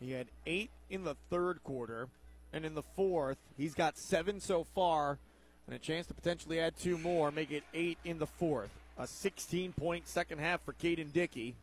He 0.00 0.10
had 0.12 0.26
eight 0.46 0.70
in 0.90 1.04
the 1.04 1.14
third 1.30 1.62
quarter, 1.62 2.08
and 2.52 2.64
in 2.64 2.74
the 2.74 2.82
fourth, 2.96 3.38
he's 3.56 3.74
got 3.74 3.96
seven 3.96 4.40
so 4.40 4.64
far, 4.64 5.18
and 5.66 5.76
a 5.76 5.78
chance 5.78 6.08
to 6.08 6.14
potentially 6.14 6.58
add 6.58 6.76
two 6.76 6.98
more, 6.98 7.30
make 7.30 7.52
it 7.52 7.62
eight 7.72 7.98
in 8.04 8.18
the 8.18 8.26
fourth. 8.26 8.70
A 8.98 9.06
16 9.06 9.72
point 9.72 10.08
second 10.08 10.38
half 10.38 10.60
for 10.64 10.72
Caden 10.72 11.12
Dickey. 11.12 11.54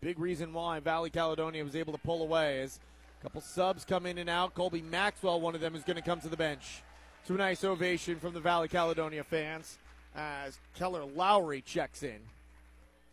Big 0.00 0.18
reason 0.18 0.52
why 0.52 0.80
Valley 0.80 1.10
Caledonia 1.10 1.64
was 1.64 1.76
able 1.76 1.92
to 1.92 1.98
pull 1.98 2.22
away 2.22 2.60
is 2.60 2.78
a 3.20 3.22
couple 3.22 3.40
subs 3.40 3.84
come 3.84 4.06
in 4.06 4.18
and 4.18 4.30
out. 4.30 4.54
Colby 4.54 4.82
Maxwell, 4.82 5.40
one 5.40 5.54
of 5.54 5.60
them, 5.60 5.74
is 5.74 5.82
going 5.82 5.96
to 5.96 6.02
come 6.02 6.20
to 6.20 6.28
the 6.28 6.36
bench. 6.36 6.82
To 7.26 7.34
a 7.34 7.38
nice 7.38 7.62
ovation 7.62 8.18
from 8.18 8.34
the 8.34 8.40
Valley 8.40 8.66
Caledonia 8.66 9.22
fans 9.22 9.78
as 10.14 10.58
Keller 10.74 11.04
Lowry 11.04 11.62
checks 11.62 12.02
in. 12.02 12.18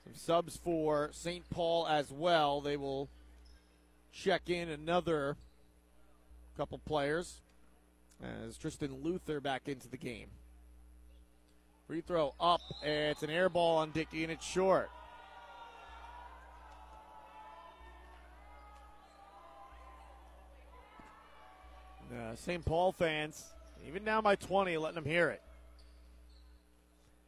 Some 0.03 0.15
subs 0.15 0.57
for 0.57 1.09
St. 1.13 1.47
Paul 1.51 1.87
as 1.87 2.11
well. 2.11 2.59
They 2.59 2.75
will 2.75 3.07
check 4.11 4.49
in 4.49 4.67
another 4.69 5.37
couple 6.57 6.79
players 6.79 7.41
as 8.23 8.57
Tristan 8.57 9.03
Luther 9.03 9.39
back 9.39 9.67
into 9.67 9.87
the 9.87 9.97
game. 9.97 10.29
Free 11.87 12.01
throw 12.01 12.33
up. 12.39 12.61
It's 12.83 13.21
an 13.21 13.29
air 13.29 13.47
ball 13.47 13.77
on 13.77 13.91
Dickey, 13.91 14.23
and 14.23 14.31
it's 14.31 14.45
short. 14.45 14.89
Uh, 22.11 22.35
St. 22.35 22.65
Paul 22.65 22.91
fans, 22.91 23.45
even 23.87 24.03
down 24.03 24.23
by 24.23 24.35
20, 24.35 24.77
letting 24.77 24.95
them 24.95 25.05
hear 25.05 25.29
it. 25.29 25.41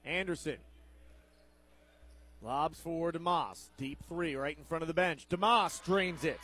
Anderson 0.05 0.57
lobs 2.41 2.79
for 2.79 3.11
DeMoss. 3.11 3.69
Deep 3.77 3.99
three 4.07 4.35
right 4.35 4.57
in 4.57 4.63
front 4.63 4.81
of 4.81 4.87
the 4.87 4.93
bench. 4.93 5.27
DeMoss 5.29 5.83
drains 5.83 6.23
it. 6.23 6.39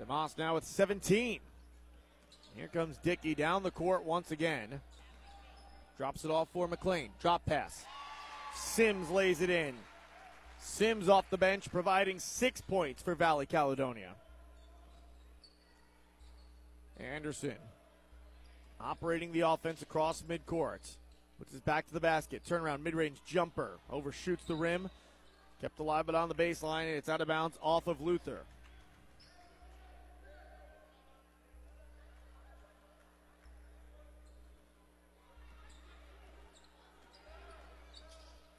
DeMoss 0.00 0.36
now 0.38 0.54
with 0.54 0.64
17. 0.64 1.40
Here 2.56 2.68
comes 2.68 2.96
Dickey 2.98 3.34
down 3.34 3.62
the 3.62 3.70
court 3.70 4.04
once 4.04 4.30
again. 4.30 4.80
Drops 5.96 6.24
it 6.24 6.30
off 6.30 6.48
for 6.52 6.68
McLean. 6.68 7.10
Drop 7.20 7.44
pass. 7.46 7.84
Sims 8.54 9.10
lays 9.10 9.40
it 9.40 9.50
in. 9.50 9.74
Sims 10.60 11.08
off 11.08 11.28
the 11.30 11.38
bench, 11.38 11.70
providing 11.70 12.18
six 12.18 12.60
points 12.60 13.02
for 13.02 13.14
Valley 13.14 13.46
Caledonia. 13.46 14.14
Anderson 16.98 17.56
operating 18.80 19.32
the 19.32 19.40
offense 19.40 19.82
across 19.82 20.22
midcourt. 20.22 20.96
Puts 21.38 21.52
his 21.52 21.60
back 21.60 21.86
to 21.88 21.94
the 21.94 22.00
basket. 22.00 22.42
Turnaround 22.48 22.82
mid 22.82 22.94
range 22.94 23.18
jumper. 23.26 23.72
Overshoots 23.90 24.44
the 24.44 24.54
rim. 24.54 24.88
Kept 25.60 25.78
alive 25.78 26.06
but 26.06 26.14
on 26.14 26.28
the 26.28 26.34
baseline. 26.34 26.82
and 26.82 26.96
It's 26.96 27.08
out 27.08 27.20
of 27.20 27.28
bounds 27.28 27.58
off 27.62 27.86
of 27.86 28.00
Luther. 28.00 28.40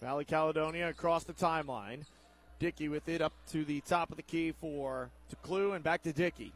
Valley 0.02 0.26
Caledonia 0.26 0.90
across 0.90 1.24
the 1.24 1.34
timeline. 1.34 2.06
Dickey 2.60 2.90
with 2.90 3.10
it 3.10 3.22
up 3.22 3.34
to 3.52 3.66
the 3.66 3.82
top 3.82 4.12
of 4.12 4.18
the 4.18 4.24
key 4.24 4.52
for 4.52 5.10
DeClue 5.34 5.76
and 5.76 5.84
back 5.84 6.04
to 6.04 6.14
Dickey. 6.14 6.52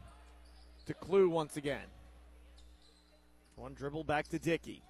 DeClue 0.88 1.28
once 1.28 1.56
again. 1.56 1.86
One 3.56 3.74
dribble 3.74 4.04
back 4.04 4.28
to 4.28 4.38
Dickey. 4.38 4.82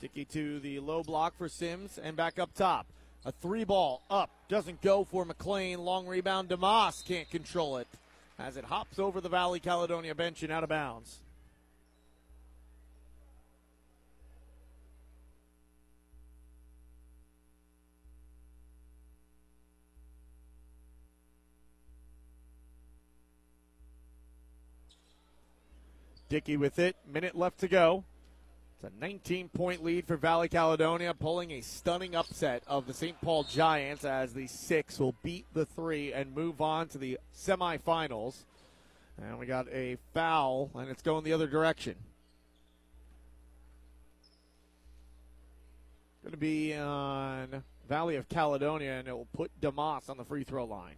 Dickey 0.00 0.24
to 0.26 0.60
the 0.60 0.80
low 0.80 1.02
block 1.02 1.36
for 1.36 1.48
Sims 1.48 1.98
and 1.98 2.16
back 2.16 2.38
up 2.38 2.54
top. 2.54 2.86
A 3.24 3.32
three 3.32 3.64
ball 3.64 4.02
up. 4.10 4.30
Doesn't 4.48 4.82
go 4.82 5.04
for 5.04 5.24
McLean. 5.24 5.78
Long 5.78 6.06
rebound. 6.06 6.48
DeMoss 6.48 7.04
can't 7.04 7.30
control 7.30 7.76
it 7.76 7.88
as 8.38 8.56
it 8.56 8.64
hops 8.64 8.98
over 8.98 9.20
the 9.20 9.28
Valley 9.28 9.60
Caledonia 9.60 10.14
bench 10.14 10.42
and 10.42 10.52
out 10.52 10.64
of 10.64 10.68
bounds. 10.68 11.18
Dickey 26.32 26.56
with 26.56 26.78
it. 26.78 26.96
Minute 27.06 27.36
left 27.36 27.60
to 27.60 27.68
go. 27.68 28.04
It's 28.76 28.90
a 28.90 29.00
19 29.02 29.50
point 29.50 29.84
lead 29.84 30.06
for 30.06 30.16
Valley 30.16 30.48
Caledonia, 30.48 31.12
pulling 31.12 31.50
a 31.50 31.60
stunning 31.60 32.16
upset 32.16 32.62
of 32.66 32.86
the 32.86 32.94
St. 32.94 33.20
Paul 33.20 33.44
Giants 33.44 34.02
as 34.06 34.32
the 34.32 34.46
six 34.46 34.98
will 34.98 35.14
beat 35.22 35.44
the 35.52 35.66
three 35.66 36.10
and 36.10 36.34
move 36.34 36.62
on 36.62 36.88
to 36.88 36.96
the 36.96 37.18
semifinals. 37.36 38.44
And 39.20 39.38
we 39.38 39.44
got 39.44 39.68
a 39.68 39.98
foul, 40.14 40.70
and 40.74 40.88
it's 40.88 41.02
going 41.02 41.22
the 41.22 41.34
other 41.34 41.46
direction. 41.46 41.96
Going 46.22 46.32
to 46.32 46.38
be 46.38 46.74
on 46.74 47.62
Valley 47.90 48.16
of 48.16 48.30
Caledonia, 48.30 48.92
and 48.92 49.06
it 49.06 49.12
will 49.12 49.28
put 49.34 49.50
DeMoss 49.60 50.08
on 50.08 50.16
the 50.16 50.24
free 50.24 50.44
throw 50.44 50.64
line. 50.64 50.96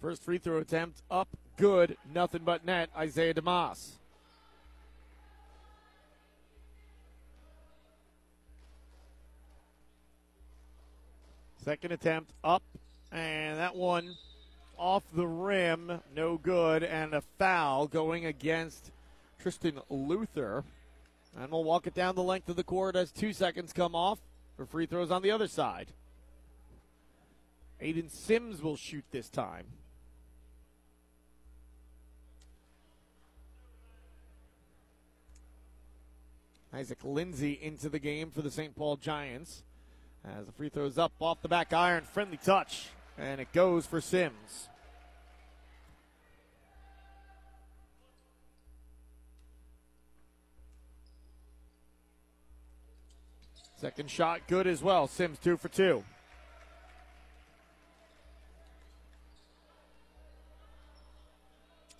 First 0.00 0.22
free 0.22 0.38
throw 0.38 0.58
attempt 0.58 1.02
up, 1.10 1.28
good, 1.58 1.96
nothing 2.14 2.42
but 2.42 2.64
net. 2.64 2.88
Isaiah 2.96 3.34
DeMoss. 3.34 3.96
Second 11.62 11.92
attempt 11.92 12.32
up, 12.42 12.62
and 13.12 13.58
that 13.58 13.76
one 13.76 14.16
off 14.78 15.02
the 15.14 15.26
rim, 15.26 16.00
no 16.16 16.38
good, 16.38 16.82
and 16.82 17.12
a 17.12 17.20
foul 17.38 17.86
going 17.86 18.24
against 18.24 18.90
Tristan 19.38 19.80
Luther. 19.90 20.64
And 21.38 21.52
we'll 21.52 21.64
walk 21.64 21.86
it 21.86 21.92
down 21.94 22.14
the 22.14 22.22
length 22.22 22.48
of 22.48 22.56
the 22.56 22.64
court 22.64 22.96
as 22.96 23.12
two 23.12 23.34
seconds 23.34 23.74
come 23.74 23.94
off 23.94 24.18
for 24.56 24.64
free 24.64 24.86
throws 24.86 25.10
on 25.10 25.20
the 25.20 25.30
other 25.30 25.46
side. 25.46 25.88
Aiden 27.82 28.10
Sims 28.10 28.62
will 28.62 28.76
shoot 28.76 29.04
this 29.10 29.28
time. 29.28 29.66
Isaac 36.72 36.98
Lindsay 37.02 37.58
into 37.60 37.88
the 37.88 37.98
game 37.98 38.30
for 38.30 38.42
the 38.42 38.50
St. 38.50 38.76
Paul 38.76 38.96
Giants. 38.96 39.64
As 40.24 40.46
the 40.46 40.52
free 40.52 40.68
throws 40.68 40.98
up 40.98 41.12
off 41.18 41.42
the 41.42 41.48
back 41.48 41.72
iron, 41.72 42.04
friendly 42.04 42.36
touch, 42.36 42.88
and 43.18 43.40
it 43.40 43.52
goes 43.52 43.86
for 43.86 44.00
Sims. 44.00 44.68
Second 53.76 54.10
shot 54.10 54.42
good 54.46 54.66
as 54.66 54.82
well. 54.82 55.06
Sims 55.06 55.38
two 55.38 55.56
for 55.56 55.68
two. 55.68 56.04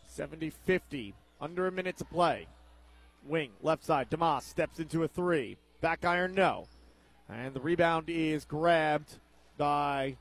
Seventy 0.07 0.51
fifty. 0.51 1.15
Under 1.41 1.67
a 1.67 1.73
minute 1.73 1.97
to 1.97 2.05
play. 2.05 2.47
Wing, 3.25 3.51
left 3.63 3.85
side. 3.85 4.11
DeMoss 4.11 4.43
steps 4.43 4.79
into 4.79 5.03
a 5.03 5.09
three. 5.09 5.57
Back 5.81 6.05
iron, 6.05 6.35
no. 6.35 6.67
And 7.29 7.55
the 7.55 7.61
rebound 7.61 8.07
is 8.09 8.45
grabbed 8.45 9.15
by 9.57 10.17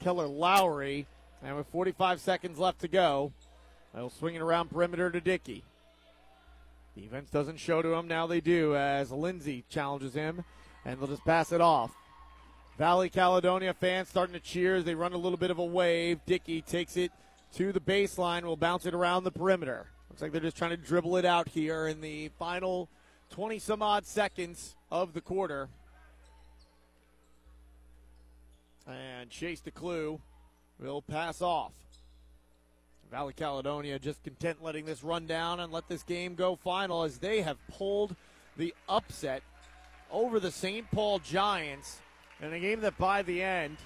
Keller 0.00 0.26
Lowry. 0.26 1.06
And 1.42 1.56
with 1.56 1.66
45 1.68 2.20
seconds 2.20 2.58
left 2.58 2.80
to 2.80 2.88
go, 2.88 3.32
they'll 3.94 4.10
swing 4.10 4.34
it 4.34 4.42
around 4.42 4.70
perimeter 4.70 5.10
to 5.10 5.20
Dickey. 5.20 5.64
Defense 6.96 7.28
doesn't 7.30 7.58
show 7.58 7.82
to 7.82 7.94
him. 7.94 8.06
Now 8.06 8.26
they 8.26 8.40
do 8.40 8.76
as 8.76 9.10
Lindsay 9.10 9.64
challenges 9.68 10.14
him, 10.14 10.44
and 10.84 10.98
they'll 10.98 11.08
just 11.08 11.24
pass 11.24 11.50
it 11.52 11.60
off. 11.60 11.90
Valley 12.78 13.08
Caledonia 13.08 13.74
fans 13.74 14.08
starting 14.08 14.34
to 14.34 14.40
cheer 14.40 14.76
as 14.76 14.84
they 14.84 14.94
run 14.94 15.12
a 15.12 15.18
little 15.18 15.38
bit 15.38 15.50
of 15.50 15.58
a 15.58 15.64
wave. 15.64 16.20
Dickey 16.24 16.62
takes 16.62 16.96
it 16.96 17.12
to 17.54 17.72
the 17.72 17.80
baseline, 17.80 18.42
will 18.42 18.56
bounce 18.56 18.86
it 18.86 18.94
around 18.94 19.24
the 19.24 19.30
perimeter. 19.30 19.86
Looks 20.14 20.22
like 20.22 20.30
they're 20.30 20.40
just 20.42 20.56
trying 20.56 20.70
to 20.70 20.76
dribble 20.76 21.16
it 21.16 21.24
out 21.24 21.48
here 21.48 21.88
in 21.88 22.00
the 22.00 22.28
final 22.38 22.88
20 23.30 23.58
some 23.58 23.82
odd 23.82 24.06
seconds 24.06 24.76
of 24.88 25.12
the 25.12 25.20
quarter. 25.20 25.68
And 28.86 29.28
Chase 29.28 29.60
DeClue 29.60 30.20
will 30.78 31.02
pass 31.02 31.42
off. 31.42 31.72
Valley 33.10 33.32
Caledonia 33.32 33.98
just 33.98 34.22
content 34.22 34.62
letting 34.62 34.84
this 34.84 35.02
run 35.02 35.26
down 35.26 35.58
and 35.58 35.72
let 35.72 35.88
this 35.88 36.04
game 36.04 36.36
go 36.36 36.54
final 36.54 37.02
as 37.02 37.18
they 37.18 37.42
have 37.42 37.58
pulled 37.66 38.14
the 38.56 38.72
upset 38.88 39.42
over 40.12 40.38
the 40.38 40.52
St. 40.52 40.88
Paul 40.92 41.18
Giants 41.18 42.00
in 42.40 42.52
a 42.52 42.60
game 42.60 42.82
that 42.82 42.96
by 42.98 43.22
the 43.22 43.42
end 43.42 43.78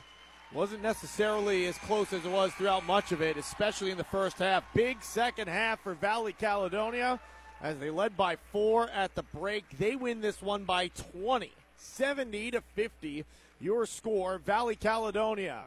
wasn't 0.53 0.83
necessarily 0.83 1.67
as 1.67 1.77
close 1.79 2.13
as 2.13 2.25
it 2.25 2.31
was 2.31 2.53
throughout 2.53 2.87
much 2.87 3.13
of 3.13 3.21
it, 3.21 3.37
especially 3.37 3.91
in 3.91 3.99
the 3.99 4.05
first 4.05 4.39
half. 4.39 4.65
Big 4.75 5.03
second 5.03 5.49
half 5.49 5.81
for 5.81 5.95
Valley 5.95 6.33
Caledonia 6.33 7.21
as 7.61 7.79
they 7.79 7.91
led 7.91 8.17
by 8.17 8.37
four 8.53 8.89
at 8.91 9.15
the 9.15 9.23
break. 9.23 9.65
They 9.79 9.97
win 9.97 10.21
this 10.21 10.41
one 10.41 10.65
by 10.65 10.89
20, 11.13 11.51
70 11.77 12.53
to 12.53 12.61
50. 12.75 13.25
Your 13.61 13.87
score, 13.87 14.39
Valley 14.39 14.77
Caledonia. 14.77 15.65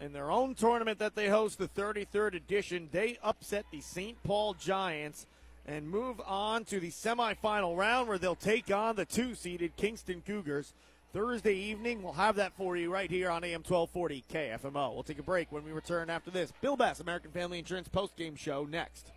In 0.00 0.12
their 0.12 0.30
own 0.30 0.54
tournament 0.54 0.98
that 0.98 1.14
they 1.14 1.28
host, 1.28 1.58
the 1.58 1.68
33rd 1.68 2.34
edition, 2.34 2.88
they 2.92 3.18
upset 3.22 3.64
the 3.72 3.80
St. 3.80 4.22
Paul 4.22 4.54
Giants 4.54 5.26
and 5.66 5.88
move 5.88 6.20
on 6.26 6.64
to 6.66 6.78
the 6.78 6.90
semifinal 6.90 7.76
round 7.76 8.06
where 8.06 8.18
they'll 8.18 8.34
take 8.34 8.70
on 8.70 8.96
the 8.96 9.06
two 9.06 9.34
seeded 9.34 9.74
Kingston 9.76 10.22
Cougars. 10.24 10.74
Thursday 11.12 11.54
evening, 11.54 12.02
we'll 12.02 12.12
have 12.12 12.36
that 12.36 12.54
for 12.56 12.76
you 12.76 12.92
right 12.92 13.10
here 13.10 13.30
on 13.30 13.42
AM 13.42 13.62
1240 13.62 14.24
KFMO. 14.30 14.92
We'll 14.92 15.02
take 15.02 15.18
a 15.18 15.22
break 15.22 15.50
when 15.50 15.64
we 15.64 15.72
return 15.72 16.10
after 16.10 16.30
this. 16.30 16.52
Bill 16.60 16.76
Betts, 16.76 17.00
American 17.00 17.30
Family 17.30 17.58
Insurance 17.58 17.88
post 17.88 18.16
game 18.16 18.36
show 18.36 18.64
next. 18.64 19.12